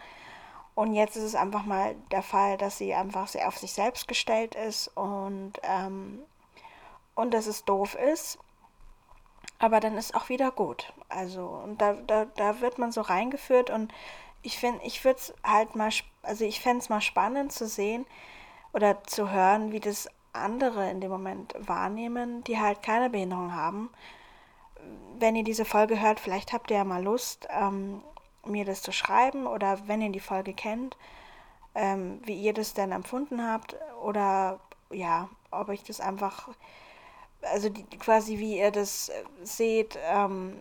Und 0.74 0.94
jetzt 0.94 1.16
ist 1.16 1.22
es 1.22 1.34
einfach 1.34 1.64
mal 1.64 1.94
der 2.10 2.22
Fall, 2.22 2.56
dass 2.56 2.78
sie 2.78 2.94
einfach 2.94 3.28
sehr 3.28 3.48
auf 3.48 3.58
sich 3.58 3.72
selbst 3.72 4.08
gestellt 4.08 4.54
ist 4.54 4.88
und, 4.88 5.54
ähm, 5.62 6.20
und 7.14 7.32
dass 7.32 7.46
es 7.46 7.64
doof 7.64 7.94
ist. 7.94 8.38
Aber 9.58 9.80
dann 9.80 9.96
ist 9.96 10.14
auch 10.14 10.28
wieder 10.28 10.50
gut. 10.50 10.92
Also, 11.08 11.46
und 11.46 11.80
da, 11.80 11.94
da, 11.94 12.26
da 12.26 12.60
wird 12.60 12.78
man 12.78 12.92
so 12.92 13.00
reingeführt 13.00 13.70
und 13.70 13.92
ich 14.46 14.58
finde, 14.58 14.80
ich 14.84 15.04
würde 15.04 15.18
es 15.18 15.34
halt 15.42 15.74
mal, 15.74 15.90
also 16.22 16.44
ich 16.44 16.60
fände 16.60 16.78
es 16.78 16.88
mal 16.88 17.00
spannend 17.00 17.50
zu 17.50 17.66
sehen 17.66 18.06
oder 18.72 19.02
zu 19.02 19.32
hören, 19.32 19.72
wie 19.72 19.80
das 19.80 20.08
andere 20.32 20.88
in 20.88 21.00
dem 21.00 21.10
Moment 21.10 21.52
wahrnehmen, 21.58 22.44
die 22.44 22.60
halt 22.60 22.80
keine 22.80 23.10
Behinderung 23.10 23.56
haben. 23.56 23.90
Wenn 25.18 25.34
ihr 25.34 25.42
diese 25.42 25.64
Folge 25.64 26.00
hört, 26.00 26.20
vielleicht 26.20 26.52
habt 26.52 26.70
ihr 26.70 26.76
ja 26.76 26.84
mal 26.84 27.02
Lust, 27.02 27.48
ähm, 27.50 28.02
mir 28.44 28.64
das 28.64 28.82
zu 28.82 28.92
schreiben 28.92 29.48
oder 29.48 29.80
wenn 29.88 30.00
ihr 30.00 30.12
die 30.12 30.20
Folge 30.20 30.54
kennt, 30.54 30.96
ähm, 31.74 32.20
wie 32.24 32.40
ihr 32.40 32.54
das 32.54 32.72
denn 32.72 32.92
empfunden 32.92 33.44
habt 33.44 33.74
oder 34.00 34.60
ja, 34.90 35.28
ob 35.50 35.70
ich 35.70 35.82
das 35.82 35.98
einfach, 35.98 36.50
also 37.42 37.68
die, 37.68 37.82
quasi 37.98 38.38
wie 38.38 38.58
ihr 38.58 38.70
das 38.70 39.10
seht, 39.42 39.98
ähm, 40.04 40.56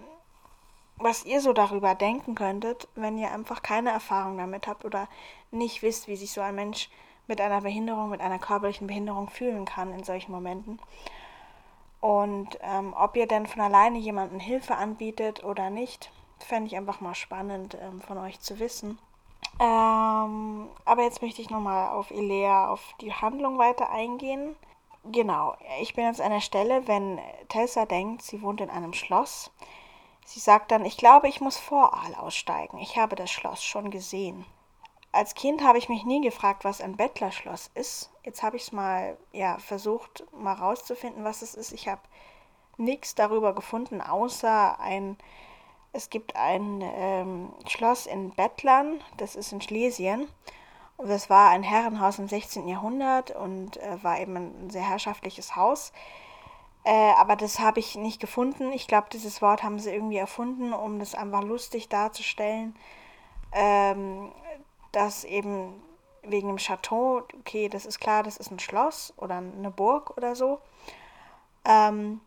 was 0.98 1.26
ihr 1.26 1.42
so 1.42 1.54
darüber 1.54 1.96
denken 1.96 2.36
könntet, 2.36 2.88
wenn 2.96 3.18
ihr 3.18 3.32
einfach 3.32 3.62
keine 3.62 3.92
Erfahrung 3.92 4.38
damit 4.38 4.68
habt 4.68 4.86
oder 4.86 5.08
nicht 5.52 5.82
wisst, 5.82 6.08
wie 6.08 6.16
sich 6.16 6.32
so 6.32 6.42
ein 6.42 6.56
Mensch 6.56 6.90
mit 7.28 7.42
einer 7.42 7.62
Behinderung, 7.62 8.10
mit 8.10 8.22
einer 8.22 8.40
körperlichen 8.40 8.88
Behinderung 8.88 9.30
fühlen 9.30 9.66
kann 9.66 9.92
in 9.92 10.04
solchen 10.04 10.32
Momenten. 10.32 10.80
Und 12.02 12.60
ähm, 12.62 12.94
ob 12.96 13.16
ihr 13.16 13.28
denn 13.28 13.48
von 13.48 13.62
alleine 13.62 13.98
jemanden 13.98 14.40
Hilfe 14.40 14.76
anbietet 14.76 15.44
oder 15.44 15.70
nicht, 15.70 16.12
fände 16.40 16.68
ich 16.68 16.76
einfach 16.76 17.02
mal 17.02 17.16
spannend 17.16 17.78
ähm, 17.82 18.02
von 18.02 18.18
euch 18.20 18.40
zu 18.40 18.60
wissen. 18.60 19.00
Ähm, 19.60 20.70
aber 20.86 21.04
jetzt 21.04 21.22
möchte 21.22 21.42
ich 21.42 21.50
nochmal 21.50 21.90
auf 21.90 22.12
Ilea, 22.12 22.70
auf 22.70 22.94
die 23.02 23.14
Handlung 23.14 23.58
weiter 23.58 23.90
eingehen. 23.90 24.56
Genau, 25.12 25.56
ich 25.82 25.94
bin 25.94 26.06
jetzt 26.06 26.22
an 26.22 26.32
der 26.32 26.42
Stelle, 26.42 26.88
wenn 26.88 27.20
Tessa 27.48 27.86
denkt, 27.86 28.22
sie 28.22 28.42
wohnt 28.42 28.62
in 28.62 28.70
einem 28.70 28.94
Schloss. 28.94 29.52
Sie 30.26 30.40
sagt 30.40 30.72
dann, 30.72 30.84
ich 30.86 30.98
glaube, 30.98 31.30
ich 31.30 31.40
muss 31.40 31.58
vor 31.58 31.94
Aal 31.94 32.16
aussteigen. 32.16 32.80
Ich 32.80 32.98
habe 32.98 33.16
das 33.16 33.32
Schloss 33.32 33.64
schon 33.64 33.90
gesehen 33.92 34.46
als 35.16 35.34
Kind 35.34 35.64
habe 35.64 35.78
ich 35.78 35.88
mich 35.88 36.04
nie 36.04 36.22
gefragt, 36.22 36.66
was 36.66 36.82
ein 36.82 36.98
Bettlerschloss 36.98 37.72
ist. 37.74 38.12
Jetzt 38.24 38.44
habe 38.44 38.58
ich 38.58 38.64
es 38.64 38.72
mal 38.72 39.18
ja, 39.32 39.58
versucht, 39.60 40.26
mal 40.34 40.54
rauszufinden, 40.54 41.24
was 41.24 41.42
es 41.42 41.56
ist. 41.56 41.72
Ich 41.72 41.88
habe 41.88 42.02
nichts 42.78 43.16
darüber 43.16 43.56
gefunden, 43.56 44.02
außer 44.02 44.78
ein, 44.80 45.18
es 45.94 46.10
gibt 46.10 46.36
ein 46.36 46.82
ähm, 46.82 47.54
Schloss 47.66 48.06
in 48.06 48.32
Bettlern, 48.32 49.02
das 49.16 49.38
ist 49.38 49.54
in 49.54 49.62
Schlesien. 49.62 50.28
Und 50.98 51.10
das 51.10 51.30
war 51.30 51.50
ein 51.50 51.64
Herrenhaus 51.64 52.20
im 52.20 52.28
16. 52.28 52.68
Jahrhundert 52.68 53.32
und 53.32 53.78
äh, 53.78 54.04
war 54.04 54.20
eben 54.20 54.36
ein 54.36 54.70
sehr 54.70 54.88
herrschaftliches 54.88 55.56
Haus. 55.56 55.94
Äh, 56.86 57.14
aber 57.18 57.36
das 57.36 57.60
habe 57.60 57.80
ich 57.80 57.96
nicht 57.96 58.20
gefunden. 58.22 58.72
Ich 58.72 58.88
glaube, 58.88 59.08
dieses 59.12 59.42
Wort 59.42 59.64
haben 59.64 59.80
sie 59.80 59.90
irgendwie 59.90 60.18
erfunden, 60.18 60.72
um 60.72 61.00
das 61.00 61.16
einfach 61.16 61.44
lustig 61.44 61.90
darzustellen. 61.90 62.76
Ähm, 63.52 64.32
dass 64.92 65.24
eben 65.24 65.82
wegen 66.22 66.48
dem 66.48 66.58
Chateau, 66.58 67.24
okay, 67.40 67.70
das 67.70 67.86
ist 67.86 68.00
klar, 68.00 68.24
das 68.24 68.38
ist 68.38 68.52
ein 68.52 68.60
Schloss 68.60 69.14
oder 69.18 69.38
eine 69.38 69.72
Burg 69.72 70.16
oder 70.16 70.36
so. 70.36 70.60
Ähm, 71.66 72.22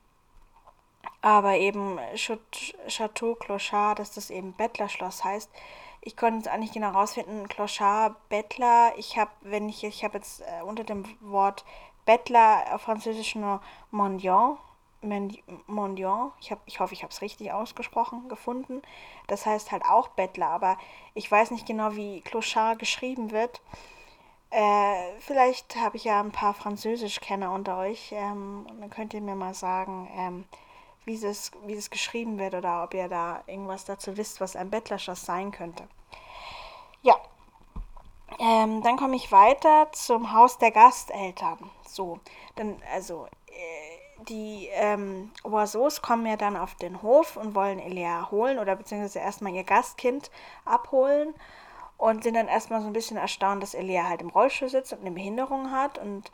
aber 1.23 1.57
eben 1.57 1.99
Chateau 2.17 3.37
Clochard, 3.37 4.01
dass 4.01 4.13
das 4.13 4.31
eben 4.31 4.53
Bettlerschloss 4.55 5.23
heißt. 5.23 5.51
Ich 6.01 6.17
konnte 6.17 6.39
jetzt 6.39 6.49
eigentlich 6.49 6.73
genau 6.73 6.91
rausfinden, 6.91 7.49
Clochard, 7.49 8.17
Bettler. 8.29 8.93
Ich 8.97 9.19
habe, 9.19 9.31
wenn 9.43 9.69
ich, 9.69 9.85
ich 9.85 10.05
habe 10.05 10.19
jetzt 10.19 10.41
äh, 10.41 10.63
unter 10.63 10.85
dem 10.85 11.05
Wort 11.21 11.65
Bettler 12.09 12.65
auf 12.73 12.81
Französisch 12.81 13.35
nur 13.35 13.61
Mendiant 13.91 14.59
Mendiant, 15.03 16.33
ich, 16.41 16.51
hab, 16.51 16.61
ich 16.65 16.81
hoffe, 16.81 16.95
ich 16.95 17.03
habe 17.03 17.13
es 17.13 17.21
richtig 17.21 17.53
ausgesprochen, 17.53 18.29
gefunden. 18.31 18.81
Das 19.27 19.45
heißt 19.45 19.71
halt 19.71 19.85
auch 19.85 20.09
Bettler, 20.09 20.49
aber 20.49 20.79
ich 21.15 21.31
weiß 21.31 21.51
nicht 21.51 21.67
genau, 21.67 21.95
wie 21.95 22.23
Clochard 22.23 22.79
geschrieben 22.79 23.31
wird. 23.31 23.61
Äh, 24.51 25.21
vielleicht 25.21 25.77
habe 25.77 25.99
ich 25.99 26.05
ja 26.05 26.19
ein 26.19 26.33
paar 26.33 26.55
Französischkenner 26.55 27.53
unter 27.53 27.77
euch 27.77 28.11
ähm, 28.13 28.67
und 28.71 28.81
dann 28.81 28.91
könnt 28.91 29.13
ihr 29.13 29.21
mir 29.21 29.35
mal 29.35 29.55
sagen, 29.55 30.09
ähm, 30.17 30.45
wie, 31.05 31.23
es, 31.23 31.53
wie 31.67 31.75
es 31.75 31.91
geschrieben 31.91 32.39
wird 32.39 32.55
oder 32.55 32.83
ob 32.83 32.95
ihr 32.95 33.09
da 33.09 33.43
irgendwas 33.47 33.85
dazu 33.85 34.17
wisst, 34.17 34.41
was 34.41 34.57
ein 34.57 34.71
Bettlerschoss 34.71 35.27
sein 35.27 35.53
könnte. 35.53 35.87
Ja, 37.03 37.15
ähm, 38.39 38.83
dann 38.83 38.97
komme 38.97 39.17
ich 39.17 39.33
weiter 39.33 39.89
zum 39.93 40.33
Haus 40.33 40.59
der 40.59 40.71
Gasteltern. 40.71 41.59
So, 41.87 42.21
dann, 42.57 42.81
also, 42.93 43.27
äh, 43.49 44.25
die 44.29 44.69
ähm, 44.73 45.31
Oiseaus 45.45 46.03
kommen 46.03 46.27
ja 46.27 46.37
dann 46.37 46.57
auf 46.57 46.75
den 46.75 47.03
Hof 47.03 47.37
und 47.37 47.55
wollen 47.55 47.79
Elia 47.79 48.31
holen 48.31 48.59
oder 48.59 48.77
beziehungsweise 48.77 49.21
erstmal 49.21 49.55
ihr 49.55 49.65
Gastkind 49.65 50.31
abholen 50.65 51.35
und 51.97 52.25
sind 52.25 52.35
dann 52.35 52.49
erstmal 52.49 52.81
so 52.81 52.87
ein 52.89 52.93
bisschen 52.93 53.17
erstaunt, 53.17 53.63
dass 53.63 53.75
Elia 53.75 54.09
halt 54.09 54.23
im 54.23 54.31
Rollstuhl 54.31 54.69
sitzt 54.69 54.93
und 54.93 55.01
eine 55.01 55.11
Behinderung 55.13 55.71
hat 55.71 55.99
und 55.99 56.31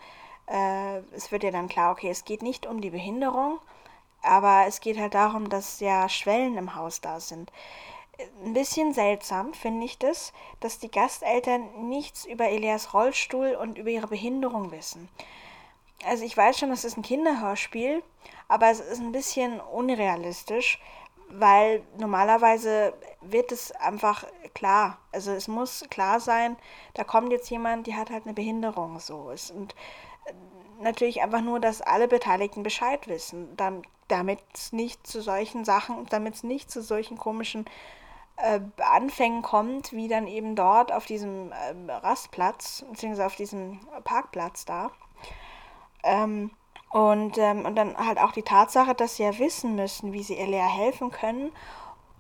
äh, 0.47 0.99
es 1.15 1.33
wird 1.33 1.43
ja 1.43 1.51
dann 1.51 1.69
klar, 1.69 1.93
okay, 1.93 2.11
es 2.11 2.25
geht 2.25 2.43
nicht 2.43 2.67
um 2.67 2.81
die 2.81 2.91
Behinderung, 2.91 3.59
aber 4.23 4.65
es 4.67 4.81
geht 4.81 4.99
halt 4.99 5.15
darum, 5.15 5.49
dass 5.49 5.81
ja 5.81 6.09
Schwellen 6.09 6.57
im 6.57 6.75
Haus 6.75 7.01
da 7.01 7.21
sind. 7.21 7.51
Ein 8.45 8.55
bisschen 8.55 8.93
seltsam 8.93 9.55
finde 9.55 9.87
ich 9.87 9.99
das, 9.99 10.33
dass 10.61 10.79
die 10.79 10.91
Gasteltern 10.91 11.89
nichts 11.89 12.25
über 12.25 12.49
Elias 12.49 12.95
Rollstuhl 12.95 13.57
und 13.61 13.79
über 13.79 13.91
ihre 13.91 14.07
Behinderung 14.07 14.71
wissen 14.71 15.09
also 16.05 16.25
ich 16.25 16.37
weiß 16.37 16.59
schon, 16.59 16.71
das 16.71 16.85
ist 16.85 16.97
ein 16.97 17.03
Kinderhörspiel, 17.03 18.03
aber 18.49 18.71
es 18.71 18.81
ist 18.81 19.01
ein 19.01 19.13
bisschen 19.13 19.61
unrealistisch, 19.61 20.81
weil 21.29 21.83
normalerweise 21.99 22.95
wird 23.21 23.53
es 23.53 23.73
einfach 23.73 24.25
klar. 24.55 24.99
Also 25.13 25.33
es 25.33 25.49
muss 25.49 25.85
klar 25.91 26.21
sein, 26.21 26.57
da 26.95 27.05
kommt 27.05 27.33
jetzt 27.33 27.51
jemand, 27.51 27.87
die 27.87 27.95
hat 27.95 28.11
halt 28.11 28.25
eine 28.25 28.35
Behinderung 28.35 29.01
so 29.01 29.31
ist 29.31 29.51
und 29.51 29.75
äh, 30.27 30.33
natürlich 30.83 31.23
einfach 31.23 31.41
nur, 31.41 31.61
dass 31.61 31.81
alle 31.81 32.09
Beteiligten 32.09 32.63
Bescheid 32.63 33.09
wissen, 33.09 33.57
damit 34.09 34.41
es 34.53 34.73
nicht 34.73 35.07
zu 35.07 35.23
solchen 35.23 35.65
Sachen, 35.65 36.07
damit 36.11 36.35
es 36.35 36.43
nicht 36.43 36.71
zu 36.71 36.83
solchen 36.83 37.17
komischen 37.17 37.65
äh, 38.37 38.61
Anfängen 38.83 39.43
kommt, 39.43 39.93
wie 39.93 40.09
dann 40.09 40.27
eben 40.27 40.57
dort 40.57 40.93
auf 40.93 41.07
diesem 41.07 41.53
äh, 41.53 41.93
Rastplatz, 41.93 42.85
beziehungsweise 42.91 43.27
auf 43.27 43.37
diesem 43.37 43.81
Parkplatz 44.05 44.65
da. 44.65 44.91
Ähm, 46.03 46.51
und, 46.91 47.39
ähm, 47.39 47.65
und 47.65 47.75
dann 47.75 47.97
halt 47.97 48.19
auch 48.19 48.33
die 48.33 48.43
Tatsache, 48.43 48.95
dass 48.95 49.17
sie 49.17 49.25
ja 49.25 49.39
wissen 49.39 49.75
müssen, 49.75 50.13
wie 50.13 50.23
sie 50.23 50.37
Elea 50.37 50.67
helfen 50.67 51.11
können. 51.11 51.51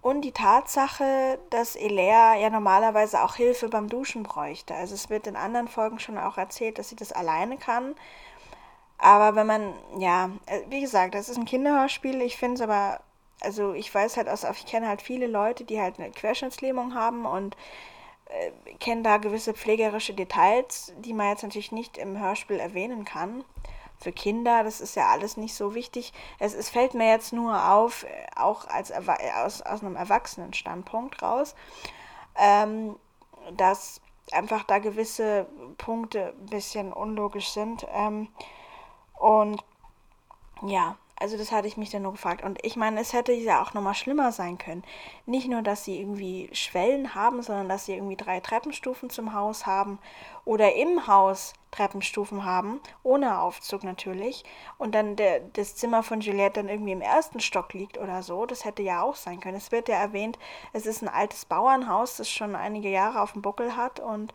Und 0.02 0.22
die 0.22 0.32
Tatsache, 0.32 1.38
dass 1.50 1.76
Elea 1.76 2.34
ja 2.34 2.50
normalerweise 2.50 3.22
auch 3.22 3.36
Hilfe 3.36 3.68
beim 3.68 3.88
Duschen 3.88 4.22
bräuchte. 4.22 4.74
Also 4.74 4.94
es 4.94 5.08
wird 5.08 5.26
in 5.26 5.36
anderen 5.36 5.68
Folgen 5.68 5.98
schon 5.98 6.18
auch 6.18 6.36
erzählt, 6.36 6.78
dass 6.78 6.88
sie 6.90 6.96
das 6.96 7.12
alleine 7.12 7.56
kann. 7.56 7.94
Aber 8.98 9.36
wenn 9.36 9.46
man, 9.46 9.74
ja, 9.98 10.30
äh, 10.46 10.60
wie 10.68 10.80
gesagt, 10.80 11.14
das 11.14 11.28
ist 11.28 11.38
ein 11.38 11.44
Kinderhörspiel. 11.44 12.20
Ich 12.20 12.36
finde 12.36 12.54
es 12.56 12.60
aber, 12.60 13.00
also 13.44 13.74
ich 13.74 13.94
weiß 13.94 14.16
halt 14.16 14.28
aus, 14.28 14.44
ich 14.44 14.66
kenne 14.66 14.88
halt 14.88 15.02
viele 15.02 15.26
Leute, 15.26 15.64
die 15.64 15.80
halt 15.80 15.98
eine 15.98 16.10
Querschnittslähmung 16.10 16.94
haben 16.94 17.26
und 17.26 17.56
äh, 18.26 18.50
kenne 18.80 19.02
da 19.02 19.18
gewisse 19.18 19.54
pflegerische 19.54 20.14
Details, 20.14 20.92
die 20.98 21.12
man 21.12 21.28
jetzt 21.28 21.42
natürlich 21.42 21.72
nicht 21.72 21.98
im 21.98 22.18
Hörspiel 22.18 22.58
erwähnen 22.58 23.04
kann. 23.04 23.44
Für 24.00 24.12
Kinder, 24.12 24.64
das 24.64 24.80
ist 24.80 24.96
ja 24.96 25.08
alles 25.08 25.36
nicht 25.36 25.54
so 25.54 25.74
wichtig. 25.74 26.12
Es, 26.38 26.54
es 26.54 26.68
fällt 26.68 26.94
mir 26.94 27.08
jetzt 27.08 27.32
nur 27.32 27.70
auf, 27.70 28.04
äh, 28.04 28.08
auch 28.36 28.66
als 28.66 28.92
aus, 28.92 29.62
aus 29.62 29.82
einem 29.82 29.96
Erwachsenenstandpunkt 29.96 31.22
raus, 31.22 31.54
ähm, 32.36 32.96
dass 33.56 34.00
einfach 34.32 34.64
da 34.64 34.78
gewisse 34.78 35.46
Punkte 35.78 36.34
ein 36.38 36.46
bisschen 36.46 36.92
unlogisch 36.92 37.50
sind. 37.50 37.86
Ähm, 37.92 38.28
und 39.14 39.62
ja, 40.62 40.96
also 41.16 41.36
das 41.36 41.52
hatte 41.52 41.68
ich 41.68 41.76
mich 41.76 41.90
dann 41.90 42.02
nur 42.02 42.12
gefragt. 42.12 42.42
Und 42.42 42.64
ich 42.64 42.76
meine, 42.76 43.00
es 43.00 43.12
hätte 43.12 43.32
ja 43.32 43.62
auch 43.62 43.72
nochmal 43.72 43.94
schlimmer 43.94 44.32
sein 44.32 44.58
können. 44.58 44.82
Nicht 45.26 45.48
nur, 45.48 45.62
dass 45.62 45.84
sie 45.84 46.00
irgendwie 46.00 46.48
Schwellen 46.52 47.14
haben, 47.14 47.42
sondern 47.42 47.68
dass 47.68 47.86
sie 47.86 47.94
irgendwie 47.94 48.16
drei 48.16 48.40
Treppenstufen 48.40 49.10
zum 49.10 49.32
Haus 49.32 49.66
haben 49.66 49.98
oder 50.44 50.74
im 50.74 51.06
Haus 51.06 51.54
Treppenstufen 51.70 52.44
haben, 52.44 52.80
ohne 53.02 53.40
Aufzug 53.40 53.84
natürlich. 53.84 54.44
Und 54.78 54.94
dann 54.94 55.16
der, 55.16 55.40
das 55.40 55.76
Zimmer 55.76 56.02
von 56.02 56.20
Juliette 56.20 56.60
dann 56.60 56.68
irgendwie 56.68 56.92
im 56.92 57.00
ersten 57.00 57.40
Stock 57.40 57.72
liegt 57.74 57.98
oder 57.98 58.22
so. 58.22 58.46
Das 58.46 58.64
hätte 58.64 58.82
ja 58.82 59.02
auch 59.02 59.16
sein 59.16 59.40
können. 59.40 59.56
Es 59.56 59.72
wird 59.72 59.88
ja 59.88 59.96
erwähnt, 59.96 60.38
es 60.72 60.86
ist 60.86 61.02
ein 61.02 61.08
altes 61.08 61.44
Bauernhaus, 61.44 62.16
das 62.16 62.30
schon 62.30 62.54
einige 62.54 62.90
Jahre 62.90 63.20
auf 63.20 63.32
dem 63.32 63.42
Buckel 63.42 63.76
hat 63.76 64.00
und 64.00 64.32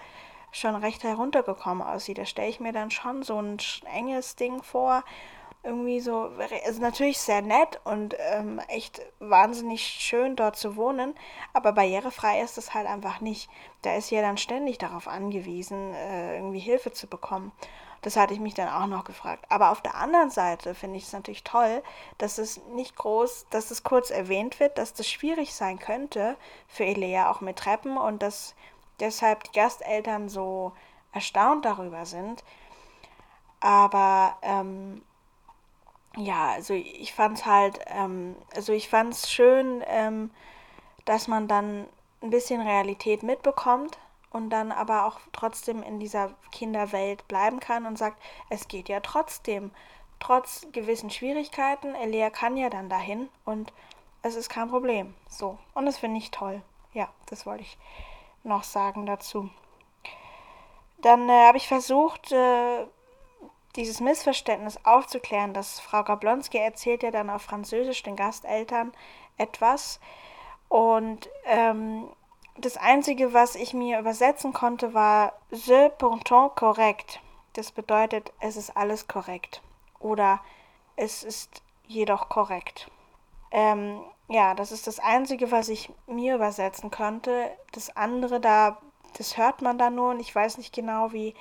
schon 0.52 0.76
recht 0.76 1.04
heruntergekommen 1.04 1.86
aussieht. 1.86 2.18
Da 2.18 2.26
stelle 2.26 2.50
ich 2.50 2.60
mir 2.60 2.74
dann 2.74 2.92
schon 2.92 3.24
so 3.24 3.40
ein 3.42 3.58
enges 3.94 4.36
Ding 4.36 4.64
vor 4.64 5.04
irgendwie 5.64 6.00
so, 6.00 6.32
also 6.66 6.82
natürlich 6.82 7.20
sehr 7.20 7.42
nett 7.42 7.80
und 7.84 8.16
ähm, 8.18 8.60
echt 8.70 9.02
wahnsinnig 9.20 9.82
schön 9.84 10.36
dort 10.36 10.56
zu 10.56 10.76
wohnen, 10.76 11.16
aber 11.54 11.74
barrierefrei 11.74 12.42
ist 12.42 12.58
es 12.58 12.74
halt 12.74 12.88
einfach 12.88 13.20
nicht. 13.20 13.50
Da 13.82 13.96
ist 13.96 14.10
ja 14.10 14.22
dann 14.22 14.38
ständig 14.38 14.78
darauf 14.78 15.08
angewiesen, 15.08 15.94
äh, 15.94 16.36
irgendwie 16.36 16.60
Hilfe 16.60 16.94
zu 16.94 17.08
bekommen. 17.08 17.52
Das 18.02 18.16
hatte 18.16 18.34
ich 18.34 18.40
mich 18.40 18.54
dann 18.54 18.70
auch 18.70 18.88
noch 18.88 19.04
gefragt. 19.04 19.46
Aber 19.50 19.72
auf 19.72 19.82
der 19.82 19.96
anderen 19.96 20.30
Seite 20.30 20.74
finde 20.74 20.98
ich 20.98 21.04
es 21.04 21.14
natürlich 21.14 21.44
toll, 21.44 21.84
dass 22.18 22.38
es 22.38 22.62
nicht 22.68 22.96
groß, 22.96 23.48
dass 23.50 23.72
es 23.72 23.84
kurz 23.84 24.10
erwähnt 24.10 24.60
wird, 24.60 24.78
dass 24.78 24.94
das 24.94 25.10
schwierig 25.10 25.54
sein 25.54 25.80
könnte 25.80 26.38
für 26.68 26.86
Elea 26.86 27.30
auch 27.30 27.42
mit 27.42 27.58
Treppen 27.58 27.98
und 27.98 28.24
dass 28.24 28.56
deshalb 29.02 29.44
die 29.44 29.52
Gasteltern 29.52 30.30
so 30.30 30.72
erstaunt 31.12 31.66
darüber 31.66 32.06
sind. 32.06 32.44
Aber 33.60 34.38
ähm, 34.42 35.02
ja, 36.18 36.52
also 36.52 36.74
ich 36.74 37.14
fand 37.14 37.38
es 37.38 37.46
halt, 37.46 37.80
ähm, 37.88 38.36
also 38.56 38.74
ich 38.74 38.90
fand 38.90 39.14
es 39.14 39.32
schön, 39.32 39.84
ähm, 39.88 40.32
dass 41.06 41.28
man 41.28 41.48
dann 41.48 41.88
ein 42.22 42.30
bisschen 42.30 42.62
Realität 42.62 43.24
mitbekommt 43.24 43.98
und 44.32 44.50
dann 44.50 44.72
aber 44.72 45.06
auch 45.06 45.20
trotzdem 45.32 45.82
in 45.84 46.00
dieser 46.00 46.32
Kinderwelt 46.52 47.28
bleiben 47.28 47.60
kann 47.60 47.86
und 47.86 47.98
sagt, 47.98 48.22
es 48.50 48.68
geht 48.68 48.90
ja 48.90 49.00
trotzdem, 49.00 49.72
trotz 50.20 50.68
gewissen 50.72 51.10
Schwierigkeiten, 51.10 51.96
Elia 51.96 52.30
kann 52.30 52.58
ja 52.58 52.70
dann 52.70 52.90
dahin 52.90 53.30
und 53.46 53.72
es 54.22 54.36
ist 54.36 54.50
kein 54.50 54.70
Problem. 54.70 55.16
So, 55.30 55.58
und 55.74 55.86
das 55.86 55.98
finde 55.98 56.18
ich 56.18 56.32
toll. 56.32 56.62
Ja, 56.94 57.08
das 57.28 57.46
wollte 57.46 57.64
ich 57.64 57.78
noch 58.44 58.64
sagen 58.64 59.06
dazu. 59.06 59.50
Dann 61.02 61.30
äh, 61.30 61.48
habe 61.48 61.58
ich 61.58 61.68
versucht, 61.68 62.32
äh, 62.32 62.86
dieses 63.80 64.02
Missverständnis 64.02 64.78
aufzuklären, 64.84 65.54
dass 65.54 65.80
Frau 65.80 66.04
Gablonski 66.04 66.58
erzählt 66.58 67.02
ja 67.02 67.12
dann 67.12 67.30
auf 67.30 67.44
Französisch 67.44 68.04
den 68.04 68.18
Gasteltern 68.18 68.92
etwas. 69.38 70.02
Und 70.68 71.30
ähm, 71.46 72.10
das 72.58 72.76
Einzige, 72.76 73.34
was 73.34 73.56
ich 73.56 73.74
mir 73.74 74.00
übersetzen 74.00 74.52
konnte, 74.52 74.94
war 74.94 75.34
Je 75.50 75.90
pourtant 75.98 76.56
correct. 76.58 77.22
Das 77.54 77.72
bedeutet, 77.72 78.34
es 78.42 78.58
ist 78.58 78.76
alles 78.76 79.08
korrekt. 79.08 79.62
Oder 80.00 80.42
es 80.98 81.24
ist 81.24 81.62
jedoch 81.88 82.28
korrekt. 82.28 82.92
Ähm, 83.52 84.02
ja, 84.28 84.56
das 84.56 84.74
ist 84.74 84.88
das 84.88 85.00
Einzige, 85.00 85.52
was 85.52 85.70
ich 85.70 85.90
mir 86.06 86.36
übersetzen 86.36 86.92
konnte. 86.92 87.50
Das 87.72 87.96
andere, 87.96 88.42
da, 88.42 88.78
das 89.18 89.38
hört 89.38 89.62
man 89.62 89.78
da 89.78 89.90
nur 89.90 90.12
und 90.12 90.20
ich 90.20 90.36
weiß 90.36 90.58
nicht 90.58 90.76
genau, 90.76 91.14
wie 91.14 91.34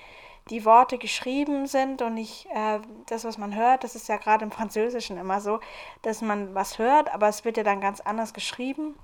die 0.51 0.65
Worte 0.65 0.99
geschrieben 0.99 1.67
sind 1.67 2.03
und 2.03 2.15
nicht 2.15 2.47
äh, 2.47 2.81
das, 3.07 3.25
was 3.25 3.39
man 3.39 3.55
hört. 3.55 3.85
Das 3.85 3.95
ist 3.95 4.09
ja 4.09 4.17
gerade 4.17 4.45
im 4.45 4.51
Französischen 4.51 5.19
immer 5.19 5.41
so, 5.41 5.61
dass 6.03 6.23
man 6.23 6.55
was 6.55 6.79
hört, 6.79 7.13
aber 7.13 7.29
es 7.29 7.45
wird 7.45 7.57
ja 7.57 7.63
dann 7.63 7.81
ganz 7.81 8.01
anders 8.01 8.35
geschrieben, 8.35 8.97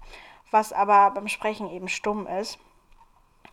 was 0.51 0.73
aber 0.73 1.11
beim 1.13 1.29
Sprechen 1.29 1.71
eben 1.71 1.89
stumm 1.89 2.27
ist. 2.27 2.59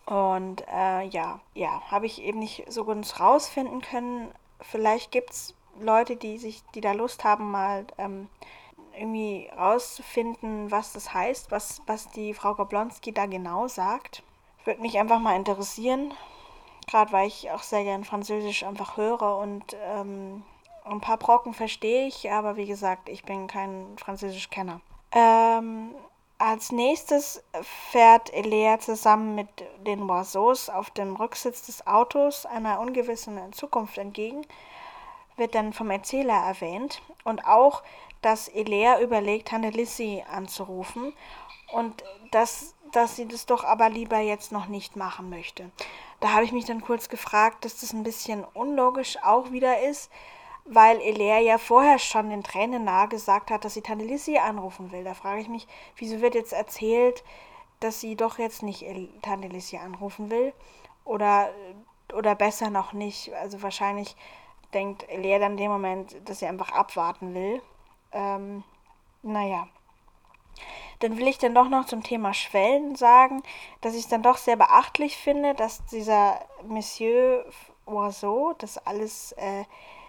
Und 0.06 0.64
äh, 0.68 1.04
ja, 1.04 1.40
ja, 1.54 1.80
habe 1.90 2.06
ich 2.06 2.22
eben 2.22 2.40
nicht 2.40 2.64
so 2.68 2.84
ganz 2.84 3.20
rausfinden 3.20 3.80
können. 3.80 4.32
Vielleicht 4.60 5.12
gibt 5.12 5.30
es 5.30 5.54
Leute, 5.80 6.16
die 6.16 6.38
sich, 6.38 6.62
die 6.74 6.80
da 6.80 6.92
Lust 6.92 7.24
haben, 7.24 7.50
mal 7.50 7.86
ähm, 7.98 8.28
irgendwie 8.98 9.48
rauszufinden, 9.56 10.70
was 10.70 10.92
das 10.92 11.14
heißt, 11.14 11.50
was, 11.50 11.82
was 11.86 12.10
die 12.10 12.34
Frau 12.34 12.54
Goblonski 12.54 13.12
da 13.12 13.26
genau 13.26 13.68
sagt. 13.68 14.22
Würde 14.64 14.80
mich 14.80 14.98
einfach 14.98 15.18
mal 15.18 15.36
interessieren, 15.36 16.12
Gerade 16.86 17.12
weil 17.12 17.28
ich 17.28 17.50
auch 17.50 17.62
sehr 17.62 17.84
gern 17.84 18.04
Französisch 18.04 18.64
einfach 18.64 18.96
höre 18.96 19.38
und 19.38 19.76
ähm, 19.84 20.42
ein 20.84 21.00
paar 21.00 21.16
Brocken 21.16 21.54
verstehe 21.54 22.06
ich, 22.06 22.30
aber 22.30 22.56
wie 22.56 22.66
gesagt, 22.66 23.08
ich 23.08 23.24
bin 23.24 23.46
kein 23.46 23.86
Französisch-Kenner. 23.98 24.80
Ähm, 25.12 25.94
als 26.38 26.72
nächstes 26.72 27.42
fährt 27.90 28.34
Elea 28.34 28.80
zusammen 28.80 29.36
mit 29.36 29.48
den 29.86 30.10
Oiseaux 30.10 30.68
auf 30.68 30.90
dem 30.90 31.14
Rücksitz 31.14 31.66
des 31.66 31.86
Autos 31.86 32.46
einer 32.46 32.80
ungewissen 32.80 33.52
Zukunft 33.52 33.96
entgegen, 33.96 34.44
wird 35.36 35.54
dann 35.54 35.72
vom 35.72 35.90
Erzähler 35.90 36.34
erwähnt 36.34 37.00
und 37.24 37.46
auch, 37.46 37.82
dass 38.22 38.48
Elea 38.48 39.00
überlegt, 39.00 39.48
Tante 39.48 39.68
Lissy 39.70 40.24
anzurufen 40.28 41.12
und 41.72 42.02
dass, 42.32 42.74
dass 42.90 43.16
sie 43.16 43.28
das 43.28 43.46
doch 43.46 43.64
aber 43.64 43.88
lieber 43.88 44.18
jetzt 44.18 44.50
noch 44.52 44.66
nicht 44.66 44.96
machen 44.96 45.30
möchte. 45.30 45.70
Da 46.22 46.34
habe 46.34 46.44
ich 46.44 46.52
mich 46.52 46.64
dann 46.66 46.80
kurz 46.80 47.08
gefragt, 47.08 47.64
dass 47.64 47.80
das 47.80 47.92
ein 47.92 48.04
bisschen 48.04 48.44
unlogisch 48.54 49.18
auch 49.24 49.50
wieder 49.50 49.80
ist, 49.80 50.08
weil 50.64 51.00
Elea 51.00 51.40
ja 51.40 51.58
vorher 51.58 51.98
schon 51.98 52.30
den 52.30 52.44
Tränen 52.44 52.84
nahe 52.84 53.08
gesagt 53.08 53.50
hat, 53.50 53.64
dass 53.64 53.74
sie 53.74 53.82
Tante 53.82 54.04
Lissy 54.04 54.38
anrufen 54.38 54.92
will. 54.92 55.02
Da 55.02 55.14
frage 55.14 55.40
ich 55.40 55.48
mich, 55.48 55.66
wieso 55.96 56.20
wird 56.20 56.36
jetzt 56.36 56.52
erzählt, 56.52 57.24
dass 57.80 58.00
sie 58.00 58.14
doch 58.14 58.38
jetzt 58.38 58.62
nicht 58.62 58.86
Tante 59.22 59.48
Lissy 59.48 59.78
anrufen 59.78 60.30
will? 60.30 60.52
Oder, 61.04 61.50
oder 62.14 62.36
besser 62.36 62.70
noch 62.70 62.92
nicht. 62.92 63.34
Also 63.34 63.60
wahrscheinlich 63.60 64.14
denkt 64.72 65.08
Elea 65.08 65.40
dann 65.40 65.52
in 65.52 65.56
dem 65.56 65.72
Moment, 65.72 66.16
dass 66.28 66.38
sie 66.38 66.46
einfach 66.46 66.70
abwarten 66.70 67.34
will. 67.34 67.60
Ähm, 68.12 68.62
naja. 69.22 69.66
Dann 71.00 71.18
will 71.18 71.28
ich 71.28 71.38
dann 71.38 71.54
doch 71.54 71.68
noch 71.68 71.86
zum 71.86 72.02
Thema 72.02 72.34
Schwellen 72.34 72.96
sagen, 72.96 73.42
dass 73.80 73.94
ich 73.94 74.00
es 74.00 74.08
dann 74.08 74.22
doch 74.22 74.36
sehr 74.36 74.56
beachtlich 74.56 75.16
finde, 75.16 75.54
dass 75.54 75.84
dieser 75.86 76.40
Monsieur 76.66 77.44
Oiseau 77.86 78.54
das 78.58 78.78
alles 78.86 79.32
äh, 79.32 79.64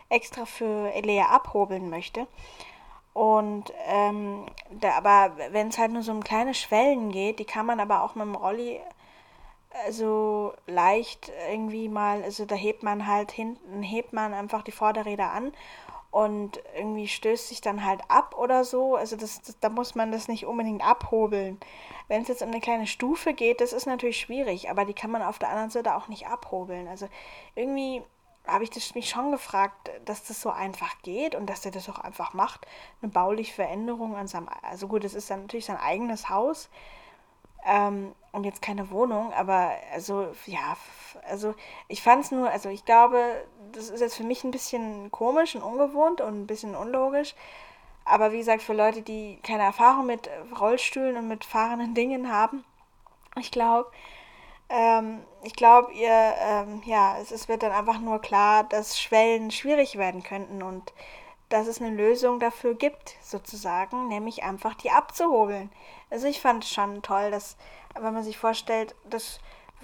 extra 0.10 0.46
für 0.46 0.92
Elea 0.94 1.26
abhobeln 1.26 1.90
möchte. 1.90 2.28
Und 3.14 3.72
ähm, 3.88 4.46
da, 4.72 4.98
aber 4.98 5.38
wenn 5.52 5.68
es 5.68 5.78
halt 5.78 5.92
nur 5.92 6.02
so 6.02 6.12
um 6.12 6.24
kleine 6.24 6.54
Schwellen 6.54 7.12
geht, 7.12 7.40
die 7.40 7.46
kann 7.46 7.66
man 7.66 7.80
aber 7.80 8.04
auch 8.04 8.16
mit 8.16 8.26
dem 8.26 8.36
Rolli 8.36 8.80
also 9.86 10.54
leicht 10.68 11.32
irgendwie 11.50 11.90
mal, 11.90 12.24
also 12.24 12.46
da 12.46 12.56
hebt 12.56 12.84
man 12.84 13.08
halt 13.08 13.32
hinten, 13.32 13.82
hebt 13.82 14.14
man 14.14 14.34
einfach 14.34 14.62
die 14.62 14.72
Vorderräder 14.72 15.32
an 15.32 15.52
und 16.14 16.62
irgendwie 16.76 17.08
stößt 17.08 17.48
sich 17.48 17.60
dann 17.60 17.84
halt 17.84 18.02
ab 18.08 18.38
oder 18.38 18.64
so. 18.66 18.96
Also 18.96 19.16
das, 19.16 19.42
das 19.42 19.60
da 19.60 19.70
muss 19.70 19.96
man 19.96 20.12
das 20.12 20.28
nicht 20.28 20.46
unbedingt 20.46 20.86
abhobeln. 20.86 21.60
Wenn 22.08 22.22
es 22.22 22.28
jetzt 22.28 22.44
um 22.44 22.50
eine 22.50 22.60
kleine 22.60 22.86
Stufe 22.86 23.34
geht, 23.34 23.62
das 23.62 23.74
ist 23.74 23.88
natürlich 23.88 24.20
schwierig, 24.20 24.70
aber 24.70 24.86
die 24.86 24.94
kann 24.94 25.10
man 25.10 25.24
auf 25.24 25.40
der 25.40 25.50
anderen 25.50 25.72
Seite 25.72 25.96
auch 25.96 26.10
nicht 26.10 26.28
abhobeln. 26.28 26.88
Also 26.88 27.10
irgendwie 27.56 28.04
habe 28.46 28.64
ich 28.64 28.70
das 28.70 28.94
mich 28.94 29.10
schon 29.10 29.32
gefragt, 29.32 29.90
dass 30.06 30.24
das 30.24 30.40
so 30.40 30.52
einfach 30.52 31.02
geht 31.02 31.34
und 31.34 31.50
dass 31.50 31.66
er 31.66 31.72
das 31.72 31.90
auch 31.90 31.98
einfach 31.98 32.36
macht, 32.36 32.68
eine 33.02 33.12
bauliche 33.12 33.54
Veränderung 33.54 34.16
an 34.16 34.28
seinem, 34.28 34.50
also 34.62 34.88
gut, 34.88 35.04
es 35.06 35.16
ist 35.16 35.32
dann 35.32 35.42
natürlich 35.42 35.66
sein 35.66 35.78
eigenes 35.78 36.30
Haus, 36.30 36.70
ähm, 37.66 38.14
und 38.32 38.44
jetzt 38.44 38.62
keine 38.62 38.90
Wohnung, 38.92 39.32
aber 39.34 39.72
also 39.94 40.28
ja, 40.46 40.76
also 41.28 41.54
ich 41.88 42.02
fand 42.02 42.26
es 42.26 42.32
nur, 42.32 42.50
also 42.50 42.70
ich 42.70 42.84
glaube, 42.84 43.46
das 43.76 43.90
ist 43.90 44.02
jetzt 44.02 44.16
für 44.16 44.24
mich 44.24 44.44
ein 44.44 44.52
bisschen 44.52 45.12
komisch 45.12 45.56
und 45.56 45.64
ungewohnt 45.64 46.22
und 46.22 46.44
ein 46.44 46.48
bisschen 46.48 46.76
unlogisch. 46.76 47.36
Aber 48.06 48.32
wie 48.32 48.38
gesagt, 48.38 48.64
für 48.64 48.74
Leute, 48.74 49.02
die 49.02 49.40
keine 49.44 49.64
Erfahrung 49.64 50.06
mit 50.06 50.30
Rollstühlen 50.60 51.18
und 51.18 51.28
mit 51.28 51.46
fahrenden 51.46 51.94
Dingen 51.96 52.32
haben, 52.32 52.64
ich 53.40 53.52
glaube, 53.52 53.90
ähm, 54.70 55.24
ich 55.44 55.54
glaube, 55.54 55.92
ihr, 55.94 56.34
ähm, 56.40 56.82
ja, 56.86 57.18
es, 57.20 57.32
es 57.32 57.48
wird 57.48 57.64
dann 57.64 57.72
einfach 57.72 58.00
nur 58.00 58.20
klar, 58.20 58.64
dass 58.64 59.00
Schwellen 59.00 59.52
schwierig 59.52 59.98
werden 59.98 60.24
könnten 60.24 60.64
und 60.64 60.94
dass 61.50 61.68
es 61.68 61.82
eine 61.82 61.96
Lösung 61.96 62.40
dafür 62.40 62.74
gibt, 62.74 63.16
sozusagen, 63.22 64.08
nämlich 64.08 64.44
einfach 64.44 64.74
die 64.74 64.90
abzuhobeln. 64.90 65.72
Also 66.10 66.28
ich 66.28 66.42
fand 66.42 66.64
es 66.64 66.72
schon 66.72 67.02
toll, 67.04 67.30
dass, 67.32 67.58
wenn 68.00 68.14
man 68.14 68.24
sich 68.24 68.38
vorstellt, 68.38 68.96
das 69.04 69.40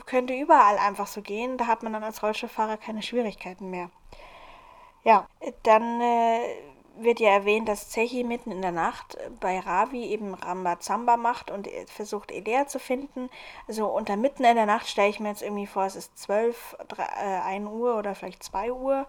könnte 0.06 0.34
überall 0.34 0.78
einfach 0.78 1.08
so 1.08 1.22
gehen, 1.22 1.58
da 1.58 1.68
hat 1.68 1.84
man 1.84 1.94
dann 1.94 2.04
als 2.04 2.24
Rollstuhlfahrer 2.24 2.78
keine 2.78 3.02
Schwierigkeiten 3.02 3.70
mehr. 3.70 3.90
Ja, 5.04 5.28
dann 5.64 6.02
äh, 6.02 6.40
wird 6.98 7.20
ja 7.20 7.30
erwähnt, 7.30 7.68
dass 7.70 7.90
Zechi 7.90 8.24
mitten 8.24 8.52
in 8.52 8.62
der 8.62 8.72
Nacht 8.72 9.18
bei 9.40 9.60
Ravi 9.60 10.06
eben 10.06 10.34
Rambazamba 10.34 11.18
macht 11.18 11.52
und 11.52 11.70
versucht 11.88 12.32
Elea 12.32 12.68
zu 12.68 12.80
finden. 12.80 13.30
Also 13.68 13.88
unter 13.88 14.18
mitten 14.18 14.44
in 14.44 14.56
der 14.56 14.66
Nacht 14.66 14.88
stelle 14.88 15.10
ich 15.10 15.20
mir 15.20 15.30
jetzt 15.30 15.42
irgendwie 15.42 15.68
vor, 15.68 15.86
es 15.86 15.96
ist 15.96 16.18
12, 16.18 16.78
3, 16.88 17.04
äh, 17.04 17.42
1 17.42 17.68
Uhr 17.70 17.98
oder 17.98 18.16
vielleicht 18.16 18.44
2 18.44 18.72
Uhr. 18.74 19.08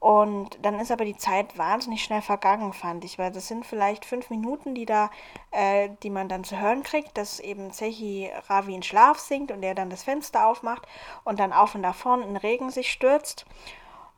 Und 0.00 0.58
dann 0.62 0.80
ist 0.80 0.90
aber 0.90 1.04
die 1.04 1.16
Zeit 1.18 1.58
wahnsinnig 1.58 2.02
schnell 2.02 2.22
vergangen, 2.22 2.72
fand 2.72 3.04
ich, 3.04 3.18
weil 3.18 3.30
das 3.30 3.48
sind 3.48 3.66
vielleicht 3.66 4.06
fünf 4.06 4.30
Minuten, 4.30 4.74
die 4.74 4.86
da, 4.86 5.10
äh, 5.50 5.90
die 6.02 6.08
man 6.08 6.26
dann 6.26 6.42
zu 6.42 6.58
hören 6.58 6.82
kriegt, 6.82 7.18
dass 7.18 7.38
eben 7.38 7.70
Zechi 7.70 8.30
Ravi 8.48 8.74
in 8.74 8.82
Schlaf 8.82 9.18
singt 9.18 9.52
und 9.52 9.62
er 9.62 9.74
dann 9.74 9.90
das 9.90 10.02
Fenster 10.02 10.46
aufmacht 10.46 10.86
und 11.24 11.38
dann 11.38 11.52
auf 11.52 11.74
und 11.74 11.82
davon 11.82 12.22
in 12.22 12.38
Regen 12.38 12.70
sich 12.70 12.90
stürzt. 12.90 13.44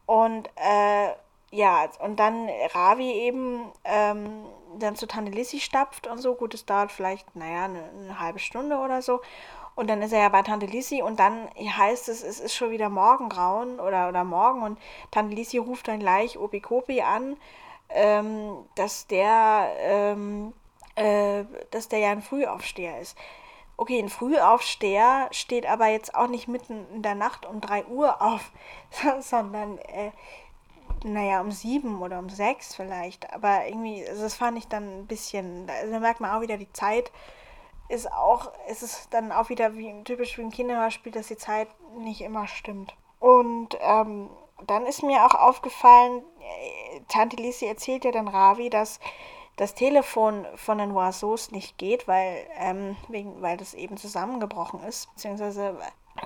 Und 0.06 0.48
äh, 0.54 1.08
ja, 1.50 1.88
und 1.98 2.20
dann 2.20 2.48
Ravi 2.74 3.10
eben 3.10 3.64
ähm, 3.84 4.46
dann 4.78 4.94
zu 4.94 5.06
Tante 5.06 5.32
Lissy 5.32 5.58
stapft 5.58 6.06
und 6.06 6.18
so. 6.18 6.36
Gut, 6.36 6.54
es 6.54 6.64
dauert 6.64 6.92
vielleicht, 6.92 7.34
naja, 7.34 7.64
eine, 7.64 7.82
eine 7.90 8.20
halbe 8.20 8.38
Stunde 8.38 8.78
oder 8.78 9.02
so. 9.02 9.20
Und 9.74 9.88
dann 9.88 10.02
ist 10.02 10.12
er 10.12 10.20
ja 10.20 10.28
bei 10.28 10.42
Tante 10.42 10.66
Lissi 10.66 11.02
und 11.02 11.18
dann 11.18 11.48
heißt 11.56 12.08
es, 12.08 12.22
es 12.22 12.40
ist 12.40 12.54
schon 12.54 12.70
wieder 12.70 12.88
Morgengrauen 12.88 13.80
oder, 13.80 14.08
oder 14.08 14.22
Morgen 14.24 14.62
und 14.62 14.78
Tante 15.10 15.34
Lissi 15.34 15.58
ruft 15.58 15.88
dann 15.88 16.00
gleich 16.00 16.38
Obi 16.38 16.60
Kopi 16.60 17.00
an, 17.00 17.36
ähm, 17.88 18.64
dass 18.74 19.06
der, 19.06 19.70
ähm, 19.78 20.52
äh, 20.94 21.44
dass 21.70 21.88
der 21.88 22.00
ja 22.00 22.10
ein 22.10 22.22
Frühaufsteher 22.22 23.00
ist. 23.00 23.16
Okay, 23.78 23.98
ein 23.98 24.10
Frühaufsteher 24.10 25.28
steht 25.32 25.66
aber 25.66 25.86
jetzt 25.88 26.14
auch 26.14 26.28
nicht 26.28 26.48
mitten 26.48 26.86
in 26.94 27.02
der 27.02 27.14
Nacht 27.14 27.46
um 27.46 27.60
3 27.60 27.86
Uhr 27.86 28.20
auf, 28.20 28.52
sondern, 29.20 29.78
äh, 29.78 30.10
naja, 31.04 31.40
um 31.40 31.50
7 31.50 32.00
oder 32.02 32.18
um 32.18 32.28
6 32.28 32.74
vielleicht. 32.74 33.32
Aber 33.32 33.66
irgendwie, 33.66 34.06
also 34.06 34.22
das 34.22 34.34
fand 34.34 34.58
ich 34.58 34.68
dann 34.68 35.00
ein 35.00 35.06
bisschen, 35.06 35.66
da 35.66 35.98
merkt 35.98 36.20
man 36.20 36.30
auch 36.30 36.42
wieder 36.42 36.58
die 36.58 36.72
Zeit, 36.72 37.10
ist 37.92 38.10
auch, 38.10 38.52
ist 38.68 38.82
es 38.82 39.08
dann 39.10 39.32
auch 39.32 39.50
wieder 39.50 39.76
wie 39.76 39.92
typisch 40.04 40.38
wie 40.38 40.42
ein 40.42 40.50
Kinderhörspiel, 40.50 41.12
dass 41.12 41.28
die 41.28 41.36
Zeit 41.36 41.68
nicht 41.98 42.22
immer 42.22 42.46
stimmt. 42.46 42.94
Und 43.20 43.76
ähm, 43.80 44.30
dann 44.66 44.86
ist 44.86 45.02
mir 45.02 45.26
auch 45.26 45.34
aufgefallen, 45.34 46.22
äh, 46.40 47.00
Tante 47.08 47.36
Lisi 47.36 47.66
erzählt 47.66 48.04
ja 48.04 48.10
dann 48.10 48.28
Ravi, 48.28 48.70
dass 48.70 48.98
das 49.56 49.74
Telefon 49.74 50.46
von 50.56 50.78
den 50.78 50.92
Oiseaux 50.92 51.50
nicht 51.50 51.76
geht, 51.76 52.08
weil, 52.08 52.46
ähm, 52.58 52.96
wegen, 53.08 53.42
weil 53.42 53.58
das 53.58 53.74
eben 53.74 53.98
zusammengebrochen 53.98 54.82
ist, 54.84 55.12
beziehungsweise 55.14 55.76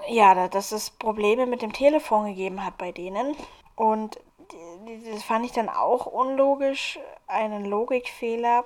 ja, 0.08 0.48
dass 0.48 0.72
es 0.72 0.90
Probleme 0.90 1.46
mit 1.46 1.62
dem 1.62 1.72
Telefon 1.72 2.26
gegeben 2.26 2.64
hat 2.64 2.78
bei 2.78 2.92
denen. 2.92 3.36
Und 3.74 4.20
das 5.12 5.22
fand 5.24 5.44
ich 5.44 5.52
dann 5.52 5.68
auch 5.68 6.06
unlogisch, 6.06 7.00
einen 7.26 7.64
Logikfehler, 7.64 8.64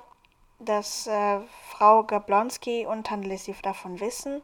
dass 0.60 1.06
äh, 1.06 1.40
Frau 1.68 2.04
Gablonski 2.04 2.86
und 2.86 3.06
Tante 3.06 3.28
Lissy 3.28 3.54
davon 3.62 4.00
wissen, 4.00 4.42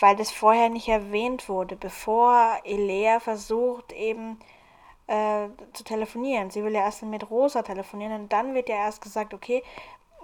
weil 0.00 0.16
das 0.16 0.30
vorher 0.30 0.68
nicht 0.68 0.88
erwähnt 0.88 1.48
wurde, 1.48 1.76
bevor 1.76 2.58
Elea 2.64 3.20
versucht 3.20 3.92
eben 3.92 4.38
äh, 5.06 5.48
zu 5.72 5.84
telefonieren. 5.84 6.50
Sie 6.50 6.64
will 6.64 6.72
ja 6.72 6.80
erst 6.80 7.02
mit 7.02 7.30
Rosa 7.30 7.62
telefonieren 7.62 8.22
und 8.22 8.32
dann 8.32 8.54
wird 8.54 8.68
ja 8.68 8.76
erst 8.76 9.02
gesagt, 9.02 9.34
okay, 9.34 9.62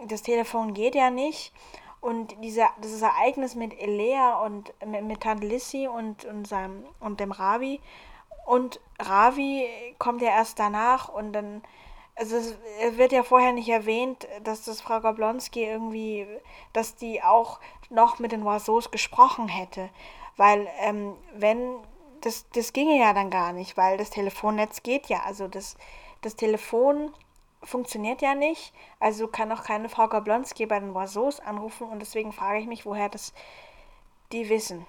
das 0.07 0.23
Telefon 0.23 0.75
geht 0.75 0.95
ja 0.95 1.11
nicht. 1.11 1.53
Und 2.01 2.43
dieser, 2.43 2.71
dieses 2.83 3.03
Ereignis 3.03 3.55
mit 3.55 3.79
Elea 3.79 4.41
und 4.41 4.73
mit, 4.87 5.05
mit 5.05 5.21
Tante 5.21 5.47
Lissy 5.47 5.87
und, 5.87 6.25
und, 6.25 6.49
seinem, 6.49 6.87
und 6.99 7.21
dem 7.21 7.31
Ravi. 7.31 7.81
Und 8.47 8.81
Ravi 8.99 9.69
kommt 9.99 10.23
ja 10.23 10.31
erst 10.31 10.59
danach 10.59 11.11
und 11.11 11.35
dann 11.35 11.63
also 12.21 12.37
es 12.37 12.55
wird 12.99 13.13
ja 13.13 13.23
vorher 13.23 13.53
nicht 13.53 13.71
erwähnt, 13.71 14.29
dass 14.45 14.65
das 14.67 14.83
Frau 14.83 15.01
Gablonski 15.01 15.65
irgendwie, 15.65 16.27
dass 16.75 16.95
die 16.95 17.23
auch 17.23 17.61
noch 17.89 18.19
mit 18.19 18.33
den 18.33 18.47
Oiseaux 18.47 18.91
gesprochen 18.91 19.49
hätte. 19.49 19.89
Weil 20.37 20.69
ähm, 20.81 21.17
wenn, 21.35 21.77
das, 22.21 22.45
das 22.51 22.75
ginge 22.75 22.99
ja 22.99 23.15
dann 23.15 23.31
gar 23.31 23.55
nicht, 23.55 23.79
weil 23.79 23.97
das 23.97 24.11
Telefonnetz 24.11 24.83
geht 24.83 25.07
ja. 25.07 25.23
Also 25.25 25.49
das, 25.49 25.79
das 26.21 26.37
Telefon 26.37 27.11
funktioniert 27.63 28.21
ja 28.21 28.35
nicht, 28.35 28.75
also 29.01 29.27
kann 29.27 29.51
auch 29.53 29.65
keine 29.65 29.89
Frau 29.89 30.07
Gablonski 30.07 30.67
bei 30.67 30.79
den 30.79 30.95
Oiseaux 30.95 31.41
anrufen 31.41 31.89
und 31.89 32.01
deswegen 32.01 32.33
frage 32.33 32.59
ich 32.59 32.67
mich, 32.67 32.85
woher 32.85 33.09
das 33.09 33.33
die 34.31 34.51
wissen. 34.51 34.85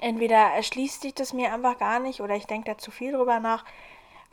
Entweder 0.00 0.36
erschließt 0.36 1.02
sich 1.02 1.14
das 1.14 1.32
mir 1.32 1.52
einfach 1.52 1.78
gar 1.78 2.00
nicht 2.00 2.20
oder 2.20 2.34
ich 2.34 2.46
denke 2.46 2.72
da 2.72 2.78
zu 2.78 2.90
viel 2.90 3.12
drüber 3.12 3.38
nach 3.38 3.64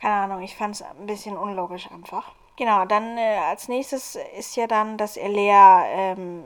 keine 0.00 0.14
Ahnung, 0.14 0.42
ich 0.42 0.56
fand 0.56 0.74
es 0.74 0.82
ein 0.82 1.06
bisschen 1.06 1.36
unlogisch 1.36 1.90
einfach. 1.90 2.32
Genau, 2.56 2.86
dann 2.86 3.18
äh, 3.18 3.38
als 3.48 3.68
nächstes 3.68 4.16
ist 4.36 4.56
ja 4.56 4.66
dann, 4.66 4.96
dass 4.96 5.16
Elea 5.16 5.84
ähm, 5.86 6.44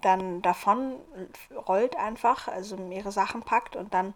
dann 0.00 0.42
davon 0.42 0.96
rollt 1.68 1.96
einfach, 1.96 2.48
also 2.48 2.76
ihre 2.90 3.12
Sachen 3.12 3.42
packt 3.42 3.76
und 3.76 3.94
dann 3.94 4.14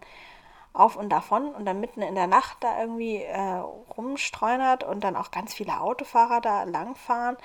auf 0.73 0.95
und 0.95 1.09
davon 1.09 1.47
und 1.55 1.65
dann 1.65 1.79
mitten 1.79 2.01
in 2.01 2.15
der 2.15 2.27
Nacht 2.27 2.57
da 2.59 2.79
irgendwie 2.79 3.23
äh, 3.23 3.61
rumstreunert 3.97 4.83
und 4.83 5.03
dann 5.03 5.15
auch 5.15 5.31
ganz 5.31 5.53
viele 5.53 5.79
Autofahrer 5.79 6.41
da 6.41 6.63
langfahren 6.63 7.37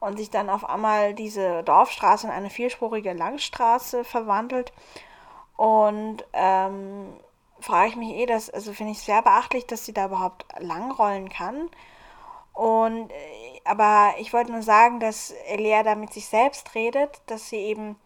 und 0.00 0.16
sich 0.16 0.30
dann 0.30 0.48
auf 0.48 0.68
einmal 0.68 1.14
diese 1.14 1.62
Dorfstraße 1.64 2.28
in 2.28 2.32
eine 2.32 2.50
vierspurige 2.50 3.12
Langstraße 3.12 4.04
verwandelt. 4.04 4.72
Und 5.56 6.24
ähm, 6.32 7.12
frage 7.60 7.90
ich 7.90 7.96
mich 7.96 8.10
eh, 8.10 8.26
dass, 8.26 8.50
also 8.50 8.72
finde 8.72 8.92
ich 8.92 9.00
sehr 9.00 9.22
beachtlich, 9.22 9.66
dass 9.66 9.84
sie 9.84 9.92
da 9.92 10.06
überhaupt 10.06 10.46
langrollen 10.58 11.28
kann. 11.28 11.70
Und, 12.52 13.10
äh, 13.10 13.60
aber 13.64 14.14
ich 14.18 14.32
wollte 14.32 14.52
nur 14.52 14.62
sagen, 14.62 15.00
dass 15.00 15.30
Elea 15.46 15.82
da 15.82 15.94
mit 15.94 16.12
sich 16.12 16.26
selbst 16.26 16.74
redet, 16.74 17.20
dass 17.26 17.48
sie 17.48 17.58
eben 17.58 17.96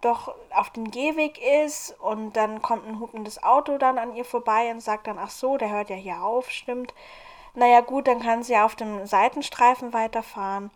doch 0.00 0.34
auf 0.54 0.70
dem 0.70 0.90
Gehweg 0.90 1.40
ist 1.64 1.98
und 2.00 2.36
dann 2.36 2.62
kommt 2.62 2.86
ein 2.86 3.00
hupendes 3.00 3.42
Auto 3.42 3.78
dann 3.78 3.98
an 3.98 4.14
ihr 4.14 4.24
vorbei 4.24 4.70
und 4.70 4.80
sagt 4.80 5.06
dann, 5.06 5.18
ach 5.18 5.30
so, 5.30 5.56
der 5.56 5.70
hört 5.70 5.90
ja 5.90 5.96
hier 5.96 6.22
auf, 6.22 6.50
stimmt. 6.50 6.94
Naja 7.54 7.80
gut, 7.80 8.06
dann 8.06 8.20
kann 8.20 8.42
sie 8.42 8.56
auf 8.56 8.76
dem 8.76 9.06
Seitenstreifen 9.06 9.92
weiterfahren. 9.92 10.70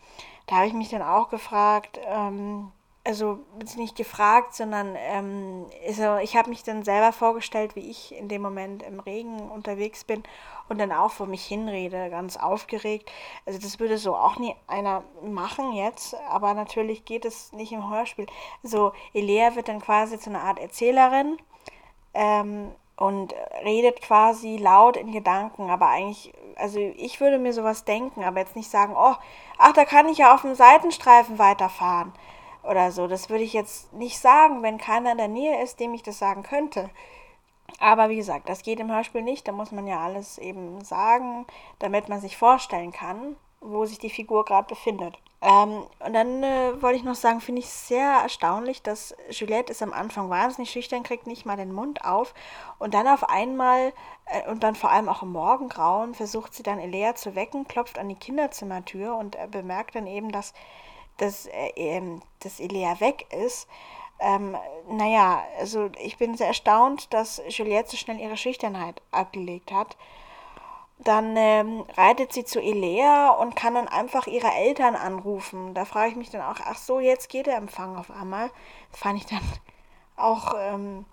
Da 0.46 0.56
habe 0.56 0.66
ich 0.66 0.72
mich 0.72 0.88
dann 0.88 1.02
auch 1.02 1.28
gefragt, 1.28 2.00
ähm, 2.04 2.72
also 3.05 3.40
nicht 3.76 3.96
gefragt, 3.96 4.55
sondern 4.55 4.94
ähm, 4.96 5.66
also 5.86 6.18
ich 6.18 6.36
habe 6.36 6.50
mich 6.50 6.62
dann 6.62 6.84
selber 6.84 7.12
vorgestellt, 7.12 7.74
wie 7.74 7.90
ich 7.90 8.16
in 8.16 8.28
dem 8.28 8.42
Moment 8.42 8.82
im 8.84 9.00
Regen 9.00 9.50
unterwegs 9.50 10.05
bin 10.05 10.22
und 10.68 10.78
dann 10.78 10.92
auch 10.92 11.11
vor 11.11 11.26
mich 11.26 11.44
hinrede, 11.44 12.11
ganz 12.11 12.36
aufgeregt. 12.36 13.11
Also 13.44 13.59
das 13.59 13.80
würde 13.80 13.98
so 13.98 14.14
auch 14.14 14.38
nie 14.38 14.55
einer 14.68 15.03
machen 15.20 15.72
jetzt, 15.72 16.14
aber 16.30 16.55
natürlich 16.55 17.05
geht 17.05 17.24
es 17.24 17.53
nicht 17.53 17.72
im 17.72 17.90
Hörspiel. 17.90 18.26
Also 18.62 18.92
Elea 19.14 19.57
wird 19.57 19.66
dann 19.66 19.80
quasi 19.80 20.18
zu 20.20 20.30
einer 20.30 20.44
Art 20.44 20.61
Erzählerin 20.61 21.38
ähm, 22.14 22.70
und 22.96 23.34
redet 23.64 24.00
quasi 24.00 24.59
laut 24.59 24.96
in 24.96 25.11
Gedanken, 25.11 25.70
aber 25.70 25.88
eigentlich, 25.88 26.32
also 26.55 26.78
ich 26.78 27.20
würde 27.20 27.40
mir 27.40 27.53
sowas 27.53 27.84
denken, 27.84 28.22
aber 28.22 28.38
jetzt 28.38 28.55
nicht 28.55 28.70
sagen, 28.70 28.94
oh, 28.96 29.16
ach, 29.59 29.72
da 29.72 29.84
kann 29.84 30.09
ich 30.09 30.18
ja 30.18 30.32
auf 30.34 30.42
dem 30.42 30.55
Seitenstreifen 30.55 31.40
weiterfahren 31.40 32.12
oder 32.62 32.92
so. 32.92 33.06
Das 33.06 33.30
würde 33.30 33.44
ich 33.44 33.52
jetzt 33.52 33.92
nicht 33.92 34.18
sagen, 34.18 34.62
wenn 34.62 34.78
keiner 34.78 35.12
in 35.12 35.18
der 35.18 35.28
Nähe 35.28 35.62
ist, 35.62 35.80
dem 35.80 35.94
ich 35.94 36.02
das 36.02 36.18
sagen 36.18 36.42
könnte. 36.42 36.90
Aber 37.78 38.08
wie 38.08 38.16
gesagt, 38.16 38.48
das 38.48 38.62
geht 38.62 38.80
im 38.80 38.92
Hörspiel 38.92 39.22
nicht. 39.22 39.48
Da 39.48 39.52
muss 39.52 39.72
man 39.72 39.86
ja 39.86 40.00
alles 40.00 40.38
eben 40.38 40.84
sagen, 40.84 41.46
damit 41.78 42.08
man 42.08 42.20
sich 42.20 42.36
vorstellen 42.36 42.92
kann, 42.92 43.36
wo 43.60 43.86
sich 43.86 43.98
die 43.98 44.10
Figur 44.10 44.44
gerade 44.44 44.68
befindet. 44.68 45.18
Ähm, 45.40 45.86
und 45.98 46.12
dann 46.12 46.44
äh, 46.44 46.80
wollte 46.80 46.98
ich 46.98 47.04
noch 47.04 47.16
sagen, 47.16 47.40
finde 47.40 47.60
ich 47.60 47.68
sehr 47.68 48.20
erstaunlich, 48.22 48.82
dass 48.82 49.14
Juliette 49.30 49.72
ist 49.72 49.82
am 49.82 49.92
Anfang 49.92 50.30
wahnsinnig 50.30 50.70
schüchtern, 50.70 51.02
kriegt 51.02 51.26
nicht 51.26 51.44
mal 51.44 51.56
den 51.56 51.72
Mund 51.72 52.04
auf 52.04 52.32
und 52.78 52.94
dann 52.94 53.08
auf 53.08 53.28
einmal 53.28 53.92
äh, 54.26 54.48
und 54.48 54.62
dann 54.62 54.76
vor 54.76 54.90
allem 54.90 55.08
auch 55.08 55.22
im 55.22 55.32
Morgengrauen 55.32 56.14
versucht 56.14 56.54
sie 56.54 56.62
dann 56.62 56.78
Elea 56.78 57.16
zu 57.16 57.34
wecken, 57.34 57.66
klopft 57.66 57.98
an 57.98 58.08
die 58.08 58.14
Kinderzimmertür 58.14 59.16
und 59.16 59.34
äh, 59.34 59.48
bemerkt 59.50 59.96
dann 59.96 60.06
eben, 60.06 60.30
dass 60.30 60.54
dass, 61.18 61.46
äh, 61.46 61.70
ähm, 61.76 62.22
dass 62.40 62.60
Elea 62.60 63.00
weg 63.00 63.26
ist. 63.32 63.68
Ähm, 64.20 64.56
naja, 64.88 65.42
also 65.58 65.90
ich 65.98 66.16
bin 66.16 66.36
sehr 66.36 66.48
erstaunt, 66.48 67.12
dass 67.12 67.42
Juliette 67.48 67.90
so 67.90 67.96
schnell 67.96 68.20
ihre 68.20 68.36
Schüchternheit 68.36 69.02
abgelegt 69.10 69.72
hat. 69.72 69.96
Dann 70.98 71.36
ähm, 71.36 71.84
reitet 71.96 72.32
sie 72.32 72.44
zu 72.44 72.60
Elea 72.60 73.30
und 73.30 73.56
kann 73.56 73.74
dann 73.74 73.88
einfach 73.88 74.28
ihre 74.28 74.52
Eltern 74.52 74.94
anrufen. 74.94 75.74
Da 75.74 75.84
frage 75.84 76.10
ich 76.10 76.16
mich 76.16 76.30
dann 76.30 76.42
auch, 76.42 76.60
ach 76.64 76.76
so, 76.76 77.00
jetzt 77.00 77.28
geht 77.28 77.46
der 77.46 77.56
Empfang 77.56 77.96
auf 77.96 78.10
einmal. 78.12 78.50
Das 78.92 79.00
fand 79.00 79.18
ich 79.18 79.26
dann 79.26 79.40
auch 80.16 80.54
ähm, 80.56 81.04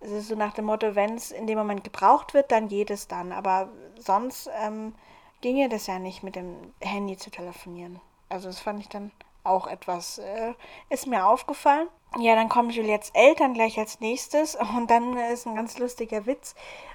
so 0.00 0.36
nach 0.36 0.52
dem 0.52 0.66
Motto, 0.66 0.94
wenn 0.94 1.14
es 1.14 1.32
in 1.32 1.48
dem 1.48 1.58
Moment 1.58 1.82
gebraucht 1.82 2.34
wird, 2.34 2.52
dann 2.52 2.68
geht 2.68 2.90
es 2.90 3.08
dann. 3.08 3.32
Aber 3.32 3.68
sonst 3.98 4.48
ähm, 4.62 4.94
ginge 5.40 5.68
das 5.68 5.88
ja 5.88 5.98
nicht 5.98 6.22
mit 6.22 6.36
dem 6.36 6.72
Handy 6.80 7.16
zu 7.16 7.30
telefonieren. 7.30 8.00
Also 8.28 8.48
das 8.48 8.60
fand 8.60 8.80
ich 8.80 8.88
dann 8.88 9.10
auch 9.44 9.66
etwas, 9.66 10.18
äh, 10.18 10.54
ist 10.88 11.06
mir 11.06 11.26
aufgefallen. 11.26 11.88
ja, 12.18 12.34
dann 12.34 12.48
kommen 12.48 12.70
Juliettes 12.70 13.10
Eltern 13.14 13.54
gleich 13.54 13.78
als 13.78 14.00
nächstes 14.00 14.56
und 14.76 14.90
dann 14.90 15.16
ist 15.16 15.46
ein 15.46 15.54
ganz 15.54 15.78
lustiger 15.78 16.26
Witz, 16.26 16.54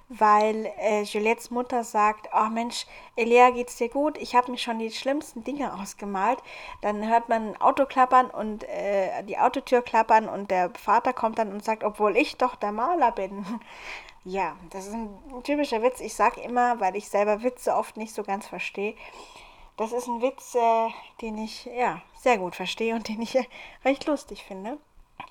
weil 0.10 0.72
äh, 0.80 1.04
Juliettes 1.04 1.52
Mutter 1.52 1.84
sagt, 1.84 2.30
oh 2.34 2.50
Mensch, 2.50 2.88
Elia, 3.16 3.52
geht's 3.52 3.78
dir 3.78 3.90
gut? 3.90 4.18
Ich 4.18 4.36
habe 4.36 4.52
mir 4.52 4.58
schon 4.58 4.80
die 4.80 4.92
schlimmsten 4.92 5.44
Dinge 5.44 5.80
ausgemalt. 5.80 6.40
Dann 6.82 7.08
hört 7.08 7.30
man 7.30 7.50
ein 7.50 7.62
Auto 7.62 7.86
klappern 7.86 8.30
und 8.32 8.64
äh, 8.64 9.24
die 9.24 9.38
Autotür 9.38 9.84
klappern 9.84 10.28
und 10.28 10.50
der 10.50 10.72
Vater 10.72 11.14
kommt 11.14 11.38
dann 11.38 11.52
und 11.52 11.64
sagt, 11.64 11.84
obwohl 11.84 12.18
ich 12.18 12.38
doch 12.38 12.56
der 12.56 12.72
Maler 12.72 13.12
bin. 13.12 13.46
ja, 14.24 14.56
das 14.72 14.88
ist 14.88 14.94
ein 14.94 15.10
typischer 15.44 15.84
Witz. 15.84 16.02
Ich 16.02 16.16
sage 16.16 16.42
immer, 16.42 16.80
weil 16.80 16.96
ich 16.96 17.08
selber 17.10 17.44
Witze 17.44 17.76
oft 17.76 17.96
nicht 17.96 18.14
so 18.14 18.24
ganz 18.24 18.48
verstehe. 18.48 18.96
Das 19.80 19.94
ist 19.94 20.08
ein 20.08 20.22
Witz, 20.22 20.56
äh, 20.56 20.90
den 21.22 21.38
ich 21.38 21.64
ja 21.64 22.02
sehr 22.18 22.38
gut 22.38 22.54
verstehe 22.54 22.96
und 22.96 23.08
den 23.08 23.22
ich 23.22 23.38
recht 23.86 24.06
lustig 24.08 24.44
finde. 24.44 24.78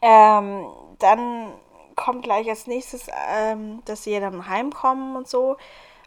Ähm, 0.01 0.66
dann 0.99 1.53
kommt 1.96 2.22
gleich 2.22 2.49
als 2.49 2.66
nächstes, 2.66 3.09
ähm, 3.30 3.82
dass 3.84 4.05
sie 4.05 4.18
dann 4.18 4.49
heimkommen 4.49 5.16
und 5.16 5.28
so. 5.28 5.59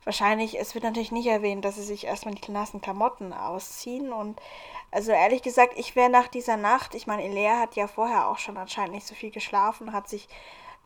Wahrscheinlich, 0.05 0.59
es 0.59 0.73
wird 0.73 0.83
natürlich 0.83 1.11
nicht 1.11 1.27
erwähnt, 1.27 1.63
dass 1.63 1.75
sie 1.75 1.83
sich 1.83 2.07
erstmal 2.07 2.33
die 2.33 2.51
nassen 2.51 2.81
Klamotten 2.81 3.31
ausziehen. 3.31 4.11
Und 4.11 4.41
also 4.89 5.11
ehrlich 5.11 5.43
gesagt, 5.43 5.73
ich 5.77 5.95
wäre 5.95 6.09
nach 6.09 6.27
dieser 6.27 6.57
Nacht, 6.57 6.95
ich 6.95 7.05
meine, 7.05 7.23
Elea 7.23 7.59
hat 7.59 7.75
ja 7.75 7.85
vorher 7.85 8.27
auch 8.27 8.39
schon 8.39 8.57
anscheinend 8.57 8.93
nicht 8.95 9.05
so 9.05 9.13
viel 9.13 9.29
geschlafen, 9.29 9.93
hat 9.93 10.09
sich 10.09 10.27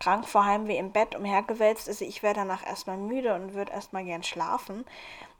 krank 0.02 0.28
vor 0.28 0.44
Heimweh 0.44 0.78
im 0.78 0.92
Bett 0.92 1.16
umhergewälzt. 1.16 1.88
Also 1.88 2.04
ich 2.04 2.22
wäre 2.22 2.34
danach 2.34 2.68
erstmal 2.68 2.98
müde 2.98 3.34
und 3.34 3.54
würde 3.54 3.72
erstmal 3.72 4.04
gern 4.04 4.24
schlafen. 4.24 4.86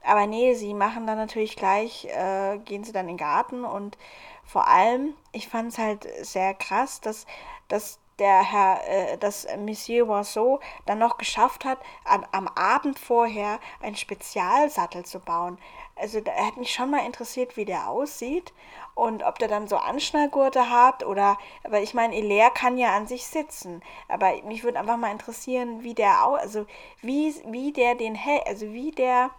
Aber 0.06 0.26
nee, 0.26 0.54
sie 0.54 0.74
machen 0.74 1.06
dann 1.06 1.18
natürlich 1.18 1.56
gleich, 1.56 2.06
äh, 2.06 2.58
gehen 2.64 2.84
sie 2.84 2.92
dann 2.92 3.08
in 3.08 3.16
den 3.16 3.18
Garten 3.18 3.64
und 3.64 3.98
vor 4.44 4.68
allem, 4.68 5.14
ich 5.32 5.48
fand 5.48 5.72
es 5.72 5.78
halt 5.78 6.06
sehr 6.24 6.54
krass, 6.54 7.00
dass, 7.00 7.26
dass 7.68 7.98
der 8.18 8.42
Herr, 8.42 8.80
äh, 8.88 9.18
dass 9.18 9.46
Monsieur 9.58 10.06
Boisseau 10.06 10.60
dann 10.86 10.98
noch 10.98 11.18
geschafft 11.18 11.64
hat, 11.64 11.78
an, 12.04 12.26
am 12.32 12.48
Abend 12.48 12.98
vorher 12.98 13.58
einen 13.82 13.96
Spezialsattel 13.96 15.04
zu 15.04 15.20
bauen. 15.20 15.58
Also 15.96 16.20
da 16.20 16.32
hat 16.32 16.56
mich 16.56 16.72
schon 16.72 16.90
mal 16.90 17.04
interessiert, 17.04 17.56
wie 17.56 17.64
der 17.64 17.88
aussieht 17.88 18.52
und 18.94 19.22
ob 19.22 19.38
der 19.38 19.48
dann 19.48 19.66
so 19.66 19.76
Anschnallgurte 19.76 20.70
hat 20.70 21.04
oder, 21.04 21.36
aber 21.64 21.80
ich 21.80 21.94
meine, 21.94 22.14
Hilaire 22.14 22.50
kann 22.52 22.78
ja 22.78 22.94
an 22.96 23.06
sich 23.06 23.26
sitzen, 23.26 23.82
aber 24.08 24.32
mich 24.44 24.62
würde 24.62 24.78
einfach 24.78 24.96
mal 24.98 25.12
interessieren, 25.12 25.82
wie 25.82 25.94
der, 25.94 26.18
also 26.20 26.66
wie, 27.00 27.34
wie 27.46 27.72
der 27.72 27.94
den 27.94 28.18
also 28.46 28.72
wie 28.72 28.92
der, 28.92 29.30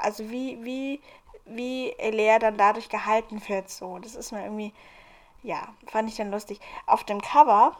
also 0.00 0.30
wie, 0.30 0.62
wie, 0.64 1.00
wie 1.44 1.94
Hilaire 1.98 2.38
dann 2.38 2.56
dadurch 2.56 2.88
gehalten 2.88 3.40
wird, 3.48 3.70
so. 3.70 3.98
Das 3.98 4.14
ist 4.14 4.32
mir 4.32 4.42
irgendwie, 4.42 4.72
ja, 5.42 5.68
fand 5.86 6.08
ich 6.08 6.16
dann 6.16 6.30
lustig. 6.30 6.60
Auf 6.86 7.04
dem 7.04 7.20
Cover 7.20 7.76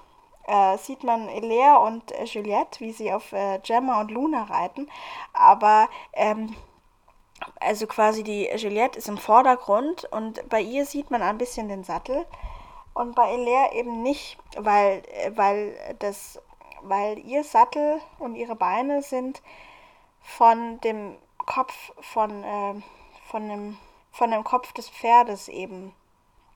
äh, 0.46 0.78
sieht 0.78 1.04
man 1.04 1.28
Elea 1.28 1.76
und 1.76 2.12
äh, 2.12 2.24
Juliette, 2.24 2.80
wie 2.80 2.92
sie 2.92 3.12
auf 3.12 3.32
äh, 3.32 3.58
Gemma 3.62 4.00
und 4.00 4.10
Luna 4.10 4.44
reiten. 4.44 4.90
Aber 5.32 5.88
ähm, 6.12 6.54
also 7.58 7.86
quasi 7.86 8.22
die 8.22 8.48
Juliette 8.56 8.98
ist 8.98 9.08
im 9.08 9.18
Vordergrund 9.18 10.04
und 10.10 10.48
bei 10.48 10.60
ihr 10.60 10.84
sieht 10.86 11.10
man 11.10 11.22
ein 11.22 11.38
bisschen 11.38 11.68
den 11.68 11.84
Sattel 11.84 12.26
und 12.94 13.14
bei 13.14 13.30
Elea 13.32 13.72
eben 13.72 14.02
nicht, 14.02 14.38
weil, 14.56 15.02
äh, 15.12 15.32
weil 15.36 15.74
das, 16.00 16.40
weil 16.82 17.18
ihr 17.18 17.44
Sattel 17.44 18.00
und 18.18 18.34
ihre 18.34 18.56
Beine 18.56 19.02
sind 19.02 19.42
von 20.20 20.80
dem 20.80 21.16
Kopf 21.50 21.92
von, 22.00 22.44
äh, 22.44 22.74
von 23.26 23.48
dem, 23.48 23.76
von 24.12 24.30
dem 24.30 24.44
Kopf 24.44 24.72
des 24.72 24.88
Pferdes 24.88 25.48
eben, 25.48 25.92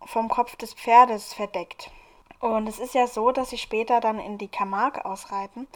vom 0.07 0.29
Kopf 0.29 0.55
des 0.55 0.73
Pferdes 0.73 1.35
verdeckt. 1.35 1.91
Und 2.39 2.69
es 2.69 2.79
ist 2.79 2.95
ja 2.95 3.09
so, 3.09 3.33
dass 3.33 3.51
sie 3.51 3.59
später 3.59 3.99
dann 3.99 4.21
in 4.21 4.39
die 4.39 4.47
Camargue 4.47 5.05
ausreiten. 5.05 5.67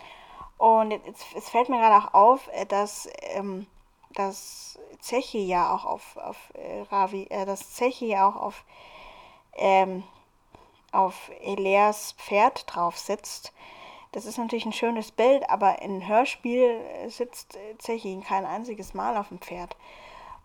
Und 0.56 0.92
jetzt, 0.92 1.26
es 1.34 1.48
fällt 1.48 1.68
mir 1.68 1.78
gerade 1.78 2.06
auch 2.06 2.14
auf, 2.14 2.48
äh, 2.52 2.64
dass, 2.64 3.08
ähm, 3.22 3.66
dass 4.10 4.78
Zechi 5.00 5.44
ja 5.44 5.74
auch 5.74 5.84
auf, 5.84 6.16
auf 6.16 6.36
äh, 6.54 6.82
Ravi, 6.82 7.26
äh, 7.30 7.44
dass 7.44 7.74
Zechi 7.74 8.06
ja 8.06 8.28
auch 8.28 8.36
auf, 8.36 8.64
ähm, 9.56 10.04
auf 10.92 11.32
Eleas 11.40 12.12
Pferd 12.12 12.72
drauf 12.72 12.96
sitzt. 12.96 13.52
Das 14.12 14.24
ist 14.24 14.38
natürlich 14.38 14.64
ein 14.64 14.72
schönes 14.72 15.10
Bild, 15.10 15.48
aber 15.50 15.82
in 15.82 16.06
Hörspiel 16.08 16.80
sitzt 17.08 17.58
Zechi 17.78 18.20
kein 18.26 18.46
einziges 18.46 18.94
Mal 18.94 19.16
auf 19.16 19.28
dem 19.28 19.38
Pferd. 19.38 19.76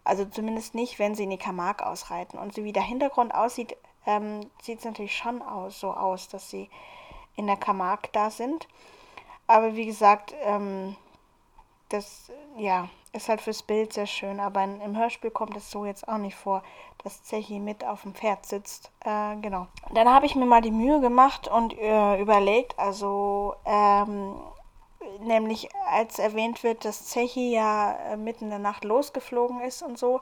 Also 0.03 0.25
zumindest 0.25 0.75
nicht, 0.75 0.99
wenn 0.99 1.15
sie 1.15 1.23
in 1.23 1.29
die 1.29 1.37
Camargue 1.37 1.85
ausreiten. 1.85 2.37
Und 2.37 2.53
so 2.53 2.63
wie 2.63 2.73
der 2.73 2.83
Hintergrund 2.83 3.33
aussieht, 3.33 3.77
ähm, 4.05 4.41
sieht 4.61 4.79
es 4.79 4.85
natürlich 4.85 5.15
schon 5.15 5.41
aus, 5.41 5.79
so 5.79 5.91
aus, 5.91 6.27
dass 6.27 6.49
sie 6.49 6.69
in 7.35 7.47
der 7.47 7.55
Camargue 7.55 8.09
da 8.11 8.29
sind. 8.29 8.67
Aber 9.47 9.75
wie 9.75 9.85
gesagt, 9.85 10.33
ähm, 10.43 10.95
das 11.89 12.31
ja, 12.57 12.89
ist 13.13 13.29
halt 13.29 13.41
fürs 13.41 13.63
Bild 13.63 13.93
sehr 13.93 14.07
schön. 14.07 14.39
Aber 14.39 14.63
in, 14.63 14.81
im 14.81 14.97
Hörspiel 14.97 15.31
kommt 15.31 15.55
es 15.55 15.71
so 15.71 15.85
jetzt 15.85 16.07
auch 16.07 16.17
nicht 16.17 16.35
vor, 16.35 16.63
dass 17.03 17.23
Zechi 17.23 17.59
mit 17.59 17.85
auf 17.85 18.01
dem 18.01 18.13
Pferd 18.13 18.45
sitzt. 18.45 18.91
Äh, 19.05 19.35
genau. 19.37 19.67
Dann 19.93 20.09
habe 20.09 20.25
ich 20.25 20.35
mir 20.35 20.45
mal 20.45 20.61
die 20.61 20.71
Mühe 20.71 20.99
gemacht 20.99 21.47
und 21.47 21.77
äh, 21.77 22.19
überlegt, 22.19 22.77
also 22.77 23.55
ähm, 23.65 24.35
nämlich 25.21 25.69
als 25.89 26.19
erwähnt 26.19 26.63
wird, 26.63 26.85
dass 26.85 27.05
Zechi 27.05 27.53
ja 27.53 27.93
äh, 27.93 28.17
mitten 28.17 28.45
in 28.45 28.49
der 28.49 28.59
Nacht 28.59 28.83
losgeflogen 28.83 29.61
ist 29.61 29.83
und 29.83 29.97
so, 29.97 30.21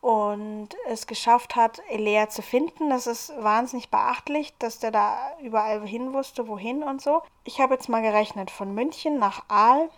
und 0.00 0.70
es 0.88 1.06
geschafft 1.06 1.56
hat, 1.56 1.82
Elea 1.90 2.28
zu 2.30 2.40
finden. 2.42 2.88
Das 2.88 3.06
ist 3.06 3.32
wahnsinnig 3.38 3.90
beachtlich, 3.90 4.56
dass 4.58 4.78
der 4.78 4.90
da 4.90 5.16
überall 5.42 5.86
hin 5.86 6.14
wusste, 6.14 6.48
wohin 6.48 6.82
und 6.82 7.02
so. 7.02 7.22
Ich 7.44 7.60
habe 7.60 7.74
jetzt 7.74 7.88
mal 7.88 8.00
gerechnet, 8.00 8.50
von 8.50 8.74
München 8.74 9.18
nach 9.18 9.44
Aal 9.48 9.90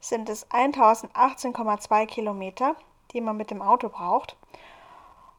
sind 0.00 0.28
es 0.28 0.48
1018,2 0.50 2.06
Kilometer, 2.06 2.76
die 3.12 3.20
man 3.20 3.36
mit 3.36 3.50
dem 3.50 3.62
Auto 3.62 3.88
braucht, 3.88 4.36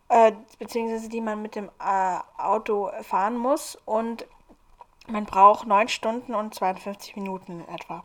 äh, 0.09 0.31
beziehungsweise 0.59 1.09
die 1.09 1.21
man 1.21 1.41
mit 1.41 1.55
dem 1.55 1.69
äh, 1.79 2.19
Auto 2.37 2.91
fahren 3.01 3.37
muss 3.37 3.77
und 3.85 4.25
man 5.07 5.25
braucht 5.25 5.67
9 5.67 5.87
Stunden 5.87 6.35
und 6.35 6.53
52 6.53 7.15
Minuten 7.15 7.61
in 7.61 7.73
etwa. 7.73 8.03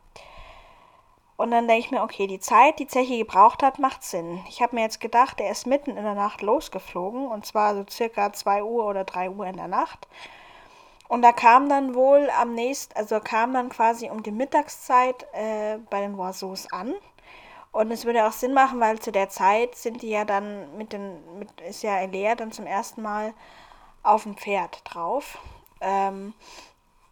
Und 1.37 1.51
dann 1.51 1.67
denke 1.67 1.87
ich 1.87 1.91
mir, 1.91 2.03
okay, 2.03 2.29
die 2.29 2.39
Zeit, 2.39 2.79
die 2.79 2.87
Zeche 2.87 3.19
gebraucht 3.19 3.65
hat, 3.65 3.81
macht 3.81 4.05
Sinn. 4.05 4.41
Ich 4.49 4.63
habe 4.63 4.77
mir 4.77 4.83
jetzt 4.83 5.01
gedacht, 5.01 5.41
er 5.41 5.51
ist 5.51 5.67
mitten 5.67 5.97
in 5.97 6.05
der 6.05 6.15
Nacht 6.15 6.41
losgeflogen 6.43 7.27
und 7.27 7.45
zwar 7.47 7.75
so 7.75 7.85
circa 7.91 8.33
2 8.33 8.63
Uhr 8.63 8.87
oder 8.87 9.03
3 9.03 9.31
Uhr 9.31 9.47
in 9.47 9.57
der 9.57 9.67
Nacht. 9.67 10.07
Und 11.13 11.21
da 11.21 11.31
kam 11.33 11.69
dann 11.69 11.95
wohl 11.95 12.31
am 12.41 12.55
nächsten, 12.55 12.97
also 12.97 13.21
kam 13.21 13.53
dann 13.53 13.69
quasi 13.69 14.09
um 14.09 14.23
die 14.23 14.31
Mittagszeit 14.31 15.27
äh, 15.35 15.77
bei 15.91 16.01
den 16.01 16.19
Oiseaux 16.19 16.67
an. 16.71 16.95
Und 17.71 17.91
es 17.91 18.07
würde 18.07 18.27
auch 18.27 18.33
Sinn 18.33 18.55
machen, 18.55 18.81
weil 18.81 18.99
zu 18.99 19.13
der 19.13 19.29
Zeit 19.29 19.75
sind 19.75 20.01
die 20.01 20.09
ja 20.09 20.25
dann 20.25 20.75
mit 20.79 20.95
den, 20.95 21.19
mit, 21.39 21.61
ist 21.61 21.83
ja 21.83 21.99
Elea 21.99 22.35
dann 22.35 22.51
zum 22.51 22.65
ersten 22.65 23.03
Mal 23.03 23.35
auf 24.03 24.23
dem 24.23 24.39
Pferd 24.39 24.81
drauf. 24.85 25.37
Ähm, 25.83 26.33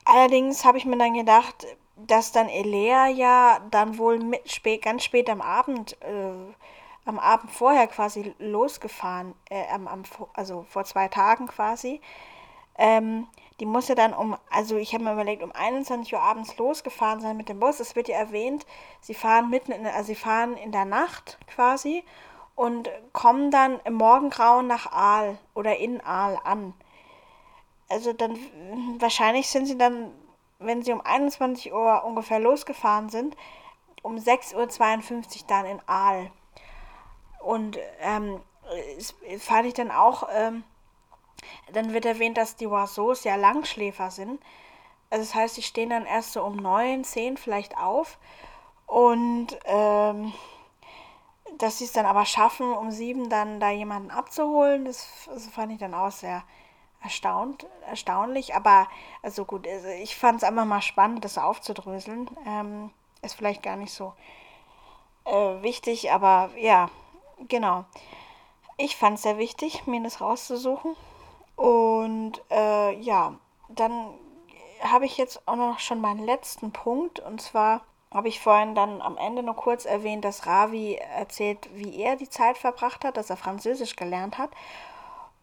allerdings 0.06 0.64
habe 0.64 0.78
ich 0.78 0.86
mir 0.86 0.96
dann 0.96 1.12
gedacht, 1.12 1.66
dass 1.96 2.32
dann 2.32 2.48
Elea 2.48 3.08
ja 3.08 3.60
dann 3.70 3.98
wohl 3.98 4.18
mit 4.18 4.50
spät, 4.50 4.80
ganz 4.80 5.04
spät 5.04 5.28
am 5.28 5.42
Abend, 5.42 6.00
äh, 6.00 6.54
am 7.04 7.18
Abend 7.18 7.50
vorher 7.52 7.86
quasi 7.86 8.34
losgefahren, 8.38 9.34
äh, 9.50 9.68
am, 9.70 9.86
am, 9.86 10.04
also 10.32 10.64
vor 10.70 10.84
zwei 10.84 11.08
Tagen 11.08 11.48
quasi. 11.48 12.00
Ähm, 12.78 13.26
die 13.60 13.66
muss 13.66 13.88
ja 13.88 13.94
dann 13.94 14.12
um, 14.14 14.36
also 14.50 14.76
ich 14.76 14.94
habe 14.94 15.04
mir 15.04 15.12
überlegt, 15.12 15.42
um 15.42 15.52
21 15.52 16.12
Uhr 16.14 16.20
abends 16.20 16.56
losgefahren 16.56 17.20
sein 17.20 17.36
mit 17.36 17.48
dem 17.48 17.60
Bus. 17.60 17.78
Es 17.78 17.94
wird 17.94 18.08
ja 18.08 18.16
erwähnt, 18.16 18.66
sie 19.00 19.14
fahren 19.14 19.50
mitten 19.50 19.72
in, 19.72 19.86
also 19.86 20.08
sie 20.08 20.14
fahren 20.14 20.56
in 20.56 20.72
der 20.72 20.86
Nacht 20.86 21.38
quasi 21.46 22.02
und 22.56 22.90
kommen 23.12 23.50
dann 23.50 23.80
im 23.84 23.94
Morgengrauen 23.94 24.66
nach 24.66 24.90
Aal 24.90 25.38
oder 25.54 25.76
in 25.76 26.00
Aal 26.00 26.38
an. 26.42 26.74
Also 27.88 28.12
dann, 28.12 28.36
wahrscheinlich 28.98 29.48
sind 29.48 29.66
sie 29.66 29.78
dann 29.78 30.12
wenn 30.60 30.82
sie 30.82 30.92
um 30.92 31.00
21 31.00 31.72
Uhr 31.72 32.04
ungefähr 32.04 32.38
losgefahren 32.38 33.08
sind, 33.08 33.36
um 34.02 34.16
6.52 34.16 34.54
Uhr 34.54 35.46
dann 35.48 35.66
in 35.66 35.80
Aal. 35.86 36.30
Und 37.40 37.78
ähm, 38.00 38.40
fand 39.38 39.66
ich 39.66 39.74
dann 39.74 39.90
auch, 39.90 40.28
ähm, 40.32 40.62
dann 41.72 41.92
wird 41.92 42.04
erwähnt, 42.04 42.36
dass 42.36 42.56
die 42.56 42.66
Oiseaux 42.66 43.14
ja 43.24 43.36
Langschläfer 43.36 44.10
sind. 44.10 44.40
Also 45.10 45.24
das 45.24 45.34
heißt, 45.34 45.54
sie 45.56 45.62
stehen 45.62 45.90
dann 45.90 46.06
erst 46.06 46.32
so 46.32 46.42
um 46.42 46.56
9, 46.56 47.04
10 47.04 47.36
vielleicht 47.36 47.76
auf. 47.76 48.18
Und 48.86 49.58
ähm, 49.64 50.32
dass 51.58 51.78
sie 51.78 51.84
es 51.84 51.92
dann 51.92 52.06
aber 52.06 52.24
schaffen, 52.24 52.72
um 52.72 52.90
7 52.90 53.28
dann 53.28 53.60
da 53.60 53.70
jemanden 53.70 54.10
abzuholen, 54.10 54.84
das, 54.84 55.28
das 55.32 55.46
fand 55.48 55.72
ich 55.72 55.78
dann 55.78 55.94
auch 55.94 56.10
sehr 56.10 56.42
erstaunt, 57.02 57.66
erstaunlich, 57.86 58.54
aber 58.54 58.86
also 59.22 59.44
gut, 59.44 59.66
also 59.66 59.88
ich 59.88 60.16
fand 60.16 60.38
es 60.38 60.44
einfach 60.44 60.66
mal 60.66 60.82
spannend, 60.82 61.24
das 61.24 61.38
aufzudröseln. 61.38 62.28
Ähm, 62.46 62.90
ist 63.22 63.34
vielleicht 63.34 63.62
gar 63.62 63.76
nicht 63.76 63.92
so 63.92 64.12
äh, 65.24 65.62
wichtig, 65.62 66.10
aber 66.12 66.50
ja, 66.56 66.90
genau. 67.48 67.84
Ich 68.76 68.96
fand 68.96 69.16
es 69.16 69.22
sehr 69.22 69.38
wichtig, 69.38 69.86
mir 69.86 70.02
das 70.02 70.20
rauszusuchen. 70.20 70.96
Und 71.60 72.40
äh, 72.50 72.94
ja, 73.00 73.34
dann 73.68 74.14
habe 74.80 75.04
ich 75.04 75.18
jetzt 75.18 75.46
auch 75.46 75.56
noch 75.56 75.78
schon 75.78 76.00
meinen 76.00 76.24
letzten 76.24 76.72
Punkt. 76.72 77.20
Und 77.20 77.42
zwar 77.42 77.82
habe 78.10 78.28
ich 78.28 78.40
vorhin 78.40 78.74
dann 78.74 79.02
am 79.02 79.18
Ende 79.18 79.42
nur 79.42 79.56
kurz 79.56 79.84
erwähnt, 79.84 80.24
dass 80.24 80.46
Ravi 80.46 80.94
erzählt, 80.94 81.68
wie 81.74 82.00
er 82.00 82.16
die 82.16 82.30
Zeit 82.30 82.56
verbracht 82.56 83.04
hat, 83.04 83.18
dass 83.18 83.28
er 83.28 83.36
Französisch 83.36 83.94
gelernt 83.96 84.38
hat. 84.38 84.48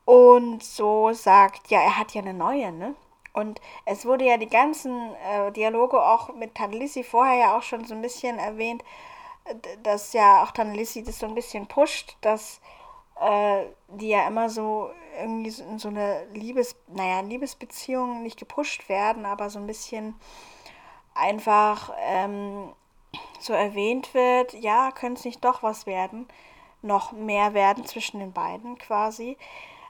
Und 0.06 0.64
so 0.64 1.14
sagt, 1.14 1.68
ja, 1.68 1.82
er 1.82 2.00
hat 2.00 2.16
ja 2.16 2.24
eine 2.24 2.34
neue, 2.34 2.72
ne? 2.72 2.96
Und 3.34 3.62
es 3.86 4.04
wurde 4.04 4.26
ja 4.26 4.38
die 4.38 4.50
ganzen 4.50 5.14
äh, 5.18 5.52
Dialoge 5.52 6.02
auch 6.02 6.34
mit 6.34 6.56
Tanlissi 6.56 7.04
vorher 7.04 7.36
ja 7.38 7.58
auch 7.60 7.62
schon 7.62 7.86
so 7.86 7.94
ein 7.94 8.02
bisschen 8.02 8.40
erwähnt, 8.40 8.84
dass 9.84 10.14
ja 10.14 10.42
auch 10.42 10.50
Tanlissi 10.50 11.04
das 11.04 11.20
so 11.20 11.28
ein 11.28 11.36
bisschen 11.36 11.68
pusht, 11.68 12.18
dass 12.22 12.60
äh, 13.22 13.66
die 13.88 14.10
ja 14.10 14.28
immer 14.28 14.50
so 14.50 14.92
irgendwie 15.20 15.62
in 15.62 15.80
so 15.80 15.90
eine 15.90 16.26
Liebes, 16.34 16.76
naja, 16.88 17.22
Liebesbeziehung 17.22 18.24
nicht 18.24 18.38
gepusht 18.38 18.90
werden, 18.90 19.26
aber 19.26 19.50
so 19.50 19.60
ein 19.60 19.68
bisschen 19.68 20.16
einfach 21.16 21.92
ähm, 22.00 22.74
so 23.40 23.54
erwähnt 23.54 24.14
wird, 24.14 24.54
ja, 24.54 24.92
könnte 24.92 25.20
es 25.20 25.26
nicht 25.26 25.44
doch 25.44 25.64
was 25.64 25.86
werden, 25.86 26.28
noch 26.82 27.12
mehr 27.12 27.54
werden 27.54 27.86
zwischen 27.86 28.20
den 28.20 28.34
beiden 28.34 28.78
quasi. 28.78 29.38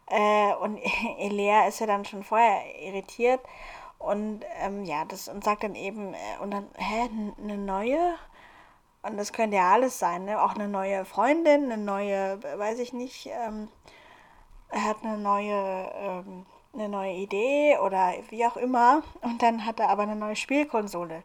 Äh, 0.07 0.53
und 0.55 0.77
Elea 1.17 1.67
ist 1.67 1.79
ja 1.79 1.87
dann 1.87 2.05
schon 2.05 2.23
vorher 2.23 2.61
irritiert 2.79 3.41
und 3.99 4.41
ähm, 4.61 4.85
ja, 4.85 5.05
das 5.05 5.27
und 5.27 5.43
sagt 5.43 5.63
dann 5.63 5.75
eben, 5.75 6.13
äh, 6.13 6.17
und 6.41 6.51
dann, 6.51 6.67
hä, 6.77 7.09
eine 7.41 7.57
neue? 7.57 8.15
Und 9.07 9.17
das 9.17 9.31
könnte 9.31 9.57
ja 9.57 9.71
alles 9.71 9.99
sein, 9.99 10.25
ne? 10.25 10.41
Auch 10.41 10.55
eine 10.55 10.67
neue 10.67 11.05
Freundin, 11.05 11.71
eine 11.71 11.77
neue, 11.77 12.41
weiß 12.43 12.79
ich 12.79 12.93
nicht, 12.93 13.27
ähm, 13.27 13.69
er 14.69 14.83
hat 14.83 14.97
eine 15.03 15.17
neue, 15.17 15.91
ähm, 15.95 16.45
eine 16.73 16.89
neue 16.89 17.13
Idee 17.13 17.77
oder 17.79 18.13
wie 18.29 18.45
auch 18.45 18.57
immer. 18.57 19.03
Und 19.21 19.41
dann 19.41 19.65
hat 19.65 19.79
er 19.79 19.89
aber 19.89 20.03
eine 20.03 20.15
neue 20.15 20.35
Spielkonsole, 20.35 21.23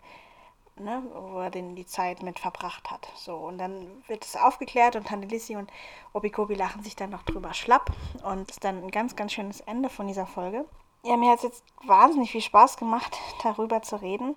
ne? 0.76 1.02
wo 1.12 1.40
er 1.40 1.50
den 1.50 1.74
die 1.74 1.86
Zeit 1.86 2.22
mit 2.22 2.38
verbracht 2.38 2.90
hat. 2.90 3.08
So, 3.16 3.34
und 3.34 3.58
dann 3.58 4.02
wird 4.06 4.24
es 4.24 4.36
aufgeklärt 4.36 4.96
und 4.96 5.08
Tante 5.08 5.26
Lissi 5.26 5.56
und 5.56 5.70
Obikobi 6.12 6.54
lachen 6.54 6.82
sich 6.82 6.96
dann 6.96 7.10
noch 7.10 7.24
drüber 7.24 7.52
schlapp. 7.52 7.90
Und 8.22 8.50
ist 8.50 8.64
dann 8.64 8.82
ein 8.82 8.90
ganz, 8.90 9.16
ganz 9.16 9.32
schönes 9.32 9.60
Ende 9.60 9.88
von 9.88 10.06
dieser 10.06 10.26
Folge. 10.26 10.64
Ja, 11.04 11.16
mir 11.16 11.30
hat 11.30 11.38
es 11.38 11.44
jetzt 11.44 11.64
wahnsinnig 11.84 12.30
viel 12.30 12.40
Spaß 12.40 12.76
gemacht, 12.76 13.18
darüber 13.42 13.82
zu 13.82 13.96
reden. 13.96 14.36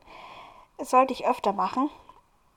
Das 0.77 0.89
sollte 0.89 1.13
ich 1.13 1.27
öfter 1.27 1.53
machen. 1.53 1.91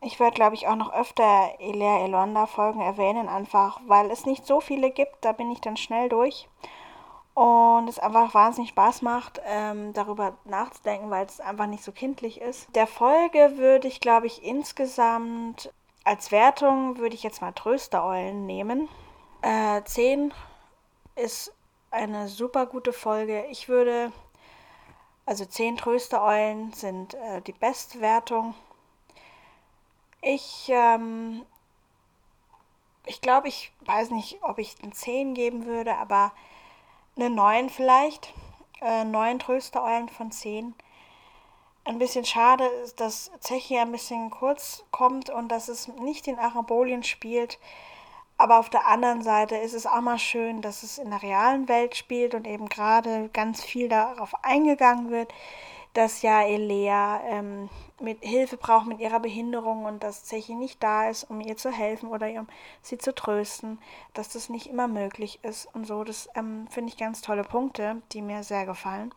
Ich 0.01 0.21
werde, 0.21 0.35
glaube 0.35 0.55
ich, 0.55 0.69
auch 0.69 0.77
noch 0.77 0.93
öfter 0.93 1.55
Elea 1.59 2.05
Elonda 2.05 2.47
Folgen 2.47 2.81
erwähnen, 2.81 3.29
einfach 3.29 3.81
weil 3.87 4.11
es 4.11 4.27
nicht 4.27 4.47
so 4.47 4.61
viele 4.61 4.91
gibt. 4.91 5.25
Da 5.25 5.33
bin 5.33 5.51
ich 5.51 5.61
dann 5.61 5.77
schnell 5.77 6.09
durch. 6.09 6.49
Und 7.35 7.89
es 7.89 7.99
einfach 7.99 8.35
wahnsinnig 8.35 8.71
Spaß 8.71 9.03
macht, 9.03 9.41
ähm, 9.47 9.93
darüber 9.93 10.37
nachzudenken, 10.45 11.11
weil 11.11 11.27
es 11.27 11.41
einfach 11.41 11.67
nicht 11.67 11.85
so 11.85 11.93
kindlich 11.93 12.41
ist. 12.41 12.75
Der 12.75 12.87
Folge 12.87 13.59
würde 13.59 13.87
ich, 13.87 14.01
glaube 14.01 14.27
ich, 14.27 14.43
insgesamt 14.45 15.73
als 16.05 16.33
Wertung 16.33 16.97
würde 16.99 17.15
ich 17.15 17.23
jetzt 17.23 17.43
mal 17.43 17.53
Tröstereulen 17.53 18.47
nehmen. 18.47 18.89
Äh, 19.43 19.83
10 19.85 20.33
ist 21.17 21.53
eine 21.91 22.29
super 22.29 22.67
gute 22.67 22.93
Folge. 22.93 23.45
Ich 23.51 23.69
würde, 23.69 24.11
also 25.27 25.45
10 25.45 25.77
Tröstereulen 25.77 26.73
sind 26.73 27.15
äh, 27.15 27.43
die 27.43 27.53
Bestwertung. 27.53 28.55
Ich, 30.21 30.69
ähm, 30.69 31.45
ich 33.07 33.21
glaube, 33.21 33.49
ich 33.49 33.73
weiß 33.81 34.11
nicht, 34.11 34.39
ob 34.43 34.59
ich 34.59 34.77
eine 34.83 34.93
10 34.93 35.35
geben 35.35 35.65
würde, 35.65 35.97
aber 35.97 36.33
eine 37.17 37.31
9 37.31 37.71
vielleicht. 37.71 38.33
Äh, 38.81 39.05
9 39.05 39.39
Tröstereulen 39.39 40.09
von 40.09 40.31
10. 40.31 40.75
Ein 41.85 41.99
bisschen 41.99 42.25
schade 42.25 42.65
ist, 42.85 43.01
dass 43.01 43.31
Zechi 43.41 43.79
ein 43.79 43.93
bisschen 43.93 44.31
kurz 44.31 44.85
kommt 44.91 45.31
und 45.31 45.49
dass 45.49 45.69
es 45.69 45.89
nicht 45.89 46.29
in 46.29 46.39
Arabolien 46.39 47.03
spielt. 47.03 47.59
Aber 48.37 48.59
auf 48.59 48.71
der 48.71 48.87
anderen 48.87 49.23
Seite 49.23 49.57
ist 49.57 49.75
es 49.75 49.87
auch 49.87 50.01
mal 50.01 50.19
schön, 50.19 50.63
dass 50.63 50.83
es 50.85 50.99
in 50.99 51.11
der 51.11 51.23
realen 51.23 51.69
Welt 51.69 51.97
spielt 51.97 52.35
und 52.35 52.47
eben 52.47 52.69
gerade 52.69 53.31
ganz 53.33 53.65
viel 53.65 53.89
darauf 53.89 54.33
eingegangen 54.45 55.11
wird, 55.11 55.33
dass 55.99 56.23
ja 56.23 56.43
Elea 56.43 57.21
ähm, 57.25 57.69
mit 57.99 58.23
Hilfe 58.23 58.57
braucht 58.57 58.87
mit 58.87 59.01
ihrer 59.01 59.19
Behinderung 59.19 59.85
und 59.85 60.05
dass 60.05 60.23
Zechi 60.23 60.55
nicht 60.55 60.81
da 60.81 61.09
ist, 61.09 61.25
um 61.25 61.41
ihr 61.41 61.57
zu 61.57 61.73
helfen 61.73 62.11
oder 62.11 62.29
um 62.39 62.47
sie 62.83 62.99
zu 62.99 63.13
trösten, 63.13 63.81
dass 64.15 64.29
das 64.29 64.49
nicht 64.49 64.69
immer 64.69 64.87
möglich 64.87 65.41
ist 65.43 65.67
und 65.75 65.89
so. 65.89 66.05
Das 66.05 66.29
ähm, 66.37 66.69
finde 66.71 66.93
ich 66.93 66.99
ganz 66.99 67.21
tolle 67.21 67.43
Punkte, 67.43 68.01
die 68.13 68.23
mir 68.23 68.45
sehr 68.45 68.65
gefallen. 68.65 69.13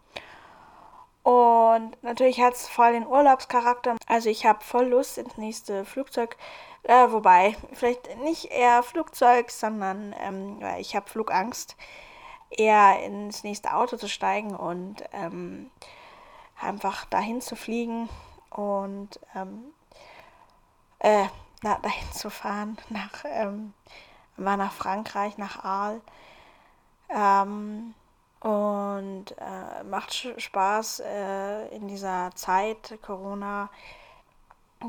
Und 1.21 2.01
natürlich 2.01 2.41
hat 2.41 2.55
es 2.55 2.67
voll 2.67 2.93
den 2.93 3.05
Urlaubscharakter. 3.05 3.95
Also 4.07 4.31
ich 4.31 4.47
habe 4.47 4.63
voll 4.63 4.87
Lust 4.87 5.19
ins 5.19 5.37
nächste 5.37 5.85
Flugzeug. 5.85 6.35
Äh, 6.81 7.11
wobei, 7.11 7.55
vielleicht 7.73 8.17
nicht 8.23 8.45
eher 8.45 8.81
Flugzeug, 8.81 9.51
sondern 9.51 10.15
ähm, 10.19 10.57
ich 10.79 10.95
habe 10.95 11.07
Flugangst, 11.07 11.77
eher 12.49 13.03
ins 13.03 13.43
nächste 13.43 13.75
Auto 13.75 13.97
zu 13.97 14.09
steigen 14.09 14.55
und 14.55 15.03
ähm, 15.13 15.69
einfach 16.63 17.05
dahin 17.05 17.41
zu 17.41 17.55
fliegen 17.55 18.09
und 18.49 19.19
ähm, 19.35 19.63
äh, 20.99 21.25
na, 21.63 21.77
dahin 21.79 22.11
zu 22.11 22.29
fahren, 22.29 22.77
nach, 22.89 23.23
ähm, 23.25 23.73
war 24.37 24.57
nach 24.57 24.73
Frankreich, 24.73 25.37
nach 25.37 25.63
Arles. 25.63 26.01
Ähm, 27.09 27.93
und 28.39 29.35
äh, 29.37 29.83
macht 29.83 30.13
Spaß 30.13 31.01
äh, 31.05 31.67
in 31.75 31.87
dieser 31.87 32.31
Zeit 32.33 32.97
Corona 33.03 33.69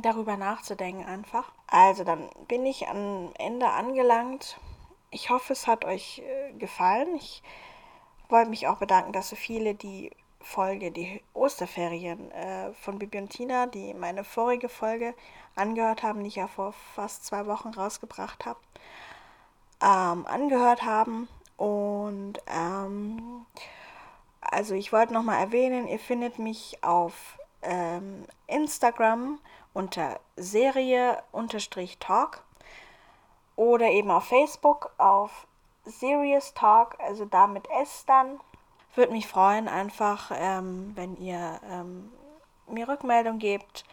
darüber 0.00 0.38
nachzudenken 0.38 1.04
einfach. 1.04 1.52
Also 1.66 2.02
dann 2.02 2.30
bin 2.48 2.64
ich 2.64 2.88
am 2.88 3.30
Ende 3.38 3.68
angelangt. 3.68 4.58
Ich 5.10 5.28
hoffe, 5.28 5.52
es 5.52 5.66
hat 5.66 5.84
euch 5.84 6.22
äh, 6.24 6.52
gefallen. 6.54 7.14
Ich 7.16 7.42
wollte 8.30 8.48
mich 8.48 8.68
auch 8.68 8.78
bedanken, 8.78 9.12
dass 9.12 9.28
so 9.28 9.36
viele 9.36 9.74
die 9.74 10.10
Folge, 10.42 10.90
die 10.90 11.22
Osterferien 11.34 12.30
äh, 12.32 12.72
von 12.74 12.98
Bibi 12.98 13.18
und 13.18 13.30
Tina, 13.30 13.66
die 13.66 13.94
meine 13.94 14.24
vorige 14.24 14.68
Folge 14.68 15.14
angehört 15.54 16.02
haben, 16.02 16.22
die 16.22 16.28
ich 16.28 16.36
ja 16.36 16.46
vor 16.48 16.72
fast 16.94 17.24
zwei 17.24 17.46
Wochen 17.46 17.68
rausgebracht 17.68 18.44
habe, 18.46 18.58
ähm, 19.80 20.26
angehört 20.26 20.82
haben. 20.82 21.28
Und 21.56 22.34
ähm, 22.46 23.46
also 24.40 24.74
ich 24.74 24.92
wollte 24.92 25.14
nochmal 25.14 25.38
erwähnen, 25.40 25.86
ihr 25.86 25.98
findet 25.98 26.38
mich 26.38 26.82
auf 26.82 27.38
ähm, 27.62 28.26
Instagram 28.46 29.38
unter 29.72 30.20
Serie-Talk 30.36 31.22
oder 33.56 33.86
eben 33.86 34.10
auf 34.10 34.24
Facebook 34.24 34.92
auf 34.98 35.46
Serious 35.84 36.54
Talk, 36.54 36.98
also 37.00 37.24
da 37.24 37.46
mit 37.46 37.68
S 37.70 38.04
dann 38.06 38.40
würde 38.94 39.12
mich 39.12 39.26
freuen, 39.26 39.68
einfach, 39.68 40.30
ähm, 40.34 40.92
wenn 40.94 41.16
ihr 41.16 41.60
ähm, 41.70 42.12
mir 42.68 42.88
Rückmeldung 42.88 43.38
gebt, 43.38 43.84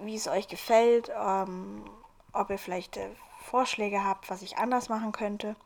wie 0.00 0.14
es 0.14 0.28
euch 0.28 0.48
gefällt, 0.48 1.10
ähm, 1.16 1.84
ob 2.32 2.50
ihr 2.50 2.58
vielleicht 2.58 2.96
äh, 2.96 3.10
Vorschläge 3.38 4.04
habt, 4.04 4.30
was 4.30 4.42
ich 4.42 4.58
anders 4.58 4.88
machen 4.88 5.12
könnte. 5.12 5.56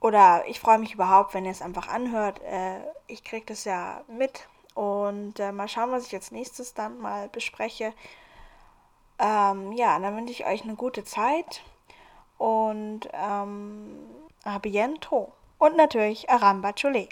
Oder 0.00 0.44
ich 0.46 0.60
freue 0.60 0.78
mich 0.78 0.94
überhaupt, 0.94 1.34
wenn 1.34 1.44
ihr 1.44 1.50
es 1.50 1.62
einfach 1.62 1.88
anhört. 1.88 2.40
Äh, 2.42 2.80
ich 3.06 3.22
kriege 3.22 3.46
das 3.46 3.64
ja 3.64 4.02
mit. 4.08 4.48
Und 4.74 5.38
äh, 5.40 5.52
mal 5.52 5.68
schauen, 5.68 5.90
was 5.90 6.06
ich 6.06 6.14
als 6.14 6.30
nächstes 6.30 6.74
dann 6.74 6.98
mal 7.00 7.28
bespreche. 7.28 7.92
Ähm, 9.18 9.72
ja, 9.72 9.98
dann 9.98 10.16
wünsche 10.16 10.32
ich 10.32 10.46
euch 10.46 10.62
eine 10.62 10.74
gute 10.74 11.04
Zeit. 11.04 11.62
Und 12.38 13.08
ähm, 13.12 13.98
a 14.44 14.58
bientôt 14.58 15.32
und 15.60 15.76
natürlich 15.76 16.28
Aramba 16.28 16.72
Chole. 16.72 17.08